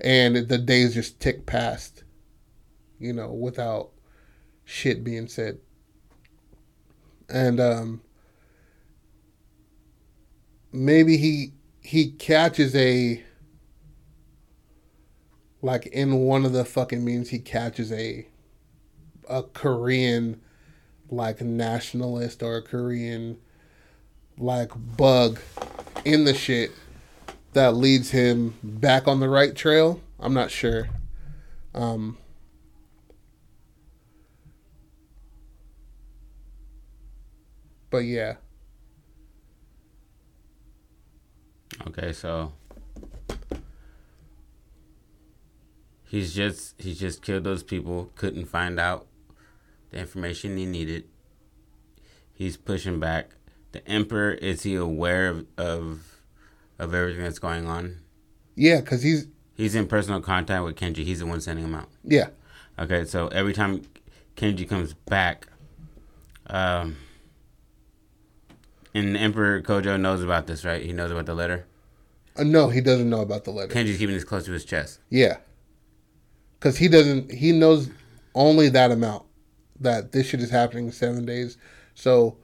And 0.02 0.36
the 0.47 0.58
days 0.58 0.93
just 0.93 1.19
tick 1.19 1.45
past, 1.45 2.04
you 2.99 3.13
know, 3.13 3.32
without 3.32 3.89
shit 4.63 5.04
being 5.04 5.28
said. 5.28 5.60
And 7.28 7.60
um 7.60 8.02
maybe 10.71 11.17
he 11.17 11.54
he 11.82 12.12
catches 12.12 12.75
a 12.75 13.23
like 15.62 15.88
in 15.88 16.19
one 16.19 16.45
of 16.45 16.54
the 16.54 16.65
fucking 16.65 17.04
meetings 17.04 17.30
he 17.30 17.39
catches 17.39 17.91
a 17.91 18.28
a 19.28 19.43
Korean 19.43 20.41
like 21.10 21.41
nationalist 21.41 22.41
or 22.41 22.58
a 22.58 22.62
Korean 22.62 23.38
like 24.38 24.71
bug 24.75 25.39
in 26.05 26.25
the 26.25 26.33
shit 26.33 26.71
that 27.53 27.75
leads 27.75 28.12
him 28.12 28.55
back 28.63 29.07
on 29.07 29.19
the 29.19 29.29
right 29.29 29.55
trail. 29.55 30.01
I'm 30.19 30.33
not 30.33 30.51
sure. 30.51 30.89
Um 31.73 32.17
But 37.89 37.99
yeah. 37.99 38.35
Okay, 41.88 42.13
so 42.13 42.53
he's 46.03 46.33
just 46.33 46.79
he's 46.79 46.99
just 46.99 47.21
killed 47.21 47.43
those 47.43 47.63
people. 47.63 48.12
Couldn't 48.15 48.45
find 48.45 48.79
out 48.79 49.07
the 49.91 49.97
information 49.97 50.57
he 50.57 50.65
needed. 50.65 51.05
He's 52.33 52.57
pushing 52.57 52.99
back. 52.99 53.31
The 53.71 53.88
emperor 53.88 54.32
is 54.32 54.63
he 54.63 54.75
aware 54.75 55.27
of 55.29 55.45
of, 55.58 56.15
of 56.79 56.93
everything 56.93 57.23
that's 57.23 57.39
going 57.39 57.67
on? 57.67 57.97
Yeah, 58.55 58.82
cuz 58.82 59.03
he's 59.03 59.27
He's 59.55 59.75
in 59.75 59.88
personal 59.88 60.21
contact 60.21 60.63
with 60.63 60.75
Kenji. 60.77 61.03
He's 61.03 61.19
the 61.19 61.25
one 61.25 61.41
sending 61.41 61.65
him 61.65 61.75
out. 61.75 61.89
yeah. 62.03 62.29
Okay, 62.79 63.03
so 63.03 63.27
every 63.27 63.51
time 63.51 63.82
Kenji 64.38 64.67
comes 64.67 64.93
back, 64.93 65.47
um, 66.47 66.95
and 68.93 69.17
Emperor 69.17 69.62
Kojo 69.62 69.99
knows 69.99 70.23
about 70.23 70.47
this, 70.47 70.63
right? 70.63 70.82
He 70.82 70.93
knows 70.93 71.12
about 71.12 71.25
the 71.25 71.34
letter. 71.36 71.65
Uh, 72.38 72.43
no, 72.43 72.69
he 72.69 72.79
doesn't 72.79 73.10
know 73.10 73.19
about 73.21 73.43
the 73.43 73.51
letter. 73.51 73.73
Kenji's 73.73 73.97
keeping 73.97 74.15
this 74.15 74.23
close 74.23 74.45
to 74.45 74.51
his 74.53 74.63
chest. 74.65 74.99
Yeah. 75.10 75.38
Cuz 76.62 76.77
he 76.77 76.88
doesn't 76.88 77.32
he 77.32 77.51
knows 77.51 77.89
only 78.34 78.69
that 78.69 78.91
amount 78.91 79.25
that 79.79 80.12
this 80.13 80.27
shit 80.27 80.41
is 80.41 80.49
happening 80.49 80.86
in 80.88 80.91
7 80.91 81.25
days. 81.25 81.58
So 81.95 82.38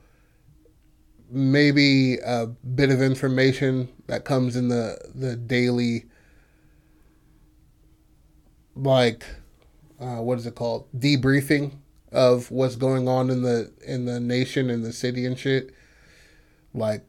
maybe 1.35 2.17
a 2.25 2.47
bit 2.47 2.89
of 2.89 3.01
information 3.01 3.89
that 4.07 4.23
comes 4.23 4.55
in 4.55 4.69
the 4.69 4.97
the 5.13 5.35
daily 5.35 6.05
like 8.75 9.25
uh, 9.99 10.21
what 10.21 10.37
is 10.37 10.45
it 10.45 10.55
called? 10.55 10.87
Debriefing 10.97 11.73
of 12.11 12.49
what's 12.51 12.77
going 12.77 13.07
on 13.09 13.29
in 13.29 13.41
the 13.41 13.71
in 13.85 14.05
the 14.05 14.19
nation 14.19 14.69
and 14.69 14.83
the 14.83 14.93
city 14.93 15.25
and 15.25 15.37
shit. 15.37 15.73
Like 16.73 17.03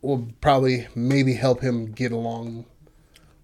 will 0.00 0.28
probably 0.40 0.86
maybe 0.94 1.34
help 1.34 1.60
him 1.60 1.92
get 1.92 2.12
along 2.12 2.64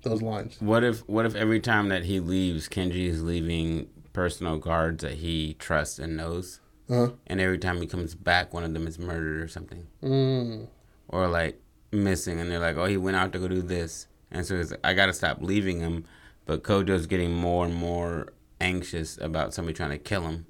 those 0.05 0.23
lines. 0.23 0.57
What 0.61 0.85
if 0.85 1.07
what 1.09 1.27
if 1.27 1.35
every 1.35 1.61
time 1.61 1.91
that 1.91 2.05
he 2.05 2.19
leaves, 2.19 2.67
Kenji 2.69 3.09
is 3.09 3.23
leaving 3.23 3.89
personal 4.15 4.57
guards 4.57 5.03
that 5.03 5.15
he 5.15 5.55
trusts 5.55 5.99
and 5.99 6.17
knows, 6.17 6.61
uh-huh. 6.93 7.13
and 7.27 7.41
every 7.41 7.59
time 7.59 7.81
he 7.81 7.87
comes 7.87 8.15
back, 8.15 8.53
one 8.53 8.65
of 8.65 8.73
them 8.75 8.87
is 8.87 8.99
murdered 8.99 9.41
or 9.43 9.49
something, 9.49 9.87
mm. 10.03 10.69
or 11.09 11.29
like 11.29 11.61
missing, 11.91 12.41
and 12.41 12.51
they're 12.51 12.59
like, 12.59 12.77
"Oh, 12.77 12.85
he 12.87 12.97
went 12.97 13.17
out 13.17 13.33
to 13.33 13.39
go 13.39 13.49
do 13.49 13.63
this," 13.63 14.07
and 14.31 14.45
so 14.47 14.57
he's 14.57 14.71
like, 14.71 14.81
"I 14.85 14.93
gotta 14.95 15.13
stop 15.13 15.39
leaving 15.41 15.81
him," 15.81 16.05
but 16.47 16.63
Kojo's 16.63 17.07
getting 17.07 17.33
more 17.35 17.65
and 17.65 17.75
more 17.75 18.33
anxious 18.61 19.19
about 19.21 19.55
somebody 19.55 19.75
trying 19.75 19.91
to 19.91 19.99
kill 19.99 20.23
him. 20.23 20.47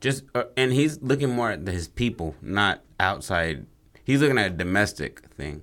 Just 0.00 0.24
uh, 0.34 0.44
and 0.56 0.72
he's 0.72 1.00
looking 1.02 1.30
more 1.30 1.50
at 1.52 1.66
his 1.66 1.88
people, 1.88 2.34
not 2.42 2.82
outside. 3.00 3.66
He's 4.04 4.20
looking 4.20 4.38
at 4.38 4.46
a 4.46 4.54
domestic 4.54 5.28
thing. 5.36 5.62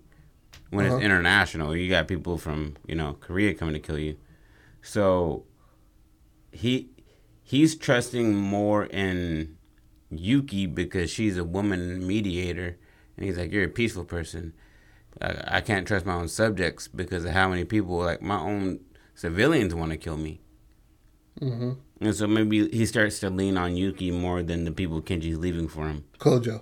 When 0.71 0.86
Uh-huh. 0.86 0.95
it's 0.95 1.06
international, 1.06 1.75
you 1.75 1.89
got 1.89 2.08
people 2.08 2.38
from 2.38 2.77
you 2.88 2.95
know 2.95 3.13
Korea 3.19 3.54
coming 3.54 3.73
to 3.73 3.80
kill 3.80 3.99
you. 3.99 4.15
So 4.82 5.43
he 6.51 6.89
he's 7.43 7.75
trusting 7.75 8.34
more 8.36 8.86
in 8.86 9.58
Yuki 10.12 10.65
because 10.65 11.10
she's 11.10 11.38
a 11.38 11.43
woman 11.43 12.06
mediator, 12.06 12.78
and 13.17 13.26
he's 13.26 13.38
like, 13.38 13.52
"You're 13.52 13.65
a 13.65 13.69
peaceful 13.69 14.06
person." 14.06 14.54
I, 15.21 15.58
I 15.58 15.62
can't 15.62 15.88
trust 15.88 16.06
my 16.06 16.13
own 16.13 16.28
subjects 16.28 16.88
because 16.88 17.26
of 17.26 17.32
how 17.32 17.50
many 17.50 17.63
people, 17.63 17.97
like 17.97 18.21
my 18.21 18.39
own 18.39 18.82
civilians, 19.15 19.74
want 19.74 19.91
to 19.91 19.97
kill 19.97 20.17
me. 20.17 20.41
Mm-hmm. 21.39 21.71
And 22.02 22.15
so 22.15 22.28
maybe 22.28 22.69
he 22.69 22.86
starts 22.86 23.19
to 23.19 23.30
lean 23.30 23.58
on 23.58 23.76
Yuki 23.76 24.12
more 24.12 24.43
than 24.43 24.65
the 24.65 24.71
people 24.71 25.02
Kenji's 25.02 25.38
leaving 25.38 25.67
for 25.67 25.88
him. 25.88 26.06
Kojo. 26.17 26.62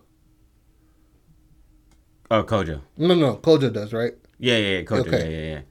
Oh, 2.32 2.44
Kojo. 2.44 2.82
No, 2.98 3.16
no, 3.16 3.38
Kojo 3.38 3.74
does 3.74 3.94
right. 3.94 4.14
Yeah, 4.38 4.58
yeah, 4.58 4.78
yeah, 4.78 4.84
Kojo. 4.84 5.08
Okay. 5.08 5.32
Yeah, 5.32 5.40
yeah, 5.40 5.54
yeah. 5.56 5.62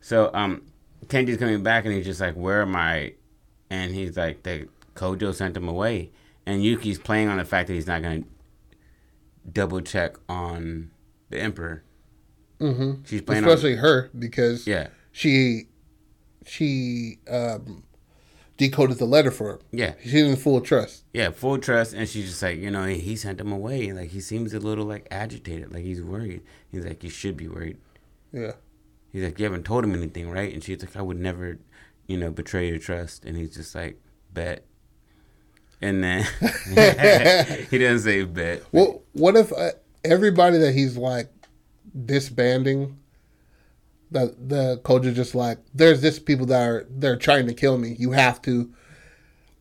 So, 0.00 0.30
um, 0.32 0.62
Kenji's 1.06 1.38
coming 1.38 1.62
back 1.62 1.84
and 1.84 1.94
he's 1.94 2.04
just 2.04 2.20
like, 2.20 2.34
"Where 2.34 2.62
am 2.62 2.76
I?" 2.76 3.14
And 3.70 3.94
he's 3.94 4.16
like, 4.16 4.42
"The 4.42 4.68
Kojo 4.94 5.34
sent 5.34 5.56
him 5.56 5.68
away." 5.68 6.12
And 6.46 6.62
Yuki's 6.62 6.98
playing 6.98 7.28
on 7.28 7.38
the 7.38 7.44
fact 7.44 7.66
that 7.68 7.74
he's 7.74 7.86
not 7.88 8.02
gonna 8.02 8.22
double 9.52 9.80
check 9.80 10.16
on 10.28 10.90
the 11.30 11.38
Emperor. 11.40 11.82
Mm-hmm. 12.60 13.02
She's 13.04 13.20
playing 13.22 13.44
Especially 13.44 13.76
her 13.76 14.10
because. 14.18 14.66
Yeah, 14.66 14.88
she 15.12 15.64
she 16.46 17.18
um, 17.28 17.82
decoded 18.56 18.98
the 18.98 19.04
letter 19.04 19.30
for 19.30 19.50
him. 19.54 19.58
yeah, 19.72 19.94
She's 20.02 20.14
in 20.14 20.36
full 20.36 20.60
trust. 20.60 21.04
yeah. 21.12 21.30
Full 21.30 21.58
trust, 21.58 21.92
and 21.92 22.08
she's 22.08 22.28
just 22.30 22.42
like, 22.42 22.58
you 22.58 22.70
know, 22.70 22.84
he 22.84 23.16
sent 23.16 23.40
him 23.40 23.50
away. 23.52 23.92
Like 23.92 24.10
he 24.10 24.20
seems 24.20 24.54
a 24.54 24.60
little 24.60 24.84
like 24.84 25.08
agitated, 25.10 25.72
like 25.72 25.82
he's 25.82 26.00
worried. 26.02 26.42
He's 26.70 26.84
like, 26.84 27.02
you 27.02 27.10
should 27.10 27.36
be 27.36 27.48
worried. 27.48 27.78
Yeah. 28.32 28.52
He's 29.12 29.24
like, 29.24 29.38
you 29.38 29.44
haven't 29.44 29.64
told 29.64 29.84
him 29.84 29.94
anything, 29.94 30.30
right? 30.30 30.52
And 30.52 30.62
she's 30.62 30.80
like, 30.82 30.96
I 30.96 31.02
would 31.02 31.18
never, 31.18 31.58
you 32.06 32.16
know, 32.18 32.30
betray 32.30 32.68
your 32.68 32.78
trust. 32.78 33.24
And 33.24 33.36
he's 33.36 33.54
just 33.56 33.74
like, 33.74 34.00
bet. 34.32 34.64
And 35.82 36.02
then 36.02 36.26
he 37.70 37.78
doesn't 37.78 38.00
say 38.00 38.24
bet. 38.24 38.62
Well, 38.72 39.02
what 39.12 39.36
if 39.36 39.52
uh, 39.52 39.72
everybody 40.04 40.58
that 40.58 40.72
he's 40.74 40.96
like 40.96 41.30
disbanding, 42.04 42.98
the 44.10 44.34
the 44.38 44.80
Kojo 44.84 45.06
is 45.06 45.16
just 45.16 45.34
like, 45.34 45.58
there's 45.74 46.00
this 46.00 46.18
people 46.18 46.46
that 46.46 46.62
are 46.68 46.86
they're 46.90 47.16
trying 47.16 47.46
to 47.46 47.54
kill 47.54 47.78
me. 47.78 47.96
You 47.98 48.12
have 48.12 48.40
to. 48.42 48.72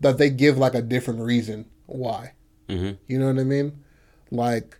That 0.01 0.17
they 0.17 0.29
give 0.29 0.57
like 0.57 0.75
a 0.75 0.81
different 0.81 1.21
reason 1.21 1.65
why. 1.85 2.33
hmm 2.69 2.91
You 3.07 3.17
know 3.19 3.27
what 3.27 3.39
I 3.39 3.43
mean? 3.43 3.83
Like, 4.29 4.77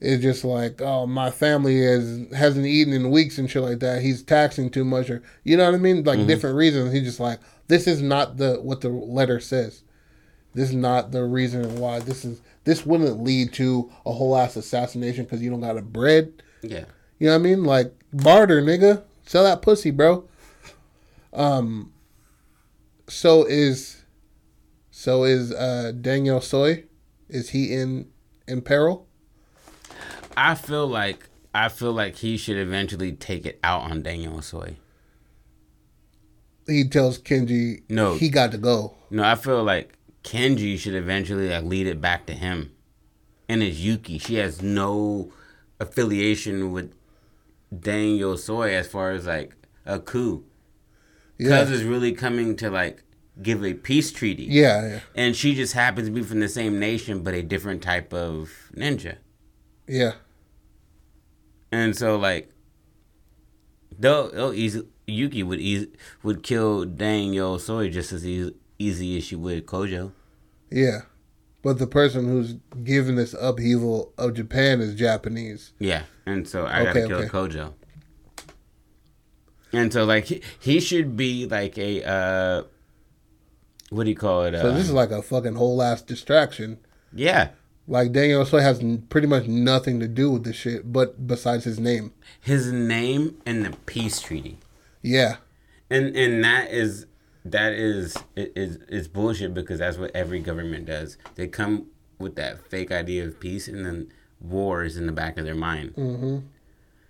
it's 0.00 0.22
just 0.22 0.44
like, 0.44 0.80
oh, 0.80 1.06
my 1.06 1.30
family 1.30 1.82
has 1.82 2.24
hasn't 2.34 2.66
eaten 2.66 2.92
in 2.94 3.10
weeks 3.10 3.38
and 3.38 3.50
shit 3.50 3.62
like 3.62 3.80
that. 3.80 4.00
He's 4.02 4.22
taxing 4.22 4.70
too 4.70 4.84
much, 4.84 5.10
or 5.10 5.22
you 5.42 5.56
know 5.56 5.64
what 5.66 5.74
I 5.74 5.78
mean? 5.78 6.04
Like 6.04 6.20
different 6.26 6.56
reasons. 6.56 6.92
He's 6.92 7.02
just 7.02 7.20
like, 7.20 7.40
this 7.66 7.86
is 7.86 8.00
not 8.00 8.36
the 8.36 8.56
what 8.56 8.80
the 8.80 8.88
letter 8.90 9.40
says. 9.40 9.82
This 10.54 10.70
is 10.70 10.74
not 10.74 11.10
the 11.12 11.24
reason 11.24 11.78
why. 11.78 12.00
This 12.00 12.24
is 12.24 12.40
this 12.64 12.84
wouldn't 12.84 13.22
lead 13.22 13.52
to 13.54 13.90
a 14.04 14.12
whole 14.12 14.36
ass 14.36 14.56
assassination 14.56 15.24
because 15.24 15.42
you 15.42 15.50
don't 15.50 15.60
got 15.60 15.76
a 15.78 15.82
bread. 15.82 16.32
Yeah. 16.62 16.84
You 17.18 17.26
know 17.28 17.32
what 17.34 17.40
I 17.40 17.42
mean? 17.42 17.64
Like 17.64 17.92
barter, 18.12 18.60
nigga, 18.62 19.02
sell 19.26 19.44
that 19.44 19.62
pussy, 19.62 19.90
bro. 19.90 20.24
Um. 21.32 21.92
So 23.08 23.44
is, 23.44 24.02
so 24.90 25.24
is 25.24 25.50
uh 25.52 25.92
Daniel 25.98 26.40
Soy, 26.42 26.84
is 27.28 27.50
he 27.50 27.72
in 27.72 28.08
in 28.46 28.60
peril? 28.60 29.06
I 30.36 30.54
feel 30.54 30.86
like 30.86 31.28
I 31.54 31.68
feel 31.68 31.92
like 31.92 32.16
he 32.16 32.36
should 32.36 32.56
eventually 32.58 33.12
take 33.12 33.46
it 33.46 33.58
out 33.64 33.82
on 33.90 34.02
Daniel 34.02 34.42
Soy. 34.42 34.76
He 36.66 36.86
tells 36.86 37.18
Kenji, 37.18 37.82
No. 37.88 38.14
he 38.14 38.28
got 38.28 38.52
to 38.52 38.58
go. 38.58 38.94
No, 39.10 39.22
I 39.24 39.36
feel 39.36 39.64
like 39.64 39.94
Kenji 40.24 40.78
should 40.78 40.94
eventually 40.94 41.48
like 41.48 41.64
lead 41.64 41.86
it 41.86 42.00
back 42.00 42.26
to 42.26 42.34
him. 42.34 42.72
And 43.48 43.62
it's 43.62 43.78
Yuki. 43.78 44.18
She 44.18 44.34
has 44.36 44.60
no 44.62 45.32
affiliation 45.80 46.72
with 46.72 46.92
Daniel 47.78 48.36
Soy 48.36 48.74
as 48.74 48.86
far 48.88 49.12
as 49.12 49.26
like 49.26 49.54
a 49.86 49.98
coup. 49.98 50.44
Yeah, 51.38 51.60
Cuz 51.62 51.70
is 51.70 51.84
really 51.84 52.12
coming 52.12 52.56
to 52.56 52.70
like 52.70 53.02
give 53.40 53.64
a 53.64 53.72
peace 53.74 54.10
treaty. 54.10 54.44
yeah, 54.44 54.86
yeah, 54.88 55.00
And 55.14 55.36
she 55.36 55.54
just 55.54 55.72
happens 55.72 56.08
to 56.08 56.12
be 56.12 56.22
from 56.22 56.40
the 56.40 56.48
same 56.48 56.78
nation 56.80 57.22
but 57.22 57.34
a 57.34 57.42
different 57.42 57.82
type 57.82 58.12
of 58.12 58.50
ninja. 58.76 59.16
yeah. 59.86 60.14
And 61.70 61.96
so 61.96 62.16
like 62.18 62.50
they'll, 63.98 64.30
they'll 64.30 64.52
easy 64.54 64.82
Yuki 65.06 65.42
would 65.42 65.60
easy, 65.60 65.90
would 66.22 66.42
kill 66.42 66.84
Daniel 66.84 67.58
Soy 67.58 67.88
just 67.88 68.12
as 68.12 68.26
easy, 68.26 68.54
easy 68.78 69.16
as 69.18 69.24
she 69.24 69.36
would 69.36 69.66
Kojo. 69.66 70.12
Yeah. 70.70 71.00
But 71.62 71.78
the 71.78 71.86
person 71.86 72.28
who's 72.28 72.54
giving 72.84 73.16
this 73.16 73.34
upheaval 73.38 74.12
of 74.16 74.34
Japan 74.34 74.80
is 74.80 74.94
Japanese. 74.94 75.72
Yeah, 75.78 76.02
and 76.24 76.46
so 76.48 76.64
I 76.66 76.84
gotta 76.84 77.06
kill 77.06 77.18
okay. 77.18 77.28
Kojo. 77.28 77.72
And 79.72 79.92
so 79.92 80.04
like 80.04 80.24
he, 80.26 80.40
he 80.58 80.80
should 80.80 81.16
be 81.16 81.46
like 81.46 81.76
a 81.78 82.04
uh 82.08 82.62
what 83.90 84.04
do 84.04 84.10
you 84.10 84.16
call 84.16 84.44
it? 84.44 84.54
Uh, 84.54 84.62
So 84.62 84.72
this 84.72 84.84
is 84.84 84.92
like 84.92 85.10
a 85.10 85.22
fucking 85.22 85.54
whole 85.56 85.82
ass 85.82 86.02
distraction. 86.02 86.78
yeah, 87.12 87.50
Like 87.86 88.12
Daniel 88.12 88.44
Soy 88.44 88.60
has 88.60 88.82
pretty 89.08 89.26
much 89.26 89.46
nothing 89.46 89.98
to 90.00 90.06
do 90.08 90.30
with 90.30 90.44
this 90.44 90.56
shit, 90.56 90.92
but 90.92 91.26
besides 91.26 91.64
his 91.64 91.78
name. 91.80 92.12
his 92.40 92.70
name 92.72 93.40
and 93.46 93.64
the 93.64 93.70
peace 93.86 94.20
treaty, 94.20 94.58
Yeah, 95.02 95.36
and 95.90 96.14
and 96.16 96.44
that 96.44 96.70
is 96.70 97.06
that 97.52 97.72
is 97.72 98.16
is 98.36 98.76
is 98.88 99.08
bullshit 99.08 99.54
because 99.54 99.78
that's 99.78 99.98
what 99.98 100.10
every 100.14 100.40
government 100.40 100.86
does. 100.86 101.18
They 101.34 101.46
come 101.48 101.86
with 102.18 102.36
that 102.36 102.60
fake 102.68 102.90
idea 102.92 103.26
of 103.26 103.38
peace, 103.40 103.68
and 103.68 103.84
then 103.86 104.12
war 104.40 104.82
is 104.84 104.96
in 104.96 105.06
the 105.06 105.12
back 105.12 105.38
of 105.38 105.44
their 105.44 105.54
mind. 105.54 105.92
hmm 105.94 106.38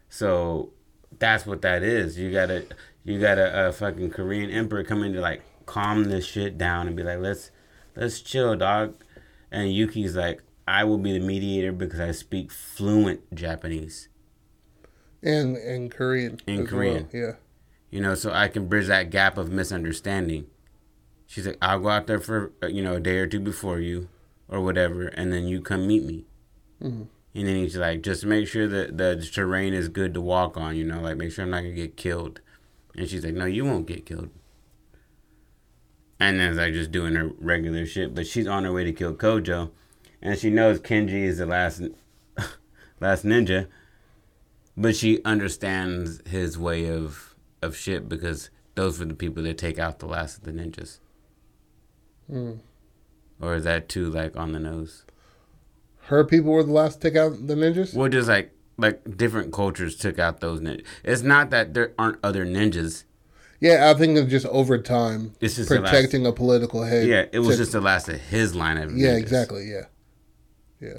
So 0.09 0.71
that's 1.19 1.47
what 1.47 1.63
that 1.63 1.83
is. 1.83 2.19
You 2.19 2.31
gotta 2.33 2.65
you 3.05 3.21
got 3.21 3.39
a, 3.39 3.69
a 3.69 3.73
fucking 3.73 4.11
Korean 4.11 4.51
emperor 4.51 4.85
come 4.85 5.03
in 5.03 5.13
to 5.15 5.21
like 5.21 5.43
calm 5.67 6.05
this 6.05 6.27
shit 6.27 6.57
down 6.59 6.87
and 6.87 6.97
be 6.97 7.03
like, 7.03 7.19
let's 7.19 7.51
let's 7.97 8.21
chill, 8.21 8.57
dog. 8.57 8.95
And 9.51 9.73
Yuki's 9.73 10.15
like, 10.15 10.43
I 10.67 10.85
will 10.85 10.99
be 10.99 11.19
the 11.19 11.25
mediator 11.25 11.73
because 11.73 12.01
I 12.01 12.11
speak 12.13 12.51
fluent 12.53 13.35
Japanese. 13.35 14.09
and 15.23 15.57
and 15.57 15.91
Korean. 15.91 16.39
In 16.47 16.67
Korean. 16.67 17.09
well, 17.13 17.23
yeah. 17.23 17.33
You 17.91 18.01
know, 18.01 18.15
so 18.15 18.33
I 18.33 18.49
can 18.49 18.67
bridge 18.69 18.87
that 18.89 19.11
gap 19.11 19.39
of 19.39 19.51
misunderstanding. 19.51 20.47
She's 21.27 21.47
like, 21.47 21.59
I'll 21.63 21.81
go 21.81 21.89
out 21.89 22.07
there 22.07 22.21
for 22.21 22.53
you 22.69 22.83
know 22.83 22.95
a 22.97 23.01
day 23.01 23.19
or 23.19 23.27
two 23.27 23.41
before 23.41 23.81
you, 23.81 24.09
or 24.49 24.61
whatever, 24.61 25.07
and 25.09 25.33
then 25.33 25.47
you 25.47 25.61
come 25.61 25.87
meet 25.87 26.05
me. 26.05 26.27
Mhm. 26.83 27.09
And 27.35 27.47
then 27.47 27.57
he's 27.57 27.77
like, 27.77 28.03
just 28.03 28.25
make 28.25 28.49
sure 28.49 28.67
that 28.67 28.97
the 28.99 29.17
terrain 29.33 29.73
is 29.75 29.89
good 29.89 30.15
to 30.15 30.21
walk 30.21 30.57
on. 30.57 30.77
You 30.77 30.85
know, 30.85 31.01
like 31.01 31.17
make 31.17 31.31
sure 31.33 31.45
I'm 31.45 31.51
not 31.51 31.61
gonna 31.63 31.73
get 31.75 31.97
killed. 31.97 32.41
And 32.97 33.09
she's 33.09 33.25
like, 33.25 33.35
no, 33.35 33.45
you 33.45 33.65
won't 33.65 33.87
get 33.87 34.07
killed. 34.07 34.31
And 36.21 36.41
then 36.41 36.51
it's 36.51 36.59
like 36.59 36.73
just 36.73 36.91
doing 36.91 37.15
her 37.15 37.31
regular 37.39 37.87
shit, 37.87 38.15
but 38.15 38.27
she's 38.27 38.47
on 38.49 38.65
her 38.65 38.73
way 38.73 38.85
to 38.85 38.93
kill 38.93 39.15
Kojo, 39.15 39.71
and 40.21 40.37
she 40.37 40.51
knows 40.51 40.81
Kenji 40.81 41.23
is 41.23 41.39
the 41.39 41.47
last, 41.47 41.81
last 43.01 43.25
ninja. 43.25 43.69
But 44.77 44.97
she 44.97 45.23
understands 45.25 46.21
his 46.29 46.59
way 46.59 46.89
of 46.91 47.28
of 47.63 47.77
shit 47.77 48.09
because 48.09 48.51
those 48.75 48.99
were 48.99 49.05
the 49.07 49.15
people 49.15 49.43
that 49.43 49.59
take 49.59 49.79
out 49.79 49.99
the 49.99 50.07
last 50.07 50.39
of 50.39 50.45
the 50.45 50.53
ninjas. 50.53 50.99
Mm. 52.31 52.61
Or 53.41 53.55
is 53.55 53.65
that 53.65 53.89
too 53.89 54.11
like 54.11 54.37
on 54.37 54.53
the 54.53 54.59
nose? 54.61 55.05
Her 56.03 56.25
people 56.25 56.53
were 56.53 56.63
the 56.63 56.73
last 56.73 57.01
to 57.01 57.11
take 57.11 57.17
out 57.17 57.47
the 57.47 57.55
ninjas. 57.55 57.95
Well, 57.95 58.09
just 58.09 58.29
like 58.29 58.53
like 58.77 59.17
different 59.17 59.53
cultures 59.53 59.97
took 59.97 60.19
out 60.19 60.41
those 60.41 60.61
ninjas. 60.61 60.85
It's 61.05 61.23
not 61.23 61.51
that 61.51 61.75
there 61.75 61.93
aren't 61.99 62.19
other 62.23 62.47
ninjas. 62.47 63.05
Yeah, 63.61 63.91
I 63.91 63.99
think 63.99 64.17
it's 64.17 64.31
just 64.31 64.47
over 64.47 64.79
time 64.79 65.33
It's 65.41 65.57
just 65.57 65.69
the 65.69 65.81
last- 65.81 65.91
protecting 65.93 66.25
a 66.27 66.33
political 66.33 66.85
head. 66.85 67.09
Yeah, 67.09 67.25
it 67.33 67.41
was 67.41 67.57
to- 67.57 67.63
just 67.63 67.73
the 67.73 67.81
last 67.81 68.09
of 68.09 68.21
his 68.21 68.55
line 68.55 68.77
of 68.79 68.97
yeah, 68.97 69.11
ninjas. 69.15 69.19
exactly. 69.19 69.69
Yeah, 69.71 69.87
yeah. 70.81 70.99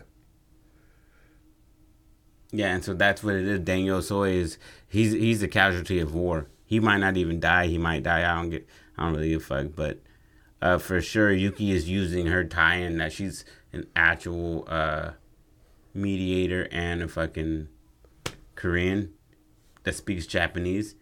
Yeah, 2.51 2.73
and 2.73 2.83
so 2.83 2.93
that's 2.93 3.23
what 3.23 3.35
it 3.35 3.45
is. 3.45 3.59
Daniel 3.59 4.01
Soy 4.01 4.31
is 4.31 4.57
he's 4.87 5.11
he's 5.11 5.41
the 5.41 5.47
casualty 5.47 5.99
of 5.99 6.15
war. 6.15 6.47
He 6.65 6.79
might 6.79 6.97
not 6.97 7.17
even 7.17 7.39
die. 7.39 7.67
He 7.67 7.77
might 7.77 8.03
die. 8.03 8.29
I 8.29 8.35
don't 8.35 8.49
get. 8.49 8.67
I 8.97 9.03
don't 9.03 9.13
really 9.13 9.29
give 9.29 9.41
a 9.41 9.45
fuck. 9.45 9.67
But 9.75 9.99
uh, 10.61 10.77
for 10.77 11.01
sure, 11.01 11.31
Yuki 11.31 11.71
is 11.71 11.89
using 11.89 12.27
her 12.27 12.43
tie-in 12.43 12.97
that 12.97 13.13
she's 13.13 13.45
an 13.71 13.85
actual 13.95 14.65
uh, 14.67 15.11
mediator 15.93 16.67
and 16.71 17.03
a 17.03 17.07
fucking 17.07 17.67
Korean 18.55 19.13
that 19.83 19.95
speaks 19.95 20.25
Japanese. 20.25 20.95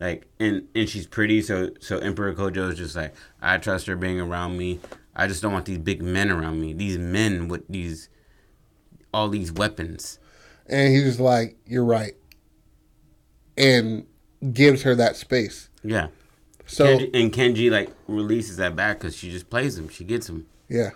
Like 0.00 0.26
and 0.40 0.68
and 0.74 0.88
she's 0.88 1.06
pretty. 1.06 1.42
So 1.42 1.70
so 1.80 1.98
Emperor 1.98 2.34
Kojo 2.34 2.70
is 2.72 2.78
just 2.78 2.96
like 2.96 3.14
I 3.40 3.58
trust 3.58 3.86
her 3.86 3.96
being 3.96 4.20
around 4.20 4.56
me. 4.56 4.80
I 5.14 5.26
just 5.26 5.42
don't 5.42 5.52
want 5.52 5.66
these 5.66 5.78
big 5.78 6.02
men 6.02 6.30
around 6.30 6.60
me. 6.60 6.72
These 6.72 6.98
men 6.98 7.46
with 7.48 7.68
these 7.68 8.08
all 9.12 9.28
these 9.28 9.52
weapons. 9.52 10.18
And 10.66 10.92
he's 10.92 11.04
just 11.04 11.20
like, 11.20 11.56
"You're 11.66 11.84
right," 11.84 12.14
and 13.56 14.06
gives 14.52 14.82
her 14.82 14.94
that 14.94 15.16
space. 15.16 15.68
Yeah. 15.82 16.08
So 16.66 16.86
Kenji, 16.86 17.10
and 17.14 17.32
Kenji 17.32 17.70
like 17.70 17.90
releases 18.06 18.56
that 18.56 18.74
back 18.74 18.98
because 18.98 19.14
she 19.16 19.30
just 19.30 19.50
plays 19.50 19.78
him. 19.78 19.88
She 19.88 20.04
gets 20.04 20.28
him. 20.28 20.46
Yeah. 20.68 20.90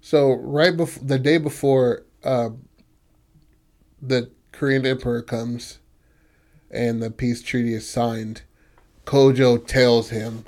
So 0.00 0.32
right 0.32 0.76
before 0.76 1.02
the 1.04 1.18
day 1.18 1.38
before 1.38 2.04
uh, 2.24 2.50
the 4.00 4.30
Korean 4.52 4.86
Emperor 4.86 5.22
comes 5.22 5.78
and 6.70 7.02
the 7.02 7.10
peace 7.10 7.42
treaty 7.42 7.74
is 7.74 7.88
signed, 7.88 8.42
Kojo 9.04 9.64
tells 9.66 10.10
him 10.10 10.44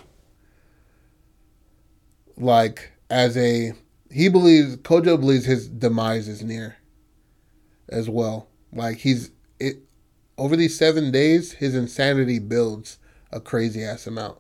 like 2.37 2.93
as 3.11 3.37
a 3.37 3.73
he 4.11 4.29
believes 4.29 4.77
Kojo 4.77 5.19
believes 5.21 5.45
his 5.45 5.69
demise 5.69 6.29
is 6.29 6.43
near 6.43 6.78
as 7.89 8.09
well. 8.09 8.49
Like 8.73 8.99
he's 8.99 9.31
it 9.59 9.79
over 10.37 10.57
these 10.57 10.77
seven 10.79 11.11
days, 11.11 11.53
his 11.53 11.75
insanity 11.75 12.39
builds 12.39 12.99
a 13.33 13.41
crazy 13.41 13.83
ass 13.85 14.07
amount. 14.07 14.39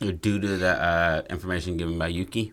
Due 0.00 0.38
to 0.38 0.56
the 0.58 0.68
uh, 0.82 1.22
information 1.30 1.76
given 1.78 1.98
by 1.98 2.08
Yuki. 2.08 2.52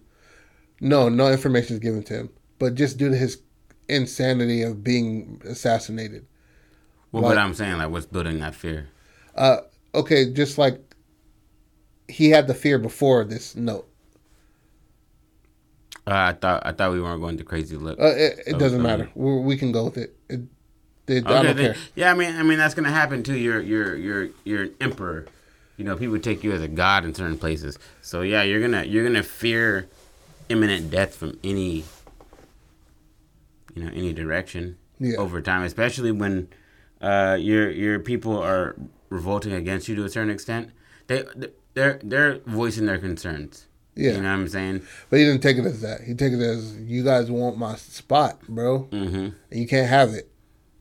No, 0.80 1.10
no 1.10 1.30
information 1.32 1.74
is 1.76 1.80
given 1.80 2.04
to 2.04 2.14
him, 2.14 2.30
but 2.60 2.76
just 2.76 2.98
due 2.98 3.10
to 3.10 3.16
his 3.18 3.42
insanity 3.90 4.62
of 4.62 4.84
being 4.84 5.42
assassinated. 5.46 6.26
Well, 7.12 7.24
Like- 7.24 7.32
but 7.32 7.38
I'm 7.40 7.54
saying 7.54 7.78
like, 7.78 7.90
what's 7.90 8.06
building 8.06 8.40
that 8.40 8.56
fear? 8.56 8.88
Uh, 9.36 9.58
okay, 9.94 10.32
just 10.32 10.58
like 10.58 10.96
he 12.08 12.30
had 12.30 12.48
the 12.48 12.54
fear 12.54 12.78
before 12.80 13.24
this 13.26 13.56
note. 13.56 13.90
Uh, 16.06 16.12
I 16.12 16.34
thought 16.34 16.64
I 16.66 16.72
thought 16.74 16.92
we 16.92 17.02
weren't 17.02 17.22
going 17.22 17.38
to 17.38 17.44
crazy 17.44 17.78
look. 17.78 18.00
Uh, 18.00 18.08
it 18.08 18.40
it 18.48 18.54
Oh, 18.56 18.60
doesn't 18.60 18.80
um, 18.80 18.84
matter. 18.84 19.10
we 19.16 19.40
we 19.40 19.58
can 19.58 19.72
go 19.72 19.86
with 19.86 19.98
it. 19.98 20.16
it, 20.30 20.42
it 21.08 21.26
I 21.28 21.44
don't 21.44 21.56
then- 21.56 21.74
care. 21.74 21.76
yeah, 21.96 22.12
I 22.12 22.14
mean, 22.14 22.36
I 22.36 22.44
mean 22.44 22.58
that's 22.58 22.74
gonna 22.76 22.92
happen 22.92 23.24
too. 23.24 23.38
You're 23.38 23.62
you're 23.62 23.96
you're 23.96 24.30
you're 24.44 24.64
an 24.64 24.76
emperor. 24.82 25.26
You 25.78 25.86
know, 25.86 25.96
people 25.96 26.20
take 26.20 26.44
you 26.44 26.52
as 26.52 26.62
a 26.62 26.68
god 26.68 27.06
in 27.06 27.14
certain 27.16 27.38
places. 27.38 27.80
So 28.02 28.22
yeah, 28.22 28.44
you're 28.44 28.60
gonna 28.62 28.84
you're 28.84 29.04
gonna 29.06 29.24
fear 29.24 29.88
imminent 30.50 30.92
death 30.92 31.16
from 31.16 31.40
any 31.44 31.86
you 33.76 33.84
know 33.84 33.92
any 33.94 34.14
direction 34.14 34.78
Yeah. 35.00 35.18
over 35.18 35.42
time, 35.42 35.64
especially 35.64 36.12
when 36.12 36.50
uh, 37.02 37.38
your 37.40 37.70
your 37.72 38.00
people 38.00 38.38
are 38.38 38.76
revolting 39.10 39.54
against 39.54 39.88
you 39.88 39.96
to 39.96 40.04
a 40.04 40.10
certain 40.10 40.30
extent. 40.32 40.72
They 41.08 41.24
they're 41.74 42.00
they're 42.04 42.40
voicing 42.46 42.86
their 42.86 43.00
concerns. 43.00 43.68
Yeah. 43.96 44.12
you 44.14 44.18
know 44.22 44.30
what 44.30 44.34
I'm 44.36 44.48
saying. 44.48 44.82
But 45.10 45.20
he 45.20 45.26
didn't 45.26 45.42
take 45.42 45.58
it 45.58 45.66
as 45.66 45.82
that. 45.82 46.02
He 46.02 46.14
took 46.16 46.34
it 46.34 46.42
as 46.42 46.76
you 46.78 47.04
guys 47.04 47.30
want 47.30 47.58
my 47.58 47.76
spot, 47.76 48.42
bro, 48.48 48.80
hmm 48.92 48.96
and 49.06 49.34
you 49.52 49.68
can't 49.68 49.88
have 49.90 50.10
it. 50.14 50.30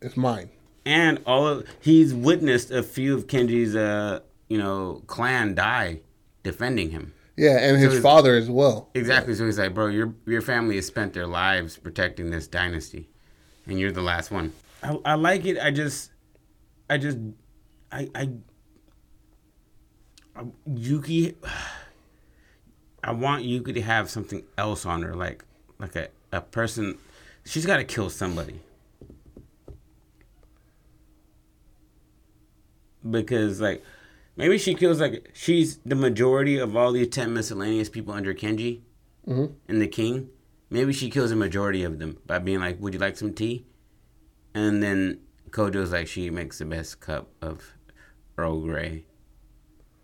It's 0.00 0.16
mine. 0.16 0.48
and 0.86 1.20
all 1.26 1.46
of 1.46 1.66
he's 1.80 2.12
witnessed 2.14 2.70
a 2.70 2.82
few 2.82 3.14
of 3.14 3.26
Kenji's 3.26 3.76
uh 3.76 4.20
you 4.48 4.58
know 4.58 5.02
clan 5.06 5.54
die 5.54 6.00
defending 6.42 6.90
him. 6.90 7.12
Yeah, 7.36 7.58
and 7.58 7.78
his 7.78 7.92
he's- 7.92 8.02
father 8.02 8.34
as 8.34 8.50
well. 8.50 8.90
Exactly. 8.94 9.34
So 9.34 9.46
he's 9.46 9.58
like, 9.58 9.74
bro, 9.74 9.86
your 9.88 10.14
your 10.26 10.42
family 10.42 10.76
has 10.76 10.86
spent 10.86 11.12
their 11.12 11.26
lives 11.26 11.76
protecting 11.76 12.30
this 12.30 12.46
dynasty, 12.46 13.08
and 13.66 13.78
you're 13.78 13.92
the 13.92 14.02
last 14.02 14.30
one. 14.30 14.52
I, 14.82 14.98
I 15.04 15.14
like 15.14 15.44
it. 15.44 15.58
I 15.58 15.70
just, 15.70 16.10
I 16.90 16.98
just, 16.98 17.16
I, 17.92 18.08
I, 18.14 18.28
I 20.36 20.44
Yuki. 20.74 21.36
I 23.04 23.12
want 23.12 23.44
you 23.44 23.60
to 23.62 23.80
have 23.82 24.08
something 24.10 24.44
else 24.56 24.86
on 24.86 25.02
her, 25.02 25.14
like 25.14 25.44
like 25.78 25.96
a 25.96 26.08
a 26.32 26.40
person. 26.40 26.98
She's 27.44 27.66
got 27.66 27.78
to 27.78 27.84
kill 27.84 28.08
somebody. 28.10 28.60
Because 33.08 33.60
like 33.60 33.82
maybe 34.36 34.58
she 34.58 34.74
kills 34.74 35.00
like 35.00 35.30
she's 35.34 35.78
the 35.84 35.96
majority 35.96 36.58
of 36.58 36.76
all 36.76 36.92
these 36.92 37.08
ten 37.08 37.34
miscellaneous 37.34 37.88
people 37.88 38.14
under 38.14 38.32
Kenji 38.34 38.80
Mhm. 39.26 39.54
and 39.68 39.80
the 39.82 39.88
king. 39.88 40.30
Maybe 40.70 40.92
she 40.92 41.10
kills 41.10 41.30
a 41.30 41.36
majority 41.36 41.82
of 41.84 41.98
them 41.98 42.18
by 42.26 42.38
being 42.38 42.60
like, 42.60 42.80
"Would 42.80 42.94
you 42.94 43.00
like 43.00 43.16
some 43.16 43.34
tea?" 43.34 43.66
And 44.54 44.82
then 44.82 45.20
Kojo's 45.50 45.92
like, 45.92 46.06
"She 46.06 46.30
makes 46.30 46.58
the 46.58 46.64
best 46.64 47.00
cup 47.00 47.28
of 47.42 47.74
Earl 48.38 48.62
Grey," 48.62 49.04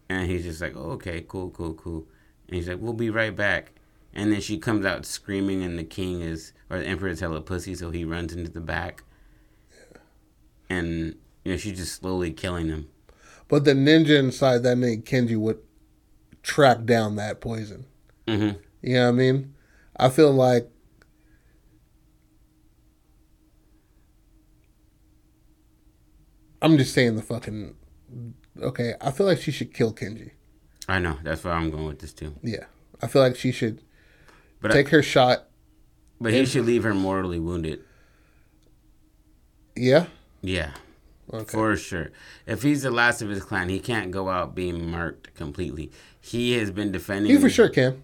and 0.09 0.29
he's 0.31 0.43
just 0.45 0.61
like, 0.61 0.77
oh, 0.77 0.91
"Okay, 0.93 1.25
cool, 1.27 1.51
cool, 1.51 1.75
cool." 1.75 2.07
And 2.49 2.57
he's 2.57 2.69
like, 2.69 2.79
"We'll 2.81 2.93
be 2.95 3.11
right 3.11 3.35
back." 3.35 3.73
And 4.15 4.33
then 4.33 4.41
she 4.41 4.59
comes 4.59 4.85
out 4.85 5.07
screaming, 5.07 5.63
and 5.63 5.79
the 5.79 5.85
king 5.85 6.21
is 6.23 6.53
or 6.71 6.79
the 6.79 6.87
emperor 6.87 7.09
is 7.09 7.21
hella 7.21 7.41
pussy, 7.41 7.75
so 7.75 7.91
he 7.91 8.05
runs 8.05 8.33
into 8.35 8.51
the 8.51 8.61
back, 8.61 9.05
and 10.69 11.17
you 11.45 11.53
know 11.53 11.57
she's 11.57 11.79
just 11.79 11.95
slowly 11.95 12.33
killing 12.33 12.69
him. 12.69 12.89
But 13.49 13.65
the 13.65 13.73
ninja 13.73 14.19
inside 14.19 14.63
that 14.65 14.77
nigga 14.77 15.03
Kenji 15.05 15.37
would 15.37 15.59
track 16.43 16.85
down 16.85 17.17
that 17.17 17.41
poison. 17.41 17.87
hmm 18.27 18.51
You 18.83 18.95
know 18.95 19.05
what 19.05 19.09
I 19.09 19.13
mean? 19.13 19.55
I 19.97 20.09
feel 20.11 20.33
like 20.33 20.71
I'm 26.61 26.77
just 26.77 26.93
saying 26.95 27.17
the 27.17 27.23
fucking 27.23 27.75
okay. 28.61 28.95
I 29.01 29.11
feel 29.11 29.27
like 29.27 29.41
she 29.41 29.51
should 29.53 29.73
kill 29.73 29.93
Kenji. 29.95 30.33
I 30.89 30.99
know 30.99 31.19
that's 31.23 31.45
where 31.45 31.53
I'm 31.53 31.71
going 31.71 31.87
with 31.87 31.99
this 31.99 32.13
too. 32.13 32.35
Yeah, 32.43 32.65
I 33.03 33.07
feel 33.09 33.23
like 33.23 33.37
she 33.37 33.53
should 33.53 33.83
But 34.61 34.71
I- 34.71 34.75
take 34.75 34.89
her 34.89 35.03
shot. 35.03 35.45
But 36.21 36.33
he 36.33 36.45
should 36.47 36.65
leave 36.67 36.83
her 36.83 36.95
mortally 36.95 37.39
wounded. 37.39 37.81
Yeah. 39.77 40.07
Yeah, 40.43 40.73
Okay. 41.33 41.45
for 41.53 41.77
sure. 41.77 42.11
If 42.47 42.63
he's 42.63 42.83
the 42.83 42.91
last 42.91 43.23
of 43.23 43.29
his 43.29 43.43
clan, 43.45 43.69
he 43.69 43.79
can't 43.79 44.11
go 44.11 44.29
out 44.29 44.55
being 44.55 44.91
marked 44.91 45.35
completely. 45.35 45.93
He 46.21 46.53
has 46.55 46.71
been 46.73 46.91
defending. 46.91 47.31
He 47.31 47.39
for 47.41 47.49
sure 47.51 47.69
can. 47.69 48.03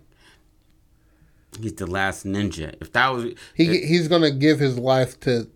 He's 1.60 1.74
the 1.74 1.86
last 1.86 2.24
ninja. 2.26 2.74
If 2.80 2.92
that 2.92 3.08
was 3.08 3.34
He 3.54 3.84
he's 3.86 4.06
gonna 4.08 4.30
give 4.30 4.60
his 4.60 4.78
life 4.78 5.18
to 5.20 5.48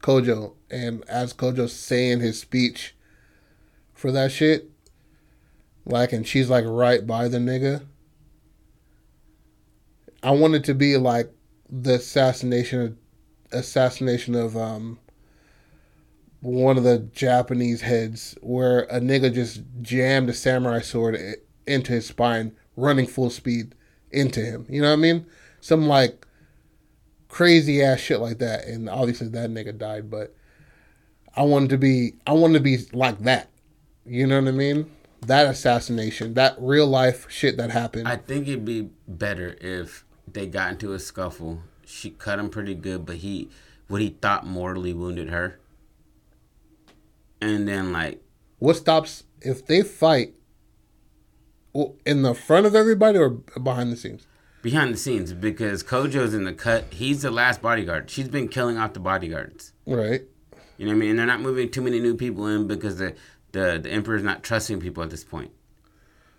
Kojo, 0.00 0.54
and 0.70 1.04
as 1.08 1.32
Kojo's 1.32 1.72
saying 1.72 2.18
his 2.20 2.40
speech 2.40 2.96
for 3.94 4.10
that 4.12 4.32
shit, 4.32 4.70
like, 5.84 6.12
and 6.12 6.26
she's 6.26 6.50
like 6.50 6.64
right 6.66 7.06
by 7.06 7.28
the 7.28 7.38
nigga. 7.38 7.84
I 10.22 10.30
want 10.30 10.54
it 10.54 10.64
to 10.64 10.74
be 10.74 10.96
like 10.96 11.30
the 11.68 11.94
assassination, 11.94 12.98
assassination 13.50 14.34
of 14.34 14.56
um 14.56 14.98
one 16.40 16.76
of 16.76 16.82
the 16.84 16.98
Japanese 16.98 17.80
heads, 17.82 18.36
where 18.40 18.80
a 18.84 19.00
nigga 19.00 19.32
just 19.32 19.62
jammed 19.80 20.28
a 20.28 20.34
samurai 20.34 20.80
sword 20.80 21.18
into 21.66 21.92
his 21.92 22.06
spine, 22.06 22.52
running 22.76 23.06
full 23.06 23.30
speed 23.30 23.74
into 24.10 24.40
him. 24.40 24.66
You 24.68 24.82
know 24.82 24.88
what 24.88 24.94
I 24.94 24.96
mean? 24.96 25.26
Some 25.60 25.86
like 25.86 26.26
crazy 27.28 27.82
ass 27.82 27.98
shit 27.98 28.20
like 28.20 28.38
that. 28.38 28.66
And 28.66 28.88
obviously 28.88 29.28
that 29.28 29.50
nigga 29.50 29.76
died, 29.76 30.10
but 30.10 30.34
I 31.34 31.42
wanted 31.42 31.70
to 31.70 31.78
be 31.78 32.14
I 32.26 32.32
wanted 32.32 32.58
to 32.58 32.60
be 32.60 32.78
like 32.92 33.20
that. 33.20 33.48
You 34.04 34.26
know 34.26 34.40
what 34.40 34.48
I 34.48 34.52
mean? 34.52 34.90
That 35.26 35.46
assassination, 35.46 36.34
that 36.34 36.56
real 36.58 36.86
life 36.86 37.30
shit 37.30 37.56
that 37.56 37.70
happened. 37.70 38.08
I 38.08 38.16
think 38.16 38.48
it'd 38.48 38.64
be 38.64 38.90
better 39.06 39.56
if 39.60 40.04
they 40.30 40.46
got 40.46 40.72
into 40.72 40.92
a 40.92 40.98
scuffle. 40.98 41.62
She 41.86 42.10
cut 42.10 42.38
him 42.38 42.50
pretty 42.50 42.74
good, 42.74 43.06
but 43.06 43.16
he 43.16 43.48
what 43.88 44.00
he 44.00 44.10
thought 44.10 44.46
mortally 44.46 44.92
wounded 44.92 45.28
her. 45.28 45.58
And 47.40 47.68
then 47.68 47.92
like 47.92 48.22
what 48.58 48.76
stops 48.76 49.24
if 49.40 49.64
they 49.66 49.82
fight 49.82 50.34
well, 51.72 51.96
in 52.04 52.22
the 52.22 52.34
front 52.34 52.66
of 52.66 52.74
everybody 52.74 53.18
or 53.18 53.30
behind 53.30 53.92
the 53.92 53.96
scenes? 53.96 54.26
behind 54.62 54.94
the 54.94 54.98
scenes 54.98 55.32
because 55.32 55.82
Kojo's 55.82 56.32
in 56.32 56.44
the 56.44 56.52
cut. 56.52 56.84
He's 56.90 57.22
the 57.22 57.30
last 57.30 57.60
bodyguard. 57.60 58.08
She's 58.08 58.28
been 58.28 58.48
killing 58.48 58.78
off 58.78 58.94
the 58.94 59.00
bodyguards. 59.00 59.72
Right. 59.86 60.22
You 60.78 60.86
know 60.86 60.92
what 60.92 60.96
I 60.96 61.00
mean? 61.00 61.10
And 61.10 61.18
they're 61.18 61.26
not 61.26 61.40
moving 61.40 61.70
too 61.70 61.82
many 61.82 62.00
new 62.00 62.16
people 62.16 62.46
in 62.46 62.66
because 62.66 62.96
the 62.96 63.14
the, 63.52 63.78
the 63.82 63.90
emperor's 63.90 64.22
not 64.22 64.42
trusting 64.42 64.80
people 64.80 65.02
at 65.02 65.10
this 65.10 65.24
point. 65.24 65.50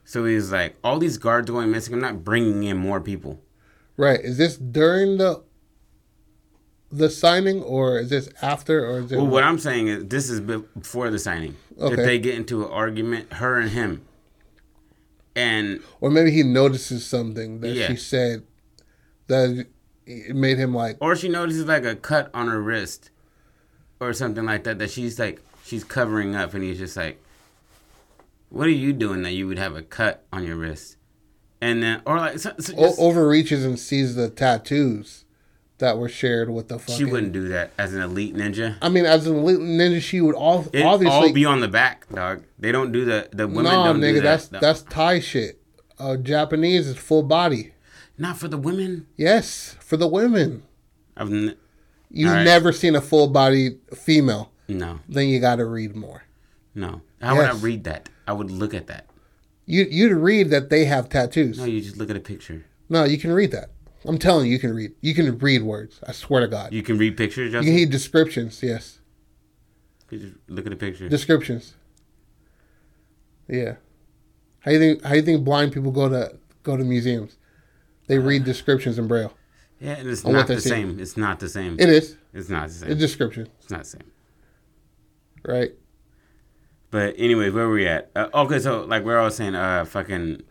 So 0.06 0.26
he's 0.26 0.52
like, 0.52 0.76
all 0.84 1.00
these 1.00 1.18
guards 1.18 1.50
going 1.50 1.72
missing. 1.72 1.94
I'm 1.94 2.02
not 2.02 2.24
bringing 2.24 2.64
in 2.64 2.78
more 2.78 3.00
people. 3.00 3.40
Right. 3.96 4.20
Is 4.20 4.38
this 4.38 4.58
during 4.58 5.18
the 5.18 5.44
the 6.92 7.10
signing 7.10 7.64
or 7.64 7.98
is 8.00 8.10
this 8.12 8.30
after 8.42 8.86
or 8.88 9.00
is 9.00 9.12
it 9.12 9.18
Well, 9.18 9.26
what 9.26 9.44
I'm 9.44 9.58
saying 9.58 9.88
is 9.88 10.06
this 10.06 10.30
is 10.30 10.42
before 10.42 11.10
the 11.10 11.18
signing. 11.20 11.56
Okay. 11.80 11.96
That 11.96 12.04
they 12.04 12.20
get 12.20 12.36
into 12.36 12.66
an 12.66 12.72
argument, 12.72 13.34
her 13.34 13.58
and 13.58 13.72
him. 13.72 14.06
And 15.36 15.82
or 16.02 16.12
maybe 16.12 16.32
he 16.32 16.44
notices 16.44 17.06
something 17.06 17.62
that 17.62 17.70
Yeah. 17.70 17.88
she 17.88 17.96
said 17.96 18.44
that 19.28 19.66
it 20.06 20.36
made 20.36 20.58
him 20.58 20.76
like 20.76 20.98
or 21.00 21.16
she 21.16 21.30
notices 21.30 21.66
like 21.66 21.86
a 21.86 21.96
cut 21.96 22.30
on 22.34 22.48
her 22.48 22.62
wrist 22.62 23.10
or 24.00 24.12
something 24.14 24.46
like 24.46 24.64
that 24.66 24.78
that 24.80 24.92
she's 24.92 25.18
like 25.18 25.42
she's 25.74 25.84
covering 25.84 26.36
up 26.36 26.54
and 26.54 26.64
he's 26.64 26.78
just 26.78 26.96
like 26.96 27.20
what 28.50 28.68
are 28.68 28.72
you 28.72 28.94
doing 28.94 29.24
that 29.24 29.32
you 29.32 29.48
would 29.48 29.58
have 29.58 29.76
a 29.76 29.82
cut 29.82 30.24
on 30.32 30.46
your 30.46 30.56
wrist 30.56 30.98
and 31.62 31.82
then 31.82 32.00
or 32.06 32.18
like 32.18 32.38
so, 32.38 32.54
so 32.60 32.74
o- 32.78 32.96
overreaches 33.00 33.66
and 33.66 33.80
sees 33.80 34.14
the 34.14 34.30
tattoos 34.30 35.26
that 35.80 35.98
were 35.98 36.08
shared 36.08 36.52
with 36.52 36.68
the 36.68 36.78
fucking 36.78 36.96
she 36.96 37.06
wouldn't 37.06 37.34
do 37.34 37.48
that 37.48 37.72
as 37.80 37.92
an 37.96 38.02
elite 38.02 38.36
ninja 38.36 38.78
I 38.84 38.90
mean, 38.90 39.06
as 39.06 39.26
an 39.26 39.36
elite 39.38 39.58
ninja, 39.60 40.00
she 40.00 40.22
would 40.22 40.36
all 40.36 40.68
it 40.72 40.84
obviously. 40.84 41.10
all 41.30 41.34
be 41.34 41.44
on 41.46 41.60
the 41.60 41.68
back 41.68 42.08
dog 42.14 42.44
they 42.60 42.72
don't 42.72 42.92
do 42.92 43.04
the 43.04 43.30
the 43.32 43.48
women 43.48 43.64
no, 43.72 43.94
nigga, 43.96 44.22
that 44.22 44.24
that's 44.24 44.48
that's 44.50 44.82
Thai 44.84 45.20
shit. 45.22 45.60
Uh, 45.98 46.18
Japanese 46.18 46.88
is 46.88 46.98
full 46.98 47.24
body. 47.24 47.74
not 48.18 48.38
for 48.38 48.48
the 48.48 48.58
women 48.60 49.08
Yes, 49.18 49.76
for 49.80 49.98
the 49.98 50.08
women. 50.08 50.62
I've 51.18 51.32
n- 51.32 51.56
You've 52.10 52.32
right. 52.32 52.44
never 52.44 52.72
seen 52.72 52.96
a 52.96 53.02
full 53.02 53.28
body 53.28 53.80
female. 53.96 54.52
No 54.68 55.00
Then 55.10 55.28
you 55.30 55.40
got 55.40 55.58
to 55.58 55.66
read 55.66 55.96
more. 55.96 56.24
no 56.76 57.02
how 57.22 57.36
would 57.38 57.46
I 57.46 57.54
read 57.54 57.84
that 57.86 58.10
I 58.28 58.34
would 58.34 58.52
look 58.52 58.74
at 58.74 58.88
that 58.88 59.08
You 59.66 59.86
you'd 59.90 60.14
read 60.14 60.50
that 60.50 60.70
they 60.70 60.86
have 60.86 61.10
tattoos. 61.10 61.58
no 61.60 61.66
you 61.66 61.82
just 61.82 61.98
look 61.98 62.10
at 62.10 62.16
a 62.16 62.20
picture 62.22 62.66
No, 62.90 63.04
you 63.06 63.18
can 63.18 63.32
read 63.32 63.52
that. 63.52 63.70
I'm 64.06 64.18
telling 64.18 64.48
you, 64.48 64.52
you 64.52 64.60
can 64.60 64.74
read. 64.76 64.92
You 65.00 65.14
can 65.16 65.38
read 65.38 65.64
words. 65.64 66.02
I 66.06 66.12
swear 66.12 66.42
to 66.42 66.48
God. 66.50 66.74
You 66.74 66.84
can 66.84 66.98
read 66.98 67.16
pictures, 67.16 67.46
You 67.46 67.52
Justin? 67.60 67.68
can 67.72 67.76
read 67.76 67.90
descriptions. 67.90 68.62
Yes, 68.62 69.00
You 70.12 70.20
just 70.20 70.34
look 70.50 70.66
at 70.66 70.72
the 70.72 70.76
picture. 70.76 71.08
descriptions. 71.08 71.76
Yeah. 73.48 73.76
How 74.60 74.72
you 74.72 74.80
think? 74.80 75.04
How 75.04 75.14
you 75.16 75.22
think 75.22 75.44
blind 75.46 75.72
people 75.72 75.92
go 75.92 76.10
to 76.10 76.38
go 76.64 76.76
to 76.78 76.84
museums? 76.84 77.38
They 78.08 78.20
read 78.20 78.42
uh, 78.42 78.46
descriptions 78.46 78.98
in 79.00 79.08
braille. 79.08 79.34
yeah, 79.80 79.94
and 79.94 80.10
it's 80.10 80.26
not 80.26 80.48
the 80.48 80.60
see. 80.60 80.70
same. 80.70 81.00
It's 81.00 81.16
not 81.18 81.40
the 81.40 81.48
same. 81.50 81.78
It 81.80 81.90
is. 81.90 82.18
it's 82.34 82.50
not 82.50 82.68
the 82.68 82.74
same. 82.74 82.92
It's 82.92 83.00
description, 83.00 83.48
it's 83.62 83.70
not 83.72 83.82
the 83.84 83.90
same. 83.96 84.12
Right? 85.44 85.72
But 86.92 87.16
anyway, 87.18 87.50
where 87.50 87.68
were 87.68 87.74
we 87.74 87.88
at? 87.88 88.12
Uh, 88.16 88.28
okay, 88.34 88.60
so 88.60 88.82
like 88.84 89.04
we're 89.04 89.18
all 89.20 89.32
saying, 89.32 89.56
uh, 89.56 89.84
fucking, 89.86 90.44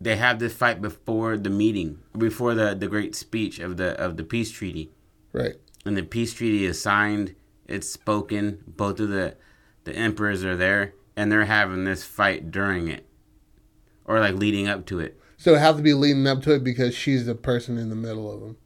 they 0.00 0.16
have 0.16 0.38
this 0.38 0.54
fight 0.54 0.80
before 0.80 1.36
the 1.36 1.50
meeting, 1.50 1.98
before 2.16 2.54
the 2.54 2.74
the 2.74 2.86
great 2.86 3.14
speech 3.16 3.58
of 3.58 3.76
the 3.76 3.98
of 4.00 4.16
the 4.16 4.24
peace 4.24 4.50
treaty, 4.52 4.92
Right. 5.32 5.56
and 5.84 5.96
the 5.96 6.04
peace 6.04 6.32
treaty 6.32 6.64
is 6.64 6.80
signed. 6.80 7.34
It's 7.66 7.90
spoken. 7.90 8.62
Both 8.66 9.00
of 9.00 9.08
the 9.08 9.36
the 9.84 9.94
emperors 9.96 10.44
are 10.44 10.56
there, 10.56 10.94
and 11.16 11.30
they're 11.32 11.46
having 11.46 11.84
this 11.84 12.04
fight 12.04 12.50
during 12.52 12.86
it, 12.88 13.04
or 14.04 14.20
like 14.20 14.36
leading 14.36 14.68
up 14.68 14.86
to 14.86 15.00
it. 15.00 15.18
So 15.36 15.54
it 15.54 15.58
have 15.60 15.76
to 15.76 15.82
be 15.82 15.94
leading 15.94 16.26
up 16.26 16.42
to 16.42 16.52
it 16.52 16.62
because 16.62 16.94
she's 16.94 17.26
the 17.26 17.34
person 17.34 17.78
in 17.78 17.90
the 17.90 17.96
middle 17.96 18.32
of 18.32 18.40
them. 18.40 18.56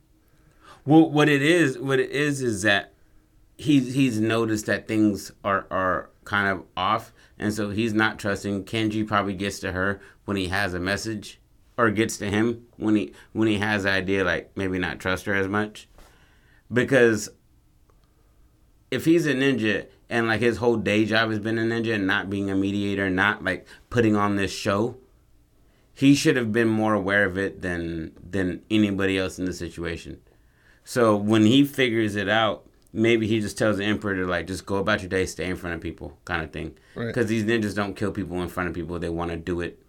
Well, 0.85 1.11
what 1.11 1.29
it 1.29 1.43
is, 1.43 1.79
what 1.79 2.01
it 2.01 2.11
is, 2.11 2.43
is 2.43 2.63
that 2.63 2.92
he's 3.63 3.95
he's 3.95 4.21
noticed 4.21 4.67
that 4.67 4.89
things 4.89 5.33
are 5.45 5.67
are 5.71 6.11
kind 6.25 6.49
of 6.49 6.65
off, 6.77 7.13
and 7.39 7.55
so 7.55 7.71
he's 7.71 7.95
not 7.95 8.19
trusting. 8.19 8.65
Kenji 8.65 9.07
probably 9.07 9.35
gets 9.35 9.61
to 9.61 9.73
her 9.73 10.01
when 10.25 10.37
he 10.37 10.49
has 10.49 10.75
a 10.75 10.81
message, 10.81 11.41
or 11.79 11.91
gets 11.91 12.19
to 12.19 12.31
him 12.31 12.67
when 12.77 12.97
he 12.97 13.13
when 13.33 13.49
he 13.49 13.59
has 13.59 13.85
the 13.85 13.91
idea 13.91 14.25
like 14.25 14.51
maybe 14.57 14.79
not 14.79 14.99
trust 14.99 15.27
her 15.27 15.35
as 15.35 15.49
much, 15.49 15.89
because 16.73 17.31
if 18.91 19.05
he's 19.05 19.27
a 19.27 19.35
ninja 19.35 19.87
and 20.11 20.27
like 20.27 20.41
his 20.41 20.59
whole 20.59 20.77
day 20.77 21.05
job 21.05 21.31
has 21.31 21.39
been 21.39 21.59
a 21.59 21.63
ninja 21.63 21.95
and 21.95 22.07
not 22.07 22.29
being 22.29 22.51
a 22.51 22.55
mediator, 22.55 23.09
not 23.09 23.43
like 23.43 23.67
putting 23.89 24.17
on 24.17 24.37
this 24.37 24.53
show, 24.53 24.97
he 25.95 26.15
should 26.15 26.37
have 26.37 26.53
been 26.53 26.69
more 26.69 26.95
aware 26.95 27.25
of 27.25 27.39
it 27.39 27.63
than 27.63 28.13
than 28.29 28.63
anybody 28.71 29.19
else 29.19 29.39
in 29.39 29.45
the 29.45 29.53
situation. 29.53 30.21
So 30.85 31.17
when 31.17 31.47
he 31.47 31.65
figures 31.65 32.17
it 32.17 32.29
out, 32.29 32.67
maybe 32.93 33.27
he 33.27 33.41
just 33.41 33.57
tells 33.57 33.79
the 33.79 33.85
emperor 33.85 34.15
to 34.15 34.27
like 34.27 34.47
just 34.47 34.67
go 34.67 34.77
about 34.77 35.01
your 35.01 35.09
day, 35.09 35.27
stay 35.27 35.49
in 35.49 35.57
front 35.57 35.75
of 35.75 35.81
people, 35.81 36.19
kind 36.25 36.43
of 36.43 36.53
thing. 36.53 36.77
Right. 36.95 37.07
Because 37.07 37.27
these 37.27 37.45
ninjas 37.45 37.75
don't 37.75 37.95
kill 37.95 38.13
people 38.13 38.43
in 38.43 38.49
front 38.49 38.69
of 38.69 38.75
people; 38.75 38.99
they 38.99 39.09
want 39.09 39.31
to 39.31 39.37
do 39.37 39.61
it 39.61 39.83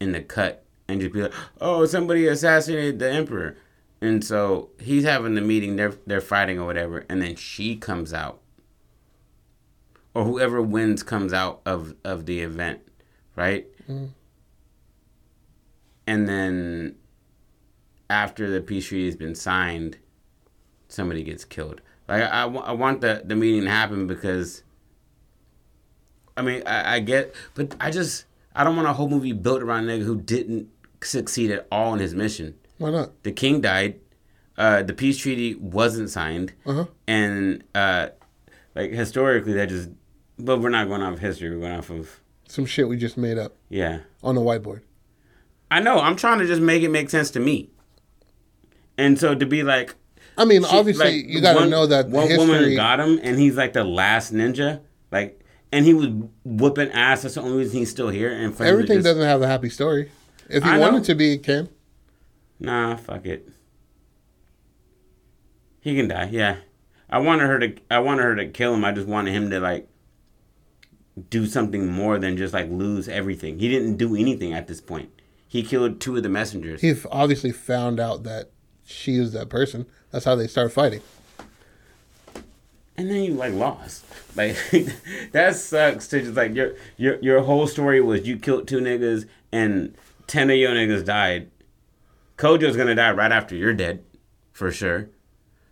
in 0.00 0.12
the 0.12 0.22
cut 0.22 0.64
and 0.88 1.00
just 1.00 1.12
be 1.12 1.22
like, 1.22 1.34
"Oh, 1.60 1.84
somebody 1.86 2.26
assassinated 2.26 2.98
the 2.98 3.10
emperor," 3.10 3.56
and 4.00 4.24
so 4.24 4.70
he's 4.80 5.04
having 5.04 5.34
the 5.34 5.40
meeting. 5.40 5.76
They're 5.76 5.94
they're 6.06 6.20
fighting 6.20 6.58
or 6.58 6.66
whatever, 6.66 7.04
and 7.08 7.20
then 7.20 7.36
she 7.36 7.76
comes 7.76 8.12
out, 8.12 8.40
or 10.14 10.24
whoever 10.24 10.62
wins 10.62 11.02
comes 11.02 11.32
out 11.32 11.60
of 11.66 11.94
of 12.04 12.26
the 12.26 12.40
event, 12.40 12.80
right? 13.36 13.66
Mm. 13.88 14.10
And 16.06 16.28
then 16.28 16.96
after 18.10 18.50
the 18.50 18.60
peace 18.60 18.86
treaty 18.86 19.06
has 19.06 19.16
been 19.16 19.34
signed, 19.34 19.98
somebody 20.88 21.22
gets 21.22 21.44
killed. 21.44 21.80
Like 22.12 22.30
I, 22.30 22.42
I 22.44 22.72
want 22.72 23.00
the 23.00 23.22
the 23.24 23.34
meeting 23.36 23.64
to 23.64 23.70
happen 23.70 24.06
because. 24.06 24.62
I 26.34 26.40
mean, 26.40 26.62
I, 26.66 26.94
I 26.94 27.00
get, 27.00 27.34
but 27.54 27.74
I 27.78 27.90
just 27.90 28.24
I 28.54 28.64
don't 28.64 28.74
want 28.74 28.88
a 28.88 28.92
whole 28.94 29.08
movie 29.08 29.32
built 29.32 29.62
around 29.62 29.88
a 29.88 29.92
nigga 29.92 30.04
who 30.04 30.18
didn't 30.18 30.68
succeed 31.02 31.50
at 31.50 31.66
all 31.70 31.92
in 31.92 32.00
his 32.00 32.14
mission. 32.14 32.54
Why 32.78 32.90
not? 32.90 33.22
The 33.22 33.32
king 33.32 33.60
died. 33.60 34.00
Uh, 34.56 34.82
the 34.82 34.94
peace 34.94 35.18
treaty 35.18 35.54
wasn't 35.56 36.08
signed, 36.10 36.52
Uh-huh. 36.64 36.86
and 37.06 37.62
uh, 37.74 38.08
like 38.74 38.92
historically, 38.92 39.52
that 39.54 39.68
just. 39.68 39.90
But 40.38 40.60
we're 40.60 40.70
not 40.70 40.88
going 40.88 41.02
off 41.02 41.18
history. 41.18 41.50
We're 41.50 41.60
going 41.60 41.72
off 41.78 41.90
of 41.90 42.20
Some 42.48 42.64
shit 42.66 42.88
we 42.88 42.96
just 42.96 43.16
made 43.18 43.36
up 43.38 43.54
yeah. 43.68 44.00
on 44.22 44.34
the 44.34 44.40
whiteboard. 44.40 44.80
I 45.70 45.80
know. 45.80 45.98
I'm 46.00 46.16
trying 46.16 46.38
to 46.38 46.46
just 46.46 46.62
make 46.62 46.82
it 46.82 46.88
make 46.88 47.10
sense 47.10 47.30
to 47.32 47.40
me. 47.40 47.70
And 48.98 49.18
so 49.20 49.34
to 49.34 49.44
be 49.46 49.62
like, 49.62 49.94
I 50.38 50.44
mean, 50.44 50.62
She- 50.62 50.76
obviously, 50.76 51.22
like, 51.22 51.26
you 51.30 51.40
got 51.40 51.58
to 51.58 51.66
know 51.66 51.86
that 51.86 52.10
the 52.10 52.16
one 52.16 52.36
woman 52.36 52.74
got 52.74 53.00
him, 53.00 53.20
and 53.22 53.38
he's 53.38 53.56
like 53.56 53.72
the 53.74 53.84
last 53.84 54.32
ninja. 54.32 54.80
Like, 55.10 55.40
and 55.70 55.84
he 55.84 55.92
was 55.94 56.08
whooping 56.44 56.90
ass. 56.92 57.22
That's 57.22 57.34
the 57.34 57.42
only 57.42 57.58
reason 57.58 57.78
he's 57.78 57.90
still 57.90 58.08
here. 58.08 58.30
And 58.32 58.54
for 58.56 58.64
Everything 58.64 58.96
just- 58.98 59.06
doesn't 59.06 59.22
have 59.22 59.42
a 59.42 59.46
happy 59.46 59.68
story. 59.68 60.10
If 60.48 60.64
you 60.64 60.70
I 60.70 60.78
want 60.78 60.94
know. 60.96 61.02
to 61.04 61.14
be, 61.14 61.34
it 61.34 61.42
can. 61.42 61.68
Nah, 62.60 62.96
fuck 62.96 63.26
it. 63.26 63.48
He 65.80 65.96
can 65.96 66.08
die. 66.08 66.28
Yeah, 66.30 66.56
I 67.10 67.18
wanted 67.18 67.46
her 67.46 67.58
to. 67.58 67.74
I 67.90 67.98
wanted 67.98 68.22
her 68.22 68.36
to 68.36 68.46
kill 68.48 68.74
him. 68.74 68.84
I 68.84 68.92
just 68.92 69.08
wanted 69.08 69.32
him 69.32 69.50
to 69.50 69.60
like 69.60 69.88
do 71.28 71.46
something 71.46 71.90
more 71.90 72.18
than 72.18 72.36
just 72.36 72.54
like 72.54 72.70
lose 72.70 73.08
everything. 73.08 73.58
He 73.58 73.68
didn't 73.68 73.96
do 73.96 74.14
anything 74.16 74.52
at 74.52 74.68
this 74.68 74.80
point. 74.80 75.10
He 75.46 75.62
killed 75.62 76.00
two 76.00 76.16
of 76.16 76.22
the 76.22 76.28
messengers. 76.28 76.80
He 76.80 76.94
obviously 77.10 77.50
found 77.52 77.98
out 78.00 78.22
that 78.24 78.50
she 78.92 79.18
was 79.18 79.32
that 79.32 79.48
person. 79.48 79.86
That's 80.10 80.24
how 80.24 80.34
they 80.34 80.46
start 80.46 80.72
fighting. 80.72 81.00
and 82.96 83.10
then 83.10 83.22
you 83.24 83.34
like 83.34 83.54
lost. 83.54 84.04
Like 84.36 84.56
that 85.32 85.56
sucks 85.56 86.08
to 86.08 86.20
just 86.20 86.34
like 86.34 86.54
your 86.54 86.74
your 86.96 87.18
your 87.20 87.40
whole 87.42 87.66
story 87.66 88.00
was 88.00 88.26
you 88.26 88.36
killed 88.38 88.68
two 88.68 88.80
niggas 88.80 89.26
and 89.50 89.94
ten 90.26 90.50
of 90.50 90.56
your 90.56 90.72
niggas 90.72 91.04
died. 91.04 91.50
Kojo's 92.36 92.76
gonna 92.76 92.94
die 92.94 93.12
right 93.12 93.32
after 93.32 93.54
you're 93.54 93.74
dead, 93.74 94.02
for 94.52 94.70
sure. 94.70 95.08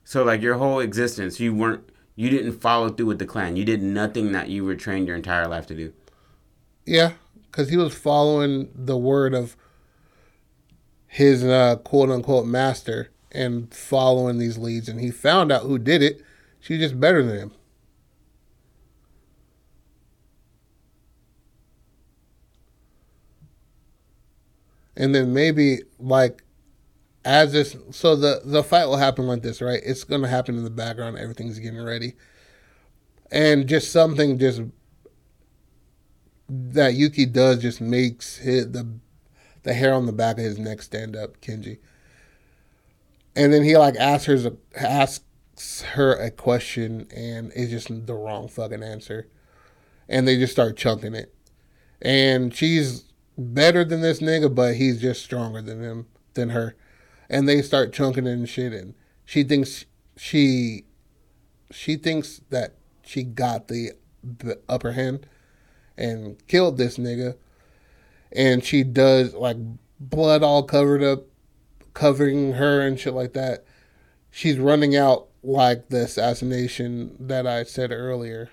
So 0.04 0.24
like 0.24 0.40
your 0.42 0.54
whole 0.56 0.80
existence, 0.80 1.40
you 1.40 1.54
weren't 1.54 1.88
you 2.16 2.28
didn't 2.30 2.52
follow 2.60 2.90
through 2.90 3.06
with 3.06 3.18
the 3.18 3.26
clan. 3.26 3.56
You 3.56 3.64
did 3.64 3.82
nothing 3.82 4.32
that 4.32 4.48
you 4.48 4.64
were 4.64 4.74
trained 4.74 5.06
your 5.06 5.16
entire 5.16 5.46
life 5.48 5.66
to 5.68 5.74
do. 5.74 5.92
Yeah, 6.84 7.12
because 7.50 7.68
he 7.70 7.76
was 7.76 7.94
following 7.94 8.68
the 8.74 8.96
word 8.96 9.32
of 9.34 9.56
his 11.12 11.42
uh, 11.42 11.74
quote 11.82 12.08
unquote 12.08 12.46
master 12.46 13.10
and 13.32 13.74
following 13.74 14.38
these 14.38 14.56
leads, 14.56 14.88
and 14.88 15.00
he 15.00 15.10
found 15.10 15.50
out 15.50 15.62
who 15.62 15.76
did 15.76 16.04
it. 16.04 16.22
She's 16.60 16.78
just 16.78 17.00
better 17.00 17.20
than 17.24 17.36
him. 17.36 17.52
And 24.96 25.12
then 25.12 25.32
maybe 25.34 25.80
like 25.98 26.44
as 27.24 27.52
this, 27.52 27.76
so 27.90 28.14
the 28.14 28.42
the 28.44 28.62
fight 28.62 28.86
will 28.86 28.96
happen 28.96 29.26
like 29.26 29.42
this, 29.42 29.60
right? 29.60 29.80
It's 29.84 30.04
gonna 30.04 30.28
happen 30.28 30.56
in 30.56 30.62
the 30.62 30.70
background. 30.70 31.18
Everything's 31.18 31.58
getting 31.58 31.82
ready, 31.82 32.14
and 33.32 33.66
just 33.66 33.90
something 33.90 34.38
just 34.38 34.62
that 36.48 36.94
Yuki 36.94 37.26
does 37.26 37.62
just 37.62 37.80
makes 37.80 38.38
it 38.40 38.72
the 38.72 39.00
the 39.62 39.74
hair 39.74 39.92
on 39.92 40.06
the 40.06 40.12
back 40.12 40.38
of 40.38 40.44
his 40.44 40.58
neck 40.58 40.82
stand 40.82 41.16
up, 41.16 41.40
Kenji. 41.40 41.78
And 43.36 43.52
then 43.52 43.62
he 43.62 43.76
like 43.76 43.96
asks 43.96 44.26
her 44.26 44.56
asks 44.74 45.82
her 45.92 46.14
a 46.14 46.30
question, 46.30 47.06
and 47.14 47.52
it's 47.54 47.70
just 47.70 48.06
the 48.06 48.14
wrong 48.14 48.48
fucking 48.48 48.82
answer, 48.82 49.28
and 50.08 50.26
they 50.26 50.36
just 50.36 50.52
start 50.52 50.76
chunking 50.76 51.14
it, 51.14 51.34
and 52.02 52.54
she's 52.54 53.04
better 53.38 53.84
than 53.84 54.00
this 54.00 54.20
nigga, 54.20 54.52
but 54.52 54.74
he's 54.74 55.00
just 55.00 55.22
stronger 55.22 55.62
than 55.62 55.80
him 55.82 56.06
than 56.34 56.50
her, 56.50 56.74
and 57.28 57.48
they 57.48 57.62
start 57.62 57.92
chunking 57.92 58.26
it 58.26 58.32
and 58.32 58.48
shit, 58.48 58.72
and 58.72 58.94
she 59.24 59.44
thinks 59.44 59.84
she 60.16 60.84
she 61.70 61.96
thinks 61.96 62.40
that 62.50 62.74
she 63.04 63.22
got 63.22 63.68
the, 63.68 63.92
the 64.22 64.60
upper 64.68 64.92
hand 64.92 65.26
and 65.96 66.44
killed 66.46 66.78
this 66.78 66.98
nigga. 66.98 67.36
And 68.32 68.64
she 68.64 68.82
does 68.82 69.34
like 69.34 69.56
blood 69.98 70.42
all 70.42 70.62
covered 70.62 71.02
up, 71.02 71.24
covering 71.94 72.54
her 72.54 72.80
and 72.80 72.98
shit 72.98 73.14
like 73.14 73.32
that. 73.32 73.64
She's 74.30 74.58
running 74.58 74.96
out 74.96 75.28
like 75.42 75.88
the 75.88 76.04
assassination 76.04 77.16
that 77.18 77.46
I 77.46 77.64
said 77.64 77.90
earlier. 77.90 78.50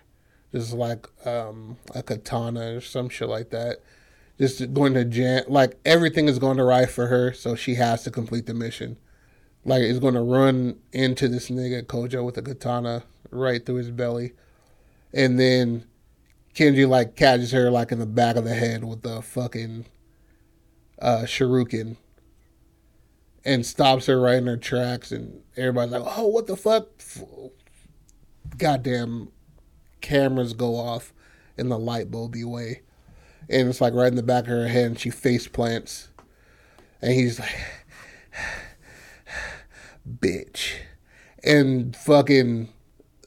Just 0.54 0.74
like 0.74 1.08
um, 1.28 1.78
a 1.94 2.02
katana 2.02 2.78
or 2.78 2.82
some 2.82 3.10
shit 3.10 3.28
like 3.28 3.50
that. 3.50 3.78
Just 4.40 4.74
going 4.74 4.94
to 4.94 5.04
jam, 5.04 5.44
like 5.48 5.78
everything 5.84 6.28
is 6.28 6.40
going 6.40 6.58
to 6.58 6.64
right 6.64 6.90
for 6.90 7.08
her, 7.08 7.34
so 7.34 7.56
she 7.56 7.76
has 7.76 8.04
to 8.04 8.12
complete 8.12 8.46
the 8.46 8.54
mission. 8.54 8.98
Like, 9.66 9.82
is 9.82 10.00
going 10.00 10.14
to 10.14 10.22
run 10.22 10.80
into 10.94 11.28
this 11.28 11.50
nigga 11.50 11.84
Kojo 11.84 12.24
with 12.24 12.38
a 12.38 12.42
katana 12.42 13.04
right 13.32 13.66
through 13.66 13.76
his 13.76 13.92
belly. 13.92 14.34
And 15.14 15.40
then 15.40 15.86
Kenji 16.58 16.88
like 16.88 17.16
catches 17.16 17.52
her 17.52 17.70
like 17.70 17.92
in 17.92 18.00
the 18.00 18.08
back 18.08 18.36
of 18.36 18.44
the 18.44 18.56
head 18.56 18.84
with 18.84 19.04
the 19.04 19.22
fucking 19.22 19.86
uh 21.00 21.22
shuriken 21.26 21.98
and 23.46 23.64
stops 23.64 24.08
her 24.08 24.20
right 24.20 24.38
in 24.38 24.48
her 24.48 24.58
tracks 24.58 25.12
and 25.12 25.44
everybody's 25.56 25.92
like, 25.92 26.18
Oh, 26.18 26.28
what 26.28 26.48
the 26.48 26.58
fuck? 26.58 26.88
Goddamn 28.58 29.30
cameras 30.02 30.54
go 30.54 30.76
off 30.76 31.14
in 31.58 31.70
the 31.70 31.78
light 31.78 32.10
bulby 32.10 32.44
way. 32.44 32.82
And 33.48 33.70
it's 33.70 33.80
like 33.80 33.94
right 33.94 34.08
in 34.08 34.16
the 34.16 34.24
back 34.24 34.46
of 34.46 34.50
her 34.50 34.68
head 34.68 34.86
and 34.86 35.00
she 35.00 35.12
face 35.12 35.48
plants. 35.48 36.10
And 37.04 37.14
he's 37.14 37.40
like 37.40 37.56
bitch, 40.08 40.74
and 41.44 41.96
fucking 41.96 42.70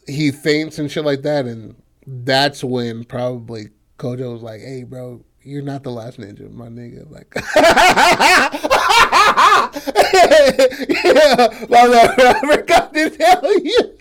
he 0.07 0.31
faints 0.31 0.79
and 0.79 0.91
shit 0.91 1.05
like 1.05 1.23
that, 1.23 1.47
and 1.47 1.81
that's 2.25 2.65
when 2.65 3.05
probably 3.05 3.69
Kojo 3.99 4.33
was 4.33 4.43
like, 4.43 4.61
"Hey, 4.61 4.85
bro, 4.85 5.25
you're 5.43 5.63
not 5.63 5.83
the 5.83 5.91
last 5.91 6.19
ninja, 6.19 6.51
my 6.53 6.69
nigga." 6.69 7.11
Like, 7.11 7.33
yeah, 7.35 7.43
I 11.73 12.41
forgot 12.57 12.95
to 12.95 13.11
tell 13.11 13.59
you. 13.61 13.99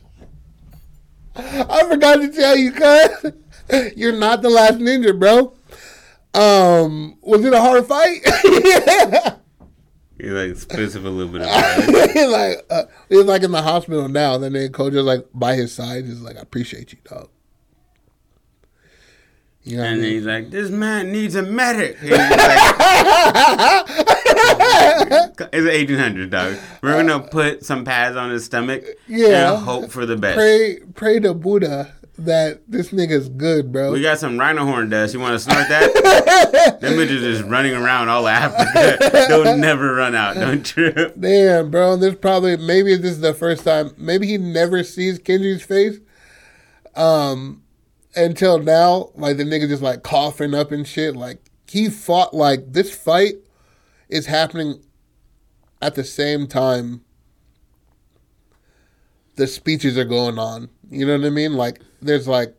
I 1.36 1.86
forgot 1.90 2.16
to 2.16 2.32
tell 2.32 2.58
you, 2.58 2.72
cuz 2.72 3.94
you're 3.96 4.18
not 4.18 4.42
the 4.42 4.50
last 4.50 4.80
ninja, 4.80 5.18
bro. 5.18 5.54
Um, 6.34 7.18
was 7.22 7.44
it 7.44 7.54
a 7.54 7.60
hard 7.60 7.86
fight? 7.86 8.22
yeah. 8.44 9.36
He 10.22 10.28
like 10.32 10.54
spits 10.58 10.98
up 10.98 11.06
a 11.06 11.08
little 11.08 11.32
bit 11.32 11.44
of 11.44 11.48
blood. 11.88 12.30
like 12.30 12.66
uh, 12.70 12.84
he's 13.08 13.24
like 13.24 13.42
in 13.42 13.52
the 13.54 13.62
hospital 13.62 14.10
now. 14.10 14.36
And 14.36 14.44
then 14.44 14.52
Kojo's 14.74 15.06
like 15.06 15.26
by 15.34 15.56
his 15.56 15.72
side. 15.72 16.04
He's 16.04 16.20
like, 16.20 16.36
I 16.36 16.42
appreciate 16.42 16.92
you, 16.92 16.98
dog. 17.06 17.30
You 19.64 19.78
know 19.78 19.84
and 19.84 19.98
then 19.98 20.02
mean? 20.02 20.14
he's 20.14 20.26
like, 20.26 20.50
"This 20.50 20.70
man 20.70 21.12
needs 21.12 21.36
a 21.36 21.44
medic." 21.44 22.02
Like, 22.02 22.12
it's 25.52 25.68
eighteen 25.68 26.00
hundred, 26.00 26.30
dog. 26.30 26.56
We're 26.82 26.96
gonna 26.96 27.20
put 27.20 27.66
some 27.66 27.84
pads 27.84 28.16
on 28.16 28.32
his 28.32 28.46
stomach. 28.46 28.86
Yeah. 29.08 29.54
And 29.54 29.64
hope 29.64 29.92
for 29.92 30.06
the 30.06 30.16
best. 30.16 30.38
Pray, 30.38 30.80
pray 30.96 31.20
to 31.20 31.34
Buddha 31.34 31.94
that 32.20 32.62
this 32.68 32.90
nigga's 32.90 33.30
good, 33.30 33.72
bro. 33.72 33.92
We 33.92 34.02
got 34.02 34.20
some 34.20 34.38
rhino 34.38 34.66
horn 34.66 34.90
dust. 34.90 35.14
You 35.14 35.20
want 35.20 35.34
to 35.34 35.40
snort 35.40 35.68
that? 35.70 36.78
Them 36.82 36.94
bitches 36.94 37.20
just 37.20 37.44
running 37.44 37.74
around 37.74 38.10
all 38.10 38.28
Africa. 38.28 38.98
They'll 39.28 39.58
never 39.58 39.96
run 39.96 40.16
out. 40.16 40.36
Don't 40.36 40.66
trip. 40.66 41.16
Damn, 41.20 41.72
bro. 41.72 41.96
This 41.96 42.16
probably 42.16 42.58
maybe 42.58 42.96
this 42.96 43.12
is 43.12 43.22
the 43.22 43.34
first 43.34 43.64
time. 43.64 43.92
Maybe 43.98 44.28
he 44.28 44.38
never 44.38 44.84
sees 44.84 45.20
Kenji's 45.20 45.64
face. 45.64 46.00
Um, 46.96 47.64
until 48.20 48.60
now, 48.60 49.12
like 49.16 49.38
the 49.38 49.44
nigga 49.44 49.68
just 49.68 49.82
like 49.82 50.04
coughing 50.04 50.54
up 50.54 50.72
and 50.72 50.88
shit. 50.88 51.16
Like 51.16 51.42
he 51.68 51.90
fought 51.90 52.34
like 52.34 52.74
this 52.74 52.96
fight 52.96 53.36
is 54.10 54.26
happening 54.26 54.84
at 55.82 55.96
the 55.96 56.04
same 56.04 56.48
time 56.48 57.02
the 59.36 59.48
speeches 59.48 59.98
are 59.98 60.06
going 60.06 60.38
on. 60.38 60.70
You 60.92 61.06
know 61.06 61.18
what 61.18 61.26
I 61.26 61.30
mean? 61.30 61.54
Like 61.54 61.82
there's 62.02 62.28
like 62.28 62.56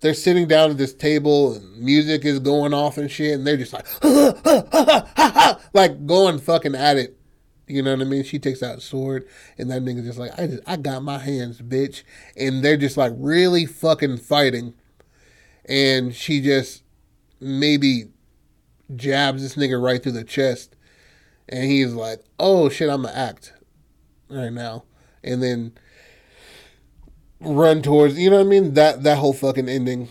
they're 0.00 0.14
sitting 0.14 0.46
down 0.46 0.70
at 0.70 0.78
this 0.78 0.92
table 0.94 1.54
and 1.54 1.78
music 1.78 2.24
is 2.24 2.38
going 2.38 2.74
off 2.74 2.98
and 2.98 3.10
shit, 3.10 3.34
and 3.34 3.46
they're 3.46 3.56
just 3.56 3.72
like 3.72 3.86
like 5.74 6.06
going 6.06 6.38
fucking 6.38 6.74
at 6.74 6.98
it. 6.98 7.18
You 7.66 7.82
know 7.82 7.92
what 7.92 8.02
I 8.02 8.04
mean? 8.04 8.24
She 8.24 8.38
takes 8.38 8.62
out 8.62 8.78
a 8.78 8.80
sword, 8.80 9.26
and 9.56 9.70
that 9.70 9.82
nigga's 9.82 10.04
just 10.04 10.18
like, 10.18 10.38
I 10.38 10.46
just 10.46 10.62
I 10.66 10.76
got 10.76 11.02
my 11.02 11.18
hands, 11.18 11.60
bitch, 11.60 12.02
and 12.36 12.62
they're 12.62 12.76
just 12.76 12.96
like 12.96 13.12
really 13.16 13.64
fucking 13.64 14.18
fighting, 14.18 14.74
and 15.64 16.14
she 16.14 16.40
just 16.40 16.82
maybe 17.40 18.04
jabs 18.94 19.42
this 19.42 19.56
nigga 19.56 19.82
right 19.82 20.02
through 20.02 20.12
the 20.12 20.24
chest, 20.24 20.76
and 21.48 21.64
he's 21.64 21.94
like, 21.94 22.20
oh 22.38 22.68
shit, 22.68 22.90
I'm 22.90 23.02
gonna 23.02 23.14
act 23.14 23.54
right 24.28 24.52
now, 24.52 24.84
and 25.22 25.42
then 25.42 25.72
run 27.40 27.82
towards 27.82 28.18
you 28.18 28.30
know 28.30 28.36
what 28.36 28.46
I 28.46 28.48
mean 28.48 28.74
that 28.74 29.02
that 29.02 29.18
whole 29.18 29.34
fucking 29.34 29.68
ending 29.68 30.08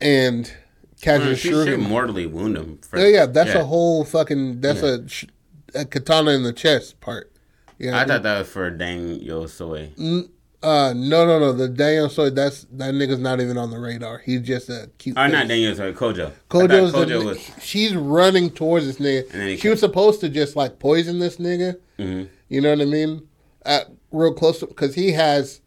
and 0.00 0.52
catches 1.00 1.44
well, 1.44 1.66
mm, 1.66 1.66
she 1.66 1.76
mortally 1.76 2.26
wound 2.26 2.56
him. 2.56 2.78
For, 2.78 2.98
yeah, 2.98 3.06
yeah, 3.06 3.26
that's 3.26 3.54
yeah. 3.54 3.60
a 3.60 3.64
whole 3.64 4.04
fucking 4.04 4.60
that's 4.60 4.82
yeah. 4.82 4.96
a, 4.96 5.30
a, 5.74 5.84
katana 5.84 6.32
in 6.32 6.42
the 6.42 6.52
chest 6.52 7.00
part. 7.00 7.32
Yeah, 7.78 7.98
I, 7.98 8.04
thought 8.04 8.22
that 8.22 8.38
was 8.38 8.48
for 8.48 8.70
Dang 8.70 9.20
Yosoi. 9.20 9.94
Mm, 9.96 10.28
uh, 10.62 10.92
no, 10.94 11.26
no, 11.26 11.38
no. 11.38 11.52
The 11.52 11.68
Dang 11.68 11.94
Yosoi, 11.94 12.34
that's 12.34 12.64
that 12.72 12.92
nigga's 12.94 13.18
not 13.18 13.40
even 13.40 13.56
on 13.56 13.70
the 13.70 13.78
radar. 13.78 14.18
He's 14.18 14.42
just 14.42 14.68
a 14.68 14.90
cute. 14.98 15.16
Oh, 15.16 15.26
not 15.26 15.48
Dang 15.48 15.60
Yosoi, 15.60 15.94
Kojo. 15.94 16.32
Kojo's 16.50 16.92
Kojo 16.92 17.20
the, 17.20 17.24
was... 17.24 17.50
She's 17.62 17.94
running 17.94 18.50
towards 18.50 18.86
this 18.86 18.98
nigga. 18.98 19.58
She 19.58 19.68
was 19.68 19.80
supposed 19.80 20.20
to 20.20 20.28
just 20.28 20.56
like 20.56 20.78
poison 20.78 21.18
this 21.18 21.38
nigga. 21.38 21.76
Mm-hmm. 21.98 22.24
You 22.48 22.60
know 22.60 22.70
what 22.70 22.82
I 22.82 22.84
mean? 22.84 23.26
At 23.64 23.86
real 24.10 24.34
close 24.34 24.60
because 24.60 24.94
he 24.94 25.12
has 25.12 25.60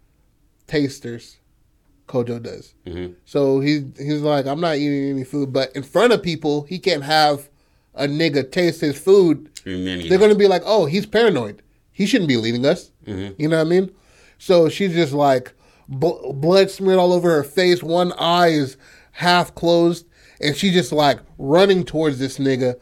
tasters. 0.68 1.38
Kojo 2.08 2.42
does. 2.44 2.76
Mm-hmm. 2.86 3.14
So 3.26 3.60
he's 3.60 3.84
he's 3.98 4.22
like, 4.22 4.46
I'm 4.46 4.62
not 4.62 4.76
eating 4.76 5.10
any 5.10 5.24
food, 5.24 5.52
but 5.52 5.76
in 5.76 5.82
front 5.82 6.14
of 6.14 6.22
people, 6.22 6.64
he 6.64 6.78
can't 6.78 7.04
have 7.04 7.50
a 7.96 8.08
nigga 8.08 8.50
taste 8.52 8.82
his 8.82 9.00
food. 9.00 9.50
They're 10.10 10.20
gonna 10.20 10.36
be 10.36 10.48
like, 10.48 10.64
oh, 10.66 10.86
he's 10.86 11.06
paranoid. 11.06 11.62
He 11.92 12.06
shouldn't 12.06 12.28
be 12.28 12.38
leading 12.38 12.66
us. 12.66 12.92
Mm-hmm. 13.06 13.42
You 13.42 13.48
know 13.48 13.58
what 13.58 13.68
I 13.68 13.70
mean? 13.70 13.92
So 14.38 14.70
she's 14.70 14.94
just 14.94 15.14
like 15.14 15.54
bl- 15.88 16.34
blood 16.34 16.70
smeared 16.70 17.00
all 17.00 17.14
over 17.14 17.30
her 17.30 17.44
face. 17.44 17.84
One 17.84 18.14
eye 18.14 18.50
is 18.50 18.78
half 19.12 19.54
closed, 19.56 20.08
and 20.42 20.56
she's 20.56 20.74
just 20.74 20.92
like 20.92 21.20
running 21.38 21.84
towards 21.84 22.20
this 22.20 22.40
nigga, 22.40 22.80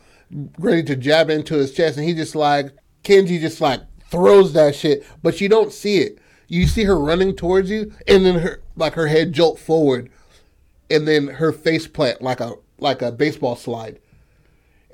ready 0.57 0.84
to 0.84 0.95
jab 0.95 1.30
into 1.30 1.55
his 1.55 1.74
chest, 1.74 1.97
and 1.97 2.07
he 2.07 2.14
just 2.14 2.36
like 2.36 2.72
Kenji 3.03 3.39
just 3.39 3.62
like 3.62 3.82
throws 4.09 4.53
that 4.53 4.76
shit, 4.76 5.05
but 5.24 5.39
you 5.39 5.49
don't 5.49 5.72
see 5.72 5.99
it 5.99 6.20
you 6.51 6.68
see 6.68 6.84
her 6.84 6.99
running 6.99 7.34
towards 7.34 7.70
you, 7.70 7.93
and 8.09 8.26
then 8.26 8.39
her 8.39 8.62
like 8.76 8.93
her 8.95 9.07
head 9.07 9.32
jolt 9.32 9.57
forward, 9.57 10.09
and 10.89 11.07
then 11.07 11.28
her 11.28 11.53
face 11.53 11.88
plant 11.88 12.22
like 12.22 12.41
a 12.41 12.55
like 12.78 13.01
a 13.01 13.09
baseball 13.09 13.55
slide, 13.55 13.99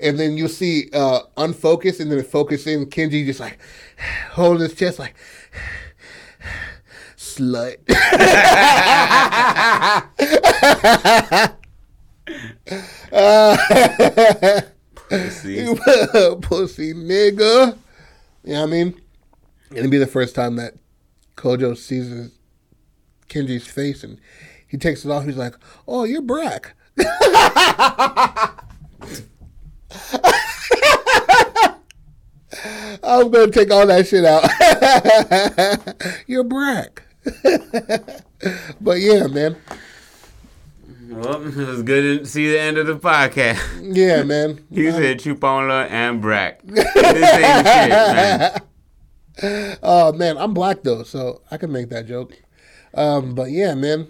and 0.00 0.18
then 0.18 0.36
you'll 0.36 0.48
see 0.48 0.90
uh, 0.92 1.20
unfocused, 1.36 2.00
and 2.00 2.10
then 2.10 2.22
focus 2.24 2.66
in. 2.66 2.86
Kenji 2.86 3.24
just 3.24 3.40
like 3.40 3.58
holding 4.32 4.62
his 4.62 4.74
chest 4.74 4.98
like 4.98 5.14
slut. 7.16 7.76
uh, 13.12 14.60
pussy. 14.94 15.74
pussy 16.42 16.94
nigga. 16.94 17.76
You 18.44 18.52
know 18.52 18.60
what 18.60 18.62
I 18.62 18.66
mean? 18.66 19.00
It'll 19.74 19.90
be 19.90 19.98
the 19.98 20.06
first 20.06 20.34
time 20.34 20.56
that 20.56 20.74
Kojo 21.36 21.76
sees 21.76 22.08
his, 22.08 22.30
Kenji's 23.28 23.66
face 23.66 24.02
and 24.02 24.18
he 24.66 24.76
takes 24.76 25.04
it 25.04 25.10
off. 25.10 25.24
He's 25.24 25.36
like, 25.36 25.54
"Oh, 25.86 26.04
you're 26.04 26.22
Brack." 26.22 26.74
I'm 33.02 33.30
gonna 33.30 33.50
take 33.50 33.70
all 33.70 33.86
that 33.86 34.06
shit 34.06 34.24
out. 34.24 34.44
you're 36.26 36.44
Brack. 36.44 37.02
but 38.80 39.00
yeah, 39.00 39.26
man. 39.26 39.56
Well, 41.10 41.46
it 41.46 41.56
was 41.56 41.82
good 41.82 42.20
to 42.20 42.26
see 42.26 42.50
the 42.50 42.60
end 42.60 42.78
of 42.78 42.86
the 42.86 42.96
podcast. 42.96 43.60
Yeah, 43.80 44.22
man. 44.24 44.64
you 44.70 44.92
said 44.92 45.20
Chupola 45.20 45.90
and 45.90 46.20
Brack. 46.20 46.60
the 46.66 46.82
same 46.82 47.64
shit, 47.64 47.90
man 47.90 48.60
oh 49.42 50.12
man, 50.12 50.38
I'm 50.38 50.54
black 50.54 50.82
though, 50.82 51.02
so 51.02 51.42
I 51.50 51.56
can 51.56 51.72
make 51.72 51.90
that 51.90 52.06
joke. 52.06 52.40
Um, 52.94 53.34
but 53.34 53.50
yeah, 53.50 53.74
man. 53.74 54.08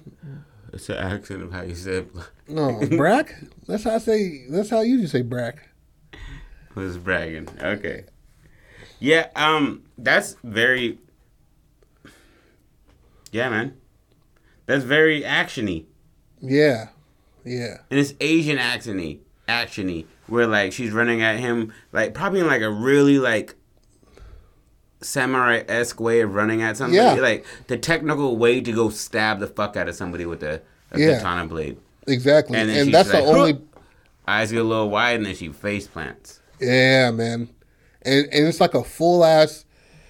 It's 0.72 0.88
an 0.88 0.96
accent 0.96 1.42
of 1.42 1.52
how 1.52 1.62
you 1.62 1.74
said. 1.74 2.08
no, 2.46 2.80
brack. 2.96 3.34
That's 3.66 3.84
how 3.84 3.94
I 3.94 3.98
say. 3.98 4.46
That's 4.48 4.70
how 4.70 4.80
you 4.80 5.00
just 5.00 5.12
say 5.12 5.22
brack. 5.22 5.67
Was 6.84 6.98
bragging. 6.98 7.48
Okay. 7.60 8.04
Yeah. 9.00 9.28
Um. 9.34 9.84
That's 9.96 10.36
very. 10.44 10.98
Yeah, 13.32 13.50
man. 13.50 13.76
That's 14.66 14.84
very 14.84 15.22
actiony. 15.22 15.86
Yeah. 16.40 16.88
Yeah. 17.44 17.78
And 17.90 17.98
it's 17.98 18.14
Asian 18.20 18.58
actiony, 18.58 19.20
actiony, 19.48 20.06
where 20.26 20.46
like 20.46 20.72
she's 20.72 20.92
running 20.92 21.22
at 21.22 21.38
him, 21.38 21.72
like 21.92 22.14
probably 22.14 22.40
in 22.40 22.46
like 22.46 22.62
a 22.62 22.70
really 22.70 23.18
like 23.18 23.54
samurai 25.00 25.62
esque 25.68 26.00
way 26.00 26.20
of 26.20 26.34
running 26.34 26.62
at 26.62 26.76
somebody. 26.76 26.96
Yeah. 26.96 27.14
Like 27.14 27.46
the 27.66 27.76
technical 27.78 28.36
way 28.36 28.60
to 28.60 28.72
go 28.72 28.90
stab 28.90 29.40
the 29.40 29.46
fuck 29.46 29.76
out 29.76 29.88
of 29.88 29.94
somebody 29.94 30.26
with 30.26 30.42
a, 30.42 30.60
a 30.92 31.00
yeah. 31.00 31.16
katana 31.16 31.46
blade. 31.48 31.78
Exactly. 32.06 32.58
And, 32.58 32.70
and 32.70 32.92
that's 32.92 33.10
the 33.10 33.20
only 33.20 33.60
eyes 34.26 34.52
get 34.52 34.60
a 34.60 34.64
little 34.64 34.90
wide 34.90 35.16
and 35.16 35.26
then 35.26 35.34
she 35.34 35.48
face 35.48 35.86
plants. 35.86 36.37
Yeah, 36.60 37.10
man. 37.10 37.48
And 38.02 38.26
and 38.26 38.46
it's 38.46 38.60
like 38.60 38.74
a 38.74 38.84
full 38.84 39.24
ass 39.24 39.64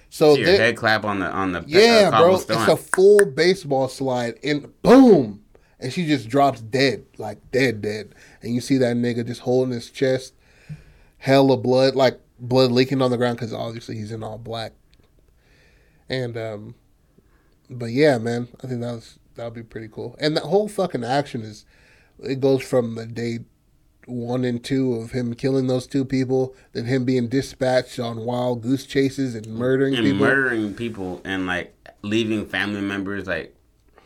so 0.09 0.35
your 0.35 0.47
head 0.47 0.75
clap 0.75 1.05
on 1.05 1.19
the 1.19 1.31
on 1.31 1.51
the 1.51 1.63
yeah, 1.67 2.09
uh, 2.11 2.19
bro. 2.19 2.35
It's 2.35 2.49
a 2.49 2.75
full 2.75 3.25
baseball 3.25 3.87
slide, 3.87 4.39
and 4.43 4.69
boom, 4.81 5.43
and 5.79 5.93
she 5.93 6.05
just 6.07 6.27
drops 6.27 6.61
dead, 6.61 7.05
like 7.17 7.51
dead, 7.51 7.81
dead. 7.81 8.15
And 8.41 8.53
you 8.53 8.59
see 8.59 8.77
that 8.77 8.97
nigga 8.97 9.25
just 9.25 9.41
holding 9.41 9.73
his 9.73 9.89
chest, 9.91 10.33
hell 11.19 11.51
of 11.51 11.61
blood, 11.61 11.95
like 11.95 12.19
blood 12.39 12.71
leaking 12.71 13.01
on 13.01 13.11
the 13.11 13.17
ground 13.17 13.37
because 13.37 13.53
obviously 13.53 13.97
he's 13.97 14.11
in 14.11 14.23
all 14.23 14.39
black. 14.39 14.73
And 16.09 16.35
um, 16.35 16.75
but 17.69 17.91
yeah, 17.91 18.17
man, 18.17 18.47
I 18.63 18.67
think 18.67 18.81
that 18.81 18.93
was 18.93 19.19
that 19.35 19.45
would 19.45 19.53
be 19.53 19.63
pretty 19.63 19.89
cool. 19.89 20.15
And 20.19 20.35
that 20.35 20.43
whole 20.43 20.67
fucking 20.67 21.03
action 21.03 21.41
is 21.41 21.65
it 22.23 22.41
goes 22.41 22.63
from 22.63 22.95
the 22.95 23.05
day 23.05 23.39
one 24.09 24.43
and 24.43 24.63
two 24.63 24.95
of 24.95 25.11
him 25.11 25.33
killing 25.33 25.67
those 25.67 25.87
two 25.87 26.03
people, 26.05 26.55
then 26.73 26.85
him 26.85 27.05
being 27.05 27.27
dispatched 27.27 27.99
on 27.99 28.25
wild 28.25 28.61
goose 28.61 28.85
chases 28.85 29.35
and 29.35 29.47
murdering 29.47 29.95
and 29.95 30.03
people. 30.03 30.19
murdering 30.19 30.73
people 30.73 31.21
and 31.23 31.45
like 31.45 31.75
leaving 32.01 32.45
family 32.45 32.81
members 32.81 33.27
like 33.27 33.55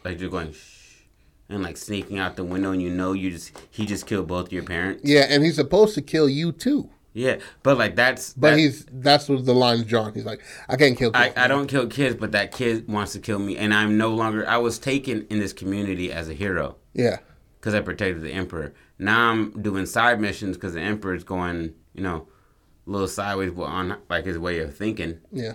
like 0.03 0.19
you're 0.19 0.29
going 0.29 0.51
shh 0.51 1.03
and 1.49 1.61
like 1.63 1.77
sneaking 1.77 2.17
out 2.17 2.35
the 2.35 2.43
window 2.43 2.71
and 2.71 2.81
you 2.81 2.89
know 2.89 3.13
you 3.13 3.29
just 3.31 3.51
he 3.69 3.85
just 3.85 4.05
killed 4.07 4.27
both 4.27 4.51
your 4.51 4.63
parents. 4.63 5.01
yeah, 5.03 5.25
and 5.29 5.43
he's 5.43 5.55
supposed 5.55 5.93
to 5.95 6.01
kill 6.01 6.27
you 6.29 6.51
too. 6.51 6.89
Yeah, 7.15 7.37
but 7.61 7.77
like 7.77 7.95
that's 7.95 8.33
But 8.33 8.51
that- 8.51 8.59
he's 8.59 8.85
that's 8.91 9.29
what 9.29 9.45
the 9.45 9.53
line's 9.53 9.85
drawn. 9.85 10.13
He's 10.15 10.25
like, 10.25 10.41
I 10.67 10.75
can't 10.77 10.97
kill 10.97 11.11
I. 11.13 11.31
I 11.35 11.47
don't 11.47 11.67
kill 11.67 11.85
kids, 11.87 12.15
but 12.15 12.31
that 12.31 12.51
kid 12.51 12.87
wants 12.87 13.13
to 13.13 13.19
kill 13.19 13.37
me, 13.37 13.55
and 13.55 13.71
I'm 13.71 13.97
no 13.99 14.09
longer. 14.09 14.49
I 14.49 14.57
was 14.57 14.79
taken 14.79 15.27
in 15.29 15.37
this 15.39 15.53
community 15.53 16.11
as 16.11 16.27
a 16.27 16.33
hero 16.33 16.77
yeah. 16.93 17.17
Because 17.63 17.73
I 17.73 17.79
protected 17.79 18.21
the 18.21 18.33
emperor. 18.33 18.73
Now 18.99 19.31
I'm 19.31 19.61
doing 19.61 19.85
side 19.85 20.19
missions 20.19 20.57
because 20.57 20.73
the 20.73 20.81
emperor's 20.81 21.23
going, 21.23 21.73
you 21.93 22.03
know, 22.03 22.27
a 22.85 22.89
little 22.91 23.07
sideways 23.07 23.57
on 23.57 23.99
like 24.09 24.25
his 24.25 24.37
way 24.37 24.59
of 24.59 24.75
thinking, 24.75 25.19
Yeah. 25.31 25.53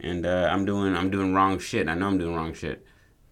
and 0.00 0.26
uh, 0.26 0.50
I'm 0.52 0.66
doing 0.66 0.94
I'm 0.94 1.08
doing 1.08 1.32
wrong 1.32 1.58
shit. 1.58 1.88
I 1.88 1.94
know 1.94 2.08
I'm 2.08 2.18
doing 2.18 2.34
wrong 2.34 2.52
shit, 2.52 2.84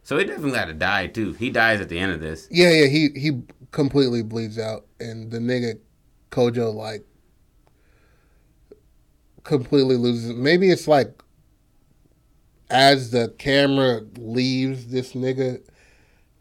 so 0.02 0.16
he 0.16 0.24
definitely 0.24 0.52
got 0.52 0.64
to 0.68 0.72
die 0.72 1.08
too. 1.08 1.34
He 1.34 1.50
dies 1.50 1.82
at 1.82 1.90
the 1.90 1.98
end 1.98 2.12
of 2.12 2.20
this. 2.20 2.48
Yeah, 2.50 2.70
yeah, 2.70 2.86
he 2.86 3.10
he 3.14 3.42
completely 3.72 4.22
bleeds 4.22 4.58
out, 4.58 4.86
and 4.98 5.30
the 5.30 5.38
nigga 5.38 5.78
Kojo 6.30 6.72
like 6.72 7.04
completely 9.44 9.96
loses. 9.96 10.32
Maybe 10.32 10.70
it's 10.70 10.88
like 10.88 11.22
as 12.70 13.10
the 13.10 13.34
camera 13.38 14.00
leaves 14.16 14.86
this 14.86 15.12
nigga 15.12 15.60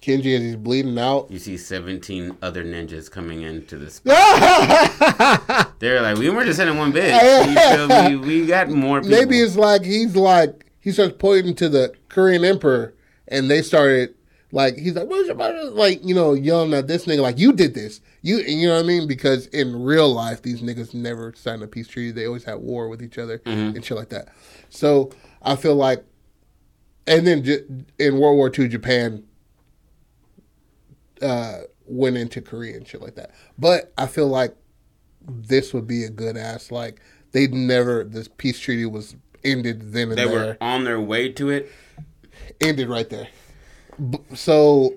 Kenji 0.02 0.36
as 0.36 0.42
he's 0.42 0.56
bleeding 0.56 0.98
out. 0.98 1.30
You 1.30 1.38
see 1.38 1.58
17 1.58 2.38
other 2.42 2.64
ninjas 2.64 3.10
coming 3.10 3.44
into 3.44 3.78
this. 3.78 4.00
They're 5.80 6.02
like, 6.02 6.18
we 6.18 6.30
weren't 6.32 6.48
just 6.48 6.58
sending 6.58 6.78
one 6.78 6.92
bitch. 6.92 7.14
You 7.48 7.88
feel 7.88 8.10
me? 8.10 8.16
We 8.16 8.48
got 8.48 8.70
more 8.70 9.02
people. 9.02 9.16
Maybe 9.16 9.40
it's 9.40 9.56
like 9.56 9.84
he's 9.84 10.16
like 10.16 10.66
he 10.80 10.92
starts 10.92 11.16
pointing 11.20 11.54
to 11.56 11.70
the 11.70 11.94
Korean 12.10 12.44
emperor, 12.44 12.96
and 13.28 13.50
they 13.50 13.62
started. 13.62 14.16
Like 14.54 14.76
he's 14.76 14.96
like, 14.96 15.08
what's 15.08 15.28
your 15.28 15.36
brother?" 15.36 15.64
like 15.70 16.04
you 16.04 16.14
know, 16.14 16.34
yelling 16.34 16.74
at 16.74 16.86
this 16.86 17.06
nigga 17.06 17.22
like 17.22 17.40
you 17.40 17.54
did 17.54 17.74
this, 17.74 18.02
you 18.22 18.40
you 18.40 18.68
know 18.68 18.76
what 18.76 18.84
I 18.84 18.88
mean? 18.88 19.08
Because 19.08 19.46
in 19.48 19.82
real 19.82 20.12
life, 20.14 20.42
these 20.42 20.62
niggas 20.62 20.94
never 20.94 21.34
signed 21.38 21.64
a 21.64 21.68
peace 21.68 21.88
treaty. 21.88 22.12
They 22.12 22.26
always 22.26 22.44
had 22.44 22.56
war 22.56 22.90
with 22.90 23.02
each 23.02 23.18
other 23.18 23.40
mm-hmm. 23.40 23.78
and 23.78 23.86
shit 23.86 23.96
like 23.96 24.10
that. 24.10 24.28
So 24.70 25.12
I 25.42 25.56
feel 25.56 25.76
like, 25.76 26.04
and 27.08 27.26
then 27.26 27.86
in 27.98 28.20
World 28.20 28.36
War 28.36 28.52
II, 28.54 28.68
Japan 28.68 29.24
uh, 31.22 31.60
went 31.86 32.18
into 32.18 32.42
Korea 32.42 32.76
and 32.78 32.88
shit 32.88 33.02
like 33.02 33.16
that. 33.16 33.32
But 33.58 33.92
I 33.98 34.08
feel 34.08 34.28
like 34.28 34.56
this 35.28 35.74
would 35.74 35.88
be 35.88 36.04
a 36.04 36.10
good 36.10 36.36
ass 36.38 36.72
like 36.72 37.00
they'd 37.32 37.54
never 37.54 38.04
this 38.04 38.28
peace 38.28 38.60
treaty 38.60 38.86
was 38.86 39.16
ended 39.44 39.94
then 39.94 40.10
and 40.10 40.18
they 40.18 40.26
there 40.26 40.34
were 40.34 40.58
on 40.62 40.84
their 40.84 41.00
way 41.00 41.30
to 41.34 41.50
it. 41.50 41.72
ended 42.60 42.90
right 42.90 43.10
there. 43.10 43.28
B- 44.10 44.18
So 44.36 44.96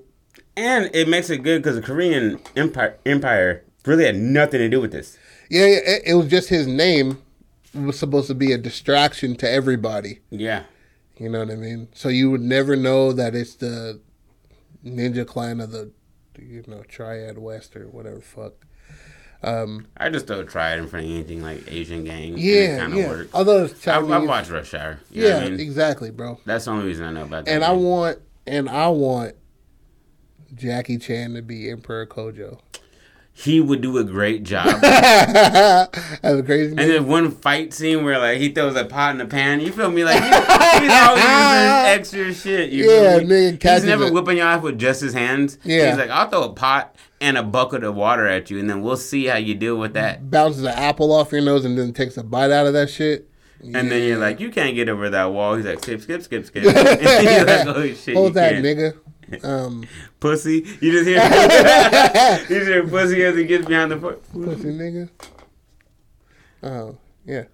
And 0.56 0.90
it 0.94 1.08
makes 1.08 1.28
it 1.30 1.38
good 1.38 1.62
because 1.62 1.76
the 1.76 1.82
Korean 1.82 2.40
Empire 2.56 2.96
Empire 3.04 3.64
really 3.86 4.04
had 4.06 4.16
nothing 4.16 4.60
to 4.60 4.68
do 4.68 4.80
with 4.80 4.92
this. 4.92 5.18
yeah, 5.50 5.66
yeah, 5.66 5.78
it, 5.84 6.02
it 6.06 6.14
was 6.14 6.28
just 6.28 6.48
his 6.48 6.66
name 6.66 7.20
was 7.74 7.98
supposed 7.98 8.28
to 8.28 8.34
be 8.34 8.52
a 8.52 8.58
distraction 8.58 9.34
to 9.36 9.50
everybody. 9.50 10.20
Yeah. 10.30 10.62
You 11.18 11.28
know 11.28 11.40
what 11.40 11.50
I 11.50 11.56
mean? 11.56 11.88
So 11.94 12.08
you 12.08 12.30
would 12.30 12.40
never 12.40 12.76
know 12.76 13.12
that 13.12 13.34
it's 13.34 13.56
the 13.56 14.00
ninja 14.84 15.26
clan 15.26 15.60
of 15.60 15.70
the 15.70 15.90
you 16.38 16.64
know 16.66 16.82
Triad 16.82 17.38
West 17.38 17.76
or 17.76 17.88
whatever 17.88 18.20
fuck. 18.20 18.52
Um, 19.42 19.88
I 19.98 20.08
just 20.08 20.26
don't 20.26 20.48
try 20.48 20.72
it 20.72 20.78
in 20.78 20.88
front 20.88 21.04
of 21.04 21.12
anything 21.12 21.42
like 21.42 21.70
Asian 21.70 22.04
gang. 22.04 22.34
yeah, 22.38 22.78
kind 22.78 22.92
of 22.94 22.98
yeah. 22.98 23.08
works. 23.08 23.30
Although 23.34 23.64
it's 23.64 23.86
I, 23.86 23.96
Chinese, 23.96 24.10
I 24.10 24.18
watched 24.18 24.50
Rush 24.50 24.72
Hour. 24.72 25.00
You 25.10 25.26
yeah, 25.26 25.36
I 25.36 25.50
mean? 25.50 25.60
exactly, 25.60 26.10
bro. 26.10 26.40
That's 26.46 26.64
the 26.64 26.70
only 26.70 26.86
reason 26.86 27.04
I 27.04 27.12
know 27.12 27.24
about 27.24 27.44
that. 27.44 27.50
And 27.50 27.62
I 27.62 27.72
want 27.72 28.18
and 28.46 28.68
I 28.70 28.88
want 28.88 29.34
Jackie 30.54 30.98
Chan 30.98 31.34
to 31.34 31.42
be 31.42 31.70
Emperor 31.70 32.06
Kojo. 32.06 32.58
He 33.36 33.60
would 33.60 33.80
do 33.80 33.98
a 33.98 34.04
great 34.04 34.44
job. 34.44 34.80
A 34.82 35.88
crazy 36.42 36.70
And 36.70 36.78
there's 36.78 37.02
one 37.02 37.30
fight 37.32 37.74
scene 37.74 38.04
where 38.04 38.18
like 38.18 38.38
he 38.38 38.50
throws 38.52 38.76
a 38.76 38.84
pot 38.84 39.10
in 39.10 39.18
the 39.18 39.26
pan. 39.26 39.60
You 39.60 39.72
feel 39.72 39.90
me? 39.90 40.04
Like 40.04 40.22
he, 40.22 40.28
he's 40.28 40.92
always 40.92 41.22
using 41.24 41.30
extra 42.32 42.34
shit. 42.34 42.70
You 42.70 42.90
Yeah, 42.90 43.18
feel 43.18 43.26
me? 43.28 43.52
nigga 43.58 43.74
He's 43.74 43.84
never 43.84 44.04
it. 44.06 44.12
whipping 44.12 44.36
you 44.38 44.42
off 44.44 44.62
with 44.62 44.78
just 44.78 45.00
his 45.00 45.12
hands. 45.14 45.58
Yeah. 45.64 45.88
He's 45.90 45.98
like, 45.98 46.10
I'll 46.10 46.28
throw 46.28 46.44
a 46.44 46.52
pot 46.52 46.94
and 47.20 47.36
a 47.36 47.42
bucket 47.42 47.82
of 47.84 47.94
water 47.94 48.26
at 48.26 48.50
you, 48.50 48.58
and 48.58 48.68
then 48.70 48.82
we'll 48.82 48.96
see 48.96 49.26
how 49.26 49.36
you 49.36 49.54
deal 49.54 49.76
with 49.76 49.94
that. 49.94 50.30
bounces 50.30 50.62
an 50.62 50.68
apple 50.68 51.12
off 51.12 51.32
your 51.32 51.40
nose 51.40 51.64
and 51.64 51.76
then 51.78 51.92
takes 51.92 52.16
a 52.16 52.22
bite 52.22 52.50
out 52.50 52.66
of 52.66 52.72
that 52.74 52.88
shit. 52.90 53.28
And 53.62 53.90
then 53.90 54.06
you're 54.06 54.18
like, 54.18 54.40
you 54.40 54.50
can't 54.50 54.74
get 54.74 54.90
over 54.90 55.08
that 55.08 55.32
wall. 55.32 55.54
He's 55.56 55.64
like, 55.64 55.82
skip, 55.82 56.02
skip, 56.02 56.22
skip, 56.22 56.44
skip. 56.46 56.64
and 56.66 56.76
you're 57.26 57.44
like, 57.46 57.66
oh 57.66 57.94
shit, 57.94 58.14
hold 58.14 58.34
that, 58.34 58.52
can't. 58.52 58.64
nigga. 58.64 58.98
Um, 59.42 59.84
pussy. 60.20 60.64
You 60.80 60.92
just 60.92 61.06
hear, 61.08 61.16
you 62.48 62.56
just 62.58 62.68
hear 62.68 62.86
pussy 62.86 63.22
as 63.24 63.36
he 63.36 63.44
gets 63.44 63.66
behind 63.66 63.90
the 63.90 63.96
foot. 63.98 64.22
pussy 64.32 64.68
nigga. 64.72 65.08
Oh 66.62 66.96
yeah, 67.24 67.44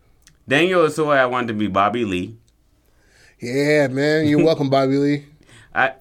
Daniel 0.49 0.83
Osoy, 0.83 1.17
I 1.17 1.27
wanted 1.27 1.49
to 1.49 1.55
be 1.55 1.67
Bobby 1.69 2.05
Lee. 2.05 2.37
yeah, 3.41 3.89
man. 3.89 4.27
You're 4.27 4.45
welcome, 4.45 4.69
Bobby 4.77 4.97
Lee. 4.97 5.27
I, 5.75 5.95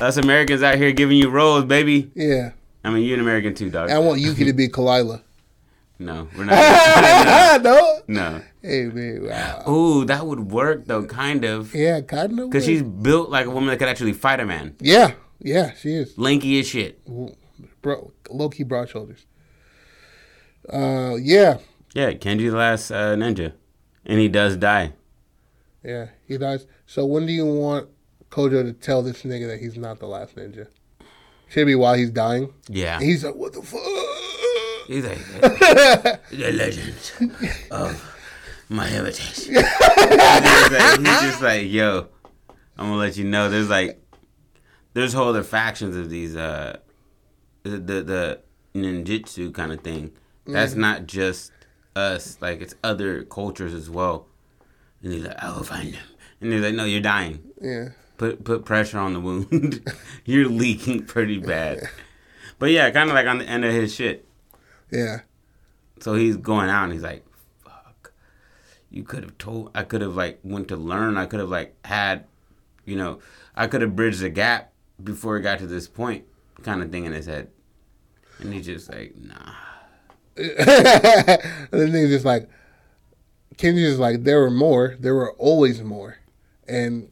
us 0.00 0.16
Americans 0.16 0.62
out 0.62 0.76
here 0.76 0.92
giving 0.92 1.16
you 1.18 1.28
roles, 1.30 1.64
baby. 1.64 2.10
Yeah, 2.14 2.52
I 2.84 2.90
mean, 2.90 3.04
you're 3.04 3.14
an 3.16 3.20
American 3.20 3.54
too, 3.54 3.70
dog. 3.70 3.90
I 3.90 3.98
want 3.98 4.20
Yuki 4.20 4.44
to 4.44 4.52
be 4.52 4.68
Kalila. 4.68 5.22
No, 5.98 6.28
we're 6.36 6.44
not. 6.44 7.62
no. 7.62 8.00
no. 8.06 8.42
Hey 8.62 8.84
man, 8.86 9.26
wow. 9.26 9.64
Ooh, 9.68 10.04
that 10.04 10.24
would 10.26 10.50
work 10.52 10.86
though, 10.86 11.04
kind 11.04 11.44
of. 11.44 11.74
Yeah, 11.74 12.00
kind 12.02 12.38
of. 12.38 12.50
Because 12.50 12.64
she's 12.64 12.82
built 12.82 13.30
like 13.30 13.46
a 13.46 13.50
woman 13.50 13.68
that 13.70 13.78
could 13.78 13.88
actually 13.88 14.12
fight 14.12 14.38
a 14.40 14.46
man. 14.46 14.76
Yeah, 14.80 15.14
yeah, 15.40 15.72
she 15.74 15.90
is. 15.94 16.16
Lanky 16.16 16.60
as 16.60 16.68
shit. 16.68 17.00
Bro, 17.82 18.12
low 18.30 18.48
key 18.48 18.62
broad 18.62 18.88
shoulders. 18.88 19.26
Uh, 20.72 21.16
yeah, 21.20 21.58
Yeah, 21.94 22.12
Kenji 22.12 22.50
the 22.50 22.56
last 22.56 22.90
uh, 22.90 23.14
ninja. 23.16 23.52
And 24.04 24.20
he 24.20 24.28
does 24.28 24.56
die. 24.56 24.92
yeah, 25.82 26.08
he 26.26 26.38
dies. 26.38 26.66
So 26.86 27.06
when 27.06 27.26
do 27.26 27.32
you 27.32 27.44
want 27.46 27.88
Kojo 28.30 28.62
to 28.62 28.72
tell 28.72 29.02
this 29.02 29.22
nigga 29.22 29.48
that 29.48 29.60
he's 29.60 29.76
not 29.76 29.98
the 29.98 30.06
last 30.06 30.36
ninja? 30.36 30.68
Should 31.48 31.66
be 31.66 31.74
while 31.74 31.94
he's 31.94 32.10
dying? 32.10 32.52
Yeah. 32.68 33.00
He's 33.00 33.24
like, 33.24 33.34
what 33.34 33.52
the 33.52 33.62
fuck? 33.62 33.80
He's 34.86 35.04
like, 35.04 35.18
the 36.30 36.52
legend 36.52 36.94
of 37.70 38.16
my 38.68 38.86
heritage. 38.86 39.44
he's, 39.46 39.56
like, 39.56 40.98
he's 40.98 41.20
just 41.20 41.42
like, 41.42 41.68
yo, 41.68 42.08
I'm 42.76 42.86
gonna 42.86 42.96
let 42.96 43.16
you 43.16 43.24
know. 43.24 43.48
There's 43.50 43.68
like, 43.68 44.02
there's 44.94 45.12
whole 45.12 45.28
other 45.28 45.42
factions 45.42 45.96
of 45.96 46.10
these, 46.10 46.36
uh, 46.36 46.78
the 47.64 47.70
the, 47.78 48.02
the 48.02 48.40
ninjutsu 48.74 49.52
kind 49.52 49.72
of 49.72 49.80
thing. 49.80 50.12
That's 50.46 50.74
not 50.74 51.06
just 51.06 51.52
us. 51.94 52.38
Like 52.40 52.62
it's 52.62 52.74
other 52.82 53.24
cultures 53.24 53.74
as 53.74 53.90
well. 53.90 54.26
And 55.02 55.12
he's 55.12 55.24
like, 55.24 55.36
I 55.42 55.54
will 55.54 55.64
find 55.64 55.92
them. 55.92 56.02
And 56.40 56.52
he's 56.52 56.62
like, 56.62 56.74
no, 56.74 56.84
you're 56.84 57.00
dying. 57.00 57.40
Yeah, 57.60 57.90
Put 58.18 58.44
put 58.44 58.64
pressure 58.64 58.98
on 58.98 59.14
the 59.14 59.20
wound. 59.20 59.80
you're 60.24 60.48
leaking 60.48 61.06
pretty 61.06 61.38
bad. 61.38 61.88
But 62.58 62.70
yeah, 62.72 62.90
kind 62.90 63.08
of 63.08 63.14
like 63.14 63.26
on 63.26 63.38
the 63.38 63.44
end 63.46 63.64
of 63.64 63.72
his 63.72 63.94
shit. 63.94 64.26
yeah, 64.90 65.20
So 66.00 66.14
he's 66.14 66.36
going 66.36 66.68
out 66.68 66.84
and 66.84 66.92
he's 66.92 67.02
like, 67.02 67.24
"Fuck, 67.64 68.12
you 68.90 69.04
could 69.04 69.22
have 69.22 69.38
told. 69.38 69.70
I 69.74 69.84
could 69.84 70.00
have 70.02 70.16
like 70.16 70.40
went 70.42 70.68
to 70.68 70.76
learn. 70.76 71.16
I 71.16 71.26
could 71.26 71.38
have 71.40 71.48
like 71.48 71.74
had, 71.86 72.24
you 72.84 72.96
know, 72.96 73.20
I 73.54 73.68
could 73.68 73.82
have 73.82 73.94
bridged 73.94 74.20
the 74.20 74.30
gap 74.30 74.72
before 75.02 75.36
it 75.36 75.42
got 75.42 75.60
to 75.60 75.66
this 75.68 75.86
point, 75.86 76.24
kind 76.62 76.82
of 76.82 76.90
thing 76.90 77.04
in 77.04 77.12
his 77.12 77.26
head." 77.26 77.48
And 78.40 78.52
he's 78.52 78.66
just 78.66 78.90
like, 78.92 79.14
"Nah." 79.16 79.54
and 80.36 80.46
the 80.46 81.86
nigga's 81.86 82.10
just 82.10 82.24
like, 82.24 82.48
Kenji's 83.56 83.88
just 83.88 83.98
like, 84.00 84.22
there 84.22 84.40
were 84.40 84.50
more. 84.50 84.96
There 85.00 85.14
were 85.14 85.32
always 85.32 85.82
more. 85.82 86.18
And 86.68 87.10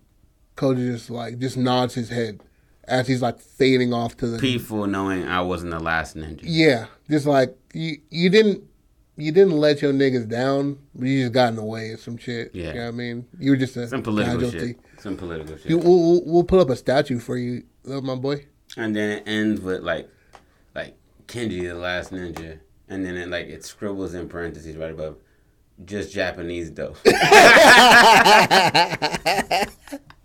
Koji 0.57 0.93
just 0.93 1.11
like, 1.11 1.39
just 1.39 1.57
nods 1.57 1.95
his 1.95 2.09
head 2.09 2.41
as 2.89 3.09
he's 3.09 3.23
like 3.23 3.41
fading 3.41 3.93
off 3.93 4.17
to 4.19 4.27
the. 4.27 4.39
Peaceful 4.39 4.87
knowing 4.87 5.27
I 5.27 5.41
wasn't 5.41 5.73
the 5.73 5.81
last 5.81 6.17
ninja. 6.17 6.41
Yeah, 6.43 6.87
just 7.11 7.27
like, 7.27 7.57
you, 7.73 7.99
you 8.11 8.31
didn't. 8.31 8.65
You 9.19 9.33
didn't 9.33 9.57
let 9.57 9.81
your 9.81 9.95
niggas 9.95 10.29
down, 10.29 10.79
but 10.95 11.09
you 11.09 11.23
just 11.23 11.33
got 11.33 11.49
in 11.49 11.57
the 11.57 11.65
way 11.65 11.93
of 11.93 12.01
some 12.01 12.19
shit. 12.19 12.55
Yeah. 12.55 12.67
You 12.67 12.75
know 12.75 12.81
what 12.83 12.89
I 12.89 12.91
mean? 12.91 13.27
You 13.39 13.53
were 13.53 13.57
just 13.57 13.75
a 13.79 13.89
Some 13.89 14.03
political 14.03 14.35
casualty. 14.35 14.59
shit. 14.59 14.79
Some 14.99 15.17
political 15.17 15.57
shit. 15.57 15.71
You, 15.71 15.79
we'll, 15.79 16.23
we'll, 16.27 16.45
put 16.45 16.61
up 16.61 16.69
a 16.69 16.77
statue 16.77 17.19
for 17.19 17.39
you, 17.39 17.63
my 17.87 18.15
boy. 18.15 18.45
And 18.77 18.95
then 18.95 19.13
it 19.13 19.23
ends 19.27 19.63
with 19.63 19.81
like, 19.81 20.11
like 20.75 20.99
Kenji 21.29 21.63
the 21.63 21.77
last 21.77 22.13
ninja, 22.13 22.59
and 22.91 23.07
then 23.07 23.17
it 23.17 23.31
like 23.31 23.47
it 23.47 23.65
scribbles 23.65 24.13
in 24.13 24.29
parentheses 24.29 24.77
right 24.77 24.91
above, 24.91 25.17
just 25.87 26.13
Japanese 26.13 26.71
though. 26.75 26.95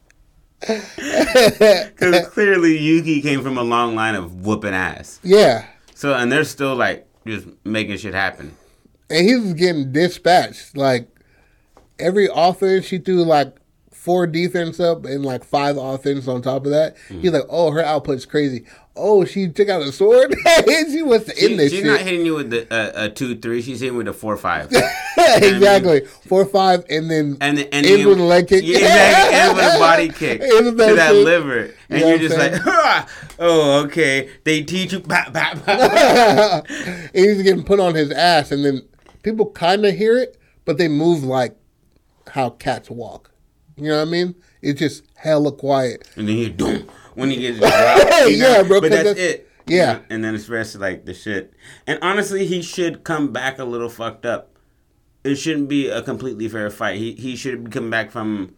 Because 0.68 2.28
clearly 2.30 2.78
Yuki 2.78 3.22
came 3.22 3.42
from 3.42 3.58
a 3.58 3.64
long 3.64 3.96
line 3.96 4.16
of 4.16 4.46
whooping 4.46 4.74
ass. 4.74 5.20
Yeah. 5.24 5.66
So 5.96 6.14
and 6.14 6.32
they're 6.32 6.44
still 6.44 6.76
like 6.76 7.08
just 7.26 7.48
making 7.64 7.98
shit 7.98 8.14
happen. 8.14 8.56
and 9.10 9.28
he 9.28 9.36
was 9.36 9.54
getting 9.54 9.92
dispatched. 9.92 10.76
Like 10.78 11.08
every 12.00 12.30
offense, 12.34 12.86
she 12.86 12.98
threw 12.98 13.24
like 13.24 13.56
four 13.92 14.26
defense 14.26 14.80
up 14.80 15.06
and 15.06 15.24
like 15.26 15.44
five 15.44 15.78
offense 15.78 16.28
on 16.28 16.42
top 16.42 16.66
of 16.66 16.72
that. 16.72 16.96
Mm. 17.10 17.22
He's 17.22 17.32
like, 17.32 17.46
"Oh, 17.50 17.72
her 17.72 17.84
output's 17.84 18.26
crazy. 18.26 18.66
Oh, 18.94 19.24
she 19.24 19.48
took 19.48 19.70
out 19.70 19.82
a 19.82 19.92
sword. 19.92 20.36
she 20.68 21.02
was 21.02 21.28
in 21.30 21.36
She, 21.52 21.56
this 21.56 21.72
she's 21.72 21.80
shit. 21.80 21.88
not 21.88 22.02
hitting 22.02 22.26
you 22.26 22.36
with 22.36 22.50
the 22.50 22.72
uh, 22.74 23.06
a 23.06 23.10
two 23.10 23.36
three. 23.38 23.62
She's 23.62 23.80
hitting 23.80 23.96
with 23.98 24.08
a 24.10 24.14
four 24.14 24.36
five. 24.36 24.70
exactly 25.18 26.02
four 26.28 26.46
five, 26.46 26.84
and 26.90 27.10
then 27.10 27.38
And 27.40 27.58
the, 27.58 27.74
and 27.74 27.86
Ends 27.86 28.06
with 28.06 28.20
a 28.20 28.24
leg 28.24 28.48
kick. 28.48 28.64
Yeah, 28.66 28.78
exactly. 28.80 29.36
Ends 29.38 29.56
with 29.56 29.76
a 29.76 29.80
body 29.80 30.10
kick 30.10 30.42
to 30.42 30.72
that 30.96 31.12
shit. 31.14 31.26
liver, 31.26 31.60
and 31.62 31.74
You 31.90 32.00
know 32.00 32.08
you're 32.10 32.18
just 32.20 32.38
I'm 32.38 32.52
like, 32.52 32.62
"Ah, 32.66 33.08
oh, 33.40 33.84
okay. 33.86 34.30
They 34.44 34.62
teach 34.64 34.92
you. 34.94 35.00
Bah, 35.00 35.26
bah, 35.32 35.54
bah. 35.66 36.62
and 36.68 37.10
he's 37.14 37.44
getting 37.44 37.64
put 37.64 37.80
on 37.80 37.96
his 37.96 38.12
ass, 38.12 38.52
and 38.52 38.66
then 38.66 38.82
people 39.24 39.50
kind 39.52 39.86
of 39.86 39.96
hear 39.96 40.18
it, 40.18 40.38
but 40.66 40.78
they 40.78 40.88
move 40.90 41.24
like 41.24 41.56
how 42.28 42.50
cats 42.50 42.90
walk. 42.90 43.32
You 43.78 43.88
know 43.90 44.00
what 44.00 44.08
I 44.10 44.12
mean? 44.12 44.36
It's 44.62 44.80
just 44.80 45.04
hella 45.16 45.52
quiet. 45.54 46.08
and 46.16 46.28
then 46.28 46.36
you 46.36 46.50
doom 46.50 46.88
when 47.16 47.30
he 47.30 47.38
gets 47.38 47.60
dropped. 47.60 47.76
you 48.30 48.38
know? 48.38 48.48
Yeah, 48.58 48.64
bro, 48.64 48.82
But 48.82 48.92
that's, 48.92 49.04
that's- 49.10 49.18
it. 49.26 49.50
yeah. 49.68 50.00
And 50.10 50.24
then 50.24 50.36
it's 50.36 50.50
rest 50.50 50.76
like 50.76 51.06
the 51.06 51.14
shit. 51.14 51.54
And 51.88 52.00
honestly, 52.02 52.46
he 52.46 52.62
should 52.62 53.04
come 53.04 53.32
back 53.32 53.60
a 53.60 53.64
little 53.66 53.90
fucked 53.90 54.26
up. 54.26 54.50
It 55.24 55.36
shouldn't 55.36 55.70
be 55.70 55.88
a 55.88 56.02
completely 56.02 56.48
fair 56.50 56.70
fight. 56.72 56.98
He 56.98 57.14
he 57.14 57.36
should 57.36 57.66
be 57.66 57.70
coming 57.72 57.92
back 57.92 58.10
from 58.12 58.56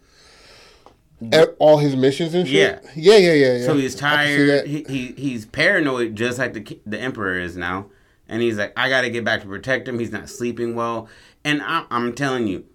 E- 1.22 1.38
All 1.60 1.78
his 1.78 1.96
missions 1.96 2.34
and 2.34 2.48
shit. 2.48 2.82
Yeah, 2.96 3.18
yeah, 3.18 3.34
yeah, 3.34 3.54
yeah. 3.58 3.66
So 3.66 3.76
he's 3.76 4.02
I 4.02 4.26
can 4.26 4.28
see 4.28 4.48
tired. 4.48 4.68
He, 4.68 4.84
he 4.88 5.08
he's 5.18 5.46
paranoid, 5.46 6.16
just 6.16 6.40
like 6.40 6.54
the 6.54 6.80
the 6.86 7.00
emperor 7.00 7.38
is 7.40 7.56
now. 7.58 7.88
And 8.30 8.42
he's 8.42 8.58
like, 8.58 8.74
I 8.78 8.88
got 8.90 9.02
to 9.02 9.10
get 9.10 9.26
back 9.26 9.42
to 9.42 9.48
protect 9.48 9.88
him. 9.88 10.00
He's 10.00 10.12
not 10.12 10.30
sleeping 10.30 10.76
well. 10.76 11.08
And 11.44 11.62
I, 11.62 11.86
I'm 11.92 12.14
telling 12.14 12.48
you, 12.48 12.66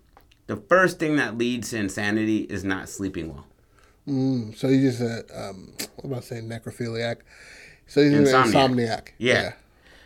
the 0.47 0.57
first 0.57 0.99
thing 0.99 1.17
that 1.17 1.39
leads 1.39 1.71
to 1.71 1.79
insanity 1.79 2.41
is 2.43 2.65
not 2.65 2.89
sleeping 2.91 3.33
well. 3.35 3.47
Mm, 4.09 4.57
so 4.57 4.69
he's 4.69 4.99
just 4.99 5.01
a 5.01 5.49
um, 5.51 5.73
what 5.97 6.05
am 6.13 6.15
I 6.15 6.21
saying? 6.21 6.49
Necrophiliac. 6.49 7.17
So 7.87 8.03
he's 8.03 8.13
an 8.13 8.25
Insomniac. 8.25 8.53
insomniac. 8.53 9.09
Yeah. 9.19 9.53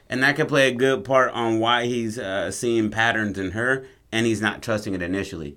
And 0.08 0.22
that 0.22 0.36
could 0.36 0.48
play 0.48 0.68
a 0.68 0.74
good 0.74 1.04
part 1.04 1.32
on 1.32 1.58
why 1.60 1.86
he's 1.86 2.18
uh, 2.18 2.50
seeing 2.50 2.90
patterns 2.90 3.38
in 3.38 3.52
her 3.52 3.86
and 4.10 4.26
he's 4.26 4.40
not 4.40 4.62
trusting 4.62 4.94
it 4.94 5.02
initially. 5.02 5.56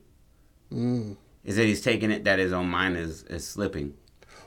Mm. 0.71 1.17
Is 1.43 1.57
that 1.57 1.65
he's 1.65 1.81
taking 1.81 2.09
it 2.11 2.23
that 2.23 2.39
his 2.39 2.53
own 2.53 2.67
mind 2.69 2.97
is, 2.97 3.23
is 3.23 3.47
slipping. 3.47 3.95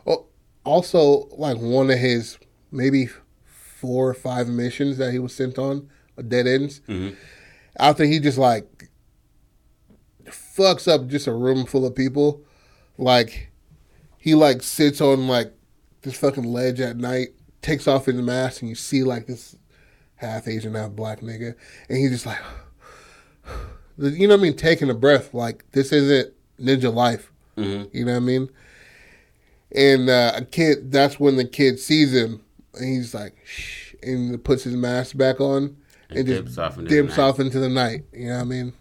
Well, 0.04 0.26
also, 0.64 1.28
like 1.32 1.58
one 1.58 1.90
of 1.90 1.98
his 1.98 2.38
maybe 2.70 3.08
four 3.44 4.08
or 4.08 4.14
five 4.14 4.48
missions 4.48 4.96
that 4.98 5.12
he 5.12 5.18
was 5.18 5.34
sent 5.34 5.58
on, 5.58 5.88
uh, 6.16 6.22
dead 6.22 6.46
ends. 6.46 6.80
Mhm. 6.88 7.16
After 7.78 8.04
he 8.04 8.18
just 8.18 8.38
like 8.38 8.88
fucks 10.26 10.88
up 10.92 11.06
just 11.06 11.26
a 11.26 11.32
room 11.32 11.64
full 11.66 11.86
of 11.86 11.94
people, 11.94 12.42
like 12.96 13.50
he 14.28 14.34
like 14.34 14.62
sits 14.62 15.00
on 15.00 15.26
like 15.26 15.54
this 16.02 16.18
fucking 16.18 16.44
ledge 16.44 16.80
at 16.80 16.98
night, 16.98 17.28
takes 17.62 17.88
off 17.88 18.04
his 18.04 18.16
mask, 18.16 18.60
and 18.60 18.68
you 18.68 18.74
see 18.74 19.02
like 19.02 19.26
this 19.26 19.56
half 20.16 20.46
Asian, 20.46 20.74
half 20.74 20.90
black 20.90 21.20
nigga, 21.20 21.54
and 21.88 21.96
he's 21.96 22.10
just 22.10 22.26
like, 22.26 22.38
you 23.98 24.28
know 24.28 24.34
what 24.34 24.40
I 24.40 24.42
mean, 24.42 24.56
taking 24.56 24.90
a 24.90 24.94
breath. 24.94 25.32
Like 25.32 25.64
this 25.72 25.92
isn't 25.92 26.34
ninja 26.60 26.92
life. 26.92 27.32
hmm 27.56 27.84
You 27.90 28.04
know 28.04 28.12
what 28.12 28.16
I 28.18 28.20
mean? 28.20 28.50
And 29.74 30.10
uh, 30.10 30.32
a 30.36 30.44
kid, 30.44 30.92
that's 30.92 31.18
when 31.18 31.36
the 31.36 31.46
kid 31.46 31.78
sees 31.78 32.12
him, 32.12 32.42
and 32.74 32.84
he's 32.84 33.14
like, 33.14 33.34
shh, 33.46 33.94
and 34.02 34.44
puts 34.44 34.64
his 34.64 34.74
mask 34.74 35.16
back 35.16 35.40
on 35.40 35.74
and, 36.10 36.18
And 36.18 36.28
just 36.28 36.44
dips 36.44 36.58
off 36.58 36.76
into 36.76 36.90
dips 36.90 37.18
off 37.18 37.40
into 37.40 37.60
the 37.60 37.68
night. 37.70 38.04
You 38.12 38.28
know 38.28 38.34
what 38.36 38.40
I 38.42 38.44
mean? 38.44 38.72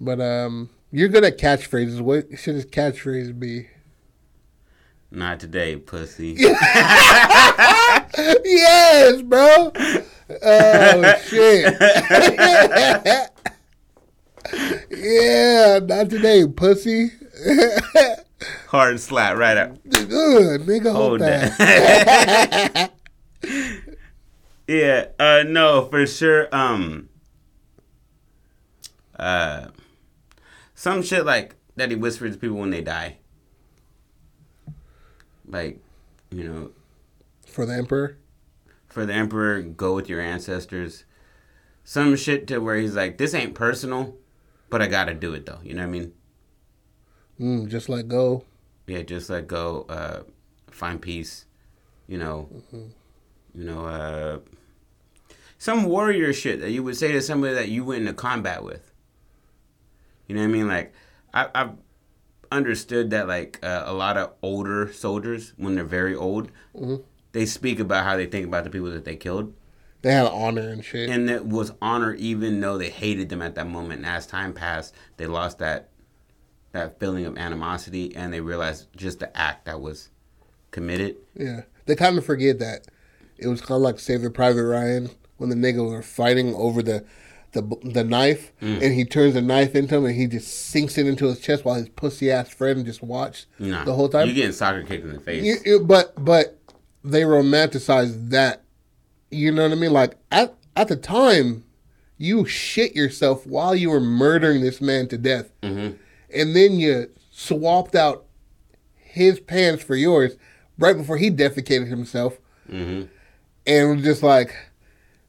But 0.00 0.20
um, 0.20 0.70
you're 0.92 1.08
good 1.08 1.24
at 1.24 1.38
catchphrases. 1.38 2.00
What 2.00 2.38
should 2.38 2.54
his 2.54 2.66
catchphrase 2.66 3.36
be? 3.38 3.68
Not 5.10 5.40
today, 5.40 5.76
pussy. 5.76 6.36
yes, 6.38 6.52
bro. 9.22 9.72
Oh 10.42 11.14
shit. 11.26 11.74
yeah, 14.90 15.80
not 15.82 16.08
today, 16.08 16.46
pussy. 16.46 17.10
Hard 18.68 19.00
slap 19.00 19.36
right 19.36 19.56
up. 19.56 19.82
Good, 19.88 20.62
nigga. 20.62 20.92
Hold 20.92 20.92
Hold 20.92 21.20
that. 21.20 21.58
that. 21.58 22.90
yeah, 24.66 25.06
uh 25.18 25.42
no, 25.46 25.86
for 25.90 26.06
sure. 26.06 26.48
Um 26.54 27.08
uh 29.18 29.66
some 30.82 31.00
shit 31.00 31.24
like 31.24 31.54
that 31.76 31.90
he 31.90 31.96
whispers 31.96 32.32
to 32.34 32.38
people 32.40 32.56
when 32.56 32.70
they 32.70 32.80
die. 32.80 33.18
Like, 35.46 35.78
you 36.30 36.42
know, 36.42 36.70
For 37.46 37.64
the 37.66 37.74
emperor. 37.74 38.16
for 38.88 39.06
the 39.06 39.12
emperor, 39.12 39.62
go 39.62 39.94
with 39.94 40.08
your 40.08 40.20
ancestors. 40.20 41.04
Some 41.84 42.16
shit 42.16 42.48
to 42.48 42.58
where 42.58 42.76
he's 42.76 42.96
like, 42.96 43.16
This 43.16 43.32
ain't 43.32 43.54
personal, 43.54 44.16
but 44.70 44.82
I 44.82 44.88
gotta 44.88 45.14
do 45.14 45.34
it 45.34 45.46
though. 45.46 45.60
You 45.62 45.74
know 45.74 45.82
what 45.82 45.88
I 45.88 45.90
mean? 45.90 46.12
Mm, 47.40 47.68
just 47.68 47.88
let 47.88 48.08
go. 48.08 48.44
Yeah, 48.88 49.02
just 49.02 49.30
let 49.30 49.46
go, 49.46 49.86
uh, 49.88 50.22
find 50.72 51.00
peace, 51.00 51.44
you 52.08 52.18
know, 52.18 52.48
Mm. 52.74 52.90
you 53.54 53.64
know, 53.64 53.86
uh, 53.86 54.38
some 55.58 55.84
warrior 55.84 56.32
shit 56.32 56.60
that 56.60 56.72
you 56.72 56.82
would 56.82 56.96
say 56.96 57.12
to 57.12 57.20
somebody 57.22 57.54
that 57.54 57.68
you 57.68 57.84
went 57.84 58.00
into 58.00 58.14
combat 58.14 58.64
with. 58.64 58.91
You 60.32 60.38
know 60.38 60.44
what 60.44 60.48
I 60.48 60.52
mean? 60.52 60.68
Like, 60.68 60.92
I, 61.34 61.48
I've 61.54 61.70
understood 62.50 63.10
that 63.10 63.28
like 63.28 63.58
uh, 63.62 63.82
a 63.84 63.92
lot 63.92 64.16
of 64.16 64.32
older 64.40 64.90
soldiers, 64.90 65.52
when 65.58 65.74
they're 65.74 65.84
very 65.84 66.14
old, 66.14 66.50
Mhm. 66.74 67.02
they 67.32 67.44
speak 67.44 67.78
about 67.78 68.04
how 68.04 68.16
they 68.16 68.24
think 68.24 68.46
about 68.46 68.64
the 68.64 68.70
people 68.70 68.90
that 68.92 69.04
they 69.04 69.14
killed, 69.16 69.52
They 70.00 70.12
had 70.12 70.26
honor 70.26 70.70
and 70.70 70.82
shit. 70.82 71.10
and 71.10 71.28
it 71.28 71.44
was 71.44 71.72
honor 71.82 72.14
even 72.14 72.60
though 72.60 72.78
they 72.78 72.88
hated 72.88 73.28
them 73.28 73.42
at 73.42 73.54
that 73.56 73.66
moment. 73.66 73.98
And 73.98 74.06
as 74.06 74.26
time 74.26 74.54
passed, 74.54 74.94
they 75.18 75.26
lost 75.26 75.58
that 75.58 75.90
that 76.72 76.98
feeling 76.98 77.26
of 77.26 77.36
animosity, 77.36 78.16
and 78.16 78.32
they 78.32 78.40
realized 78.40 78.86
just 78.96 79.18
the 79.20 79.36
act 79.36 79.66
that 79.66 79.82
was 79.82 80.08
committed. 80.70 81.16
yeah, 81.36 81.64
they 81.84 81.94
kind 81.94 82.16
of 82.16 82.24
forget 82.24 82.58
that 82.60 82.86
it 83.36 83.48
was 83.48 83.60
kind 83.60 83.76
of 83.76 83.82
like 83.82 83.98
Saving 84.00 84.32
Private 84.32 84.64
Ryan 84.64 85.10
when 85.36 85.50
the 85.50 85.56
nigga 85.56 85.86
were 85.86 86.00
fighting 86.00 86.54
over 86.54 86.82
the 86.82 87.04
the 87.52 87.62
the 87.84 88.02
knife, 88.04 88.52
Mm. 88.62 88.82
and 88.82 88.94
he 88.94 89.04
turns 89.04 89.34
the 89.34 89.42
knife 89.42 89.74
into 89.74 89.96
him, 89.96 90.04
and 90.06 90.14
he 90.14 90.26
just 90.26 90.48
sinks 90.70 90.96
it 90.98 91.06
into 91.06 91.26
his 91.26 91.38
chest 91.40 91.64
while 91.64 91.74
his 91.74 91.88
pussy 91.90 92.30
ass 92.30 92.48
friend 92.48 92.84
just 92.86 93.02
watched 93.02 93.46
Nah, 93.58 93.84
the 93.84 93.94
whole 93.94 94.08
time. 94.08 94.26
You're 94.26 94.34
getting 94.34 94.52
soccer 94.52 94.82
kicked 94.82 95.04
in 95.04 95.12
the 95.12 95.20
face. 95.20 95.44
You- 95.44 95.58
you- 95.64 95.80
but 95.84 96.12
but 96.24 96.58
they 97.04 97.22
romanticize 97.22 98.30
that. 98.30 98.62
You 99.30 99.50
know 99.52 99.62
what 99.64 99.72
I 99.72 99.74
mean? 99.76 99.92
Like 99.92 100.16
at 100.30 100.54
at 100.76 100.88
the 100.88 100.96
time, 100.96 101.64
you 102.18 102.46
shit 102.46 102.94
yourself 102.96 103.46
while 103.46 103.74
you 103.74 103.90
were 103.90 104.00
murdering 104.00 104.60
this 104.62 104.80
man 104.80 105.08
to 105.08 105.18
death, 105.18 105.50
Mhm. 105.62 105.96
and 106.34 106.56
then 106.56 106.72
you 106.78 107.10
swapped 107.30 107.94
out 107.94 108.24
his 108.96 109.40
pants 109.40 109.82
for 109.82 109.94
yours 109.96 110.36
right 110.78 110.96
before 110.96 111.18
he 111.18 111.30
defecated 111.30 111.88
himself, 111.88 112.38
hmm 112.70 113.02
and 113.66 113.96
was 113.96 114.04
just 114.04 114.22
like, 114.22 114.54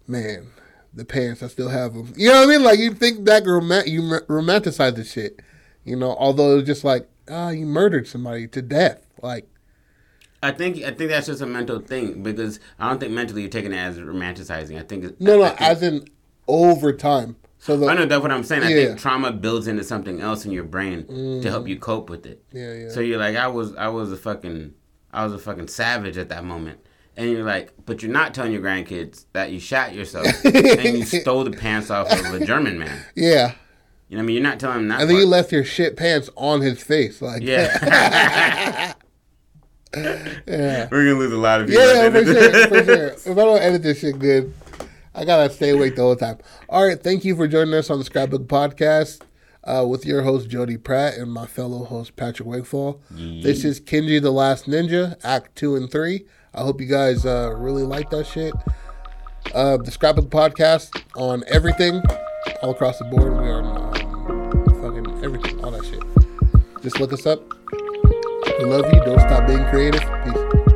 man, 0.07 0.47
the 0.93 1.05
pants 1.05 1.41
I 1.43 1.47
still 1.47 1.69
have 1.69 1.93
them. 1.93 2.13
You 2.15 2.29
know 2.29 2.41
what 2.41 2.49
I 2.49 2.51
mean? 2.51 2.63
Like 2.63 2.79
you 2.79 2.93
think 2.93 3.23
back, 3.23 3.43
romant- 3.43 3.87
you 3.87 4.01
romanticize 4.01 4.95
the 4.95 5.03
shit. 5.03 5.39
You 5.83 5.95
know, 5.95 6.15
although 6.17 6.53
it 6.53 6.55
was 6.57 6.63
just 6.65 6.83
like, 6.83 7.09
ah, 7.29 7.49
you 7.49 7.65
murdered 7.65 8.07
somebody 8.07 8.47
to 8.49 8.61
death, 8.61 9.05
like. 9.21 9.47
I 10.41 10.51
think 10.51 10.77
I 10.83 10.91
think 10.91 11.09
that's 11.09 11.27
just 11.27 11.41
a 11.41 11.45
mental 11.45 11.79
thing 11.79 12.21
because 12.21 12.59
I 12.77 12.89
don't 12.89 12.99
think 12.99 13.13
mentally 13.13 13.41
you're 13.41 13.49
taking 13.49 13.71
it 13.71 13.77
as 13.77 13.97
romanticizing. 13.97 14.77
I 14.77 14.83
think 14.83 15.05
it's, 15.05 15.21
No, 15.21 15.37
no, 15.37 15.47
think- 15.47 15.61
as 15.61 15.81
in 15.81 16.05
over 16.47 16.91
time. 16.93 17.37
So 17.59 17.77
the 17.77 17.87
I 17.87 17.93
know 17.95 18.05
that's 18.05 18.21
what 18.21 18.31
I'm 18.31 18.43
saying. 18.43 18.63
I 18.63 18.69
Yeah. 18.69 18.85
think 18.87 18.99
trauma 18.99 19.31
builds 19.31 19.67
into 19.67 19.85
something 19.85 20.19
else 20.19 20.43
in 20.43 20.51
your 20.51 20.65
brain 20.65 21.07
to 21.41 21.49
help 21.49 21.65
you 21.69 21.79
cope 21.79 22.09
with 22.09 22.25
it. 22.25 22.43
yeah, 22.51 22.73
yeah. 22.73 22.89
So 22.89 22.99
you're 22.99 23.19
like, 23.19 23.37
I 23.37 23.47
was, 23.47 23.73
I 23.75 23.87
was 23.87 24.11
a 24.11 24.17
fucking, 24.17 24.73
I 25.13 25.23
was 25.23 25.31
a 25.31 25.39
fucking 25.39 25.69
savage 25.69 26.17
at 26.17 26.27
that 26.27 26.43
moment, 26.43 26.79
and 27.17 27.29
you're 27.29 27.43
like, 27.43 27.71
but 27.85 28.01
you're 28.01 28.11
not 28.11 28.33
telling 28.33 28.51
your 28.51 28.61
grandkids 28.61 29.25
that 29.33 29.51
you 29.51 29.59
shot 29.59 29.93
yourself 29.93 30.25
and 30.45 30.97
you 30.97 31.03
stole 31.05 31.43
the 31.43 31.51
pants 31.51 31.89
off 31.89 32.11
of 32.11 32.33
a 32.41 32.45
German 32.45 32.79
man. 32.79 33.05
yeah, 33.15 33.53
You 34.09 34.17
know 34.17 34.21
what 34.21 34.23
I 34.23 34.25
mean? 34.25 34.35
You're 34.35 34.43
not 34.43 34.59
telling 34.59 34.79
him 34.79 34.87
that. 34.89 35.01
and 35.01 35.09
then 35.09 35.17
you 35.17 35.25
left 35.25 35.51
your 35.51 35.63
shit 35.63 35.95
pants 35.97 36.29
on 36.35 36.61
his 36.61 36.81
face, 36.81 37.21
like 37.21 37.41
yeah. 37.43 38.93
yeah, 39.95 40.87
We're 40.91 41.05
gonna 41.05 41.19
lose 41.19 41.31
a 41.33 41.37
lot 41.37 41.61
of 41.61 41.67
people. 41.67 41.83
yeah, 41.83 42.09
for 42.09 42.25
sure, 42.25 42.67
for 42.67 42.83
sure. 42.83 43.07
If 43.09 43.27
I 43.27 43.33
don't 43.33 43.61
edit 43.61 43.83
this 43.83 43.99
shit 43.99 44.17
good, 44.19 44.53
I 45.13 45.23
gotta 45.25 45.51
stay 45.53 45.69
awake 45.69 45.95
the 45.95 46.01
whole 46.01 46.15
time. 46.15 46.39
All 46.69 46.85
right, 46.87 47.01
thank 47.01 47.23
you 47.25 47.35
for 47.35 47.47
joining 47.47 47.73
us 47.75 47.89
on 47.89 47.99
the 47.99 48.05
Scrapbook 48.05 48.43
Podcast. 48.47 49.21
Uh, 49.65 49.85
with 49.87 50.05
your 50.05 50.23
host 50.23 50.49
Jody 50.49 50.75
Pratt 50.75 51.13
and 51.15 51.31
my 51.31 51.45
fellow 51.45 51.85
host 51.85 52.17
Patrick 52.17 52.45
Wakefall. 52.49 52.99
This 53.09 53.63
is 53.63 53.79
Kenji 53.79 54.21
the 54.21 54.29
Last 54.29 54.65
Ninja, 54.65 55.15
Act 55.23 55.55
Two 55.55 55.77
and 55.77 55.89
Three. 55.89 56.25
I 56.55 56.61
hope 56.61 56.79
you 56.79 56.87
guys 56.87 57.25
uh, 57.25 57.53
really 57.57 57.83
like 57.83 58.11
that 58.11 58.27
shit. 58.27 58.53
Uh, 59.53 59.77
the 59.77 59.89
Scrapbook 59.89 60.29
Podcast 60.29 61.01
on 61.15 61.43
everything, 61.47 62.01
all 62.61 62.71
across 62.71 62.99
the 62.99 63.05
board. 63.05 63.33
We 63.33 63.49
are 63.49 63.63
on 63.63 63.97
um, 63.97 64.65
fucking 64.81 65.23
everything, 65.23 65.63
all 65.63 65.71
that 65.71 65.83
shit. 65.83 66.03
Just 66.83 66.99
look 66.99 67.11
us 67.11 67.25
up. 67.25 67.41
We 68.59 68.65
love 68.65 68.85
you. 68.93 68.99
Don't 69.03 69.19
stop 69.19 69.47
being 69.47 69.65
creative. 69.65 70.01
Peace. 70.23 70.72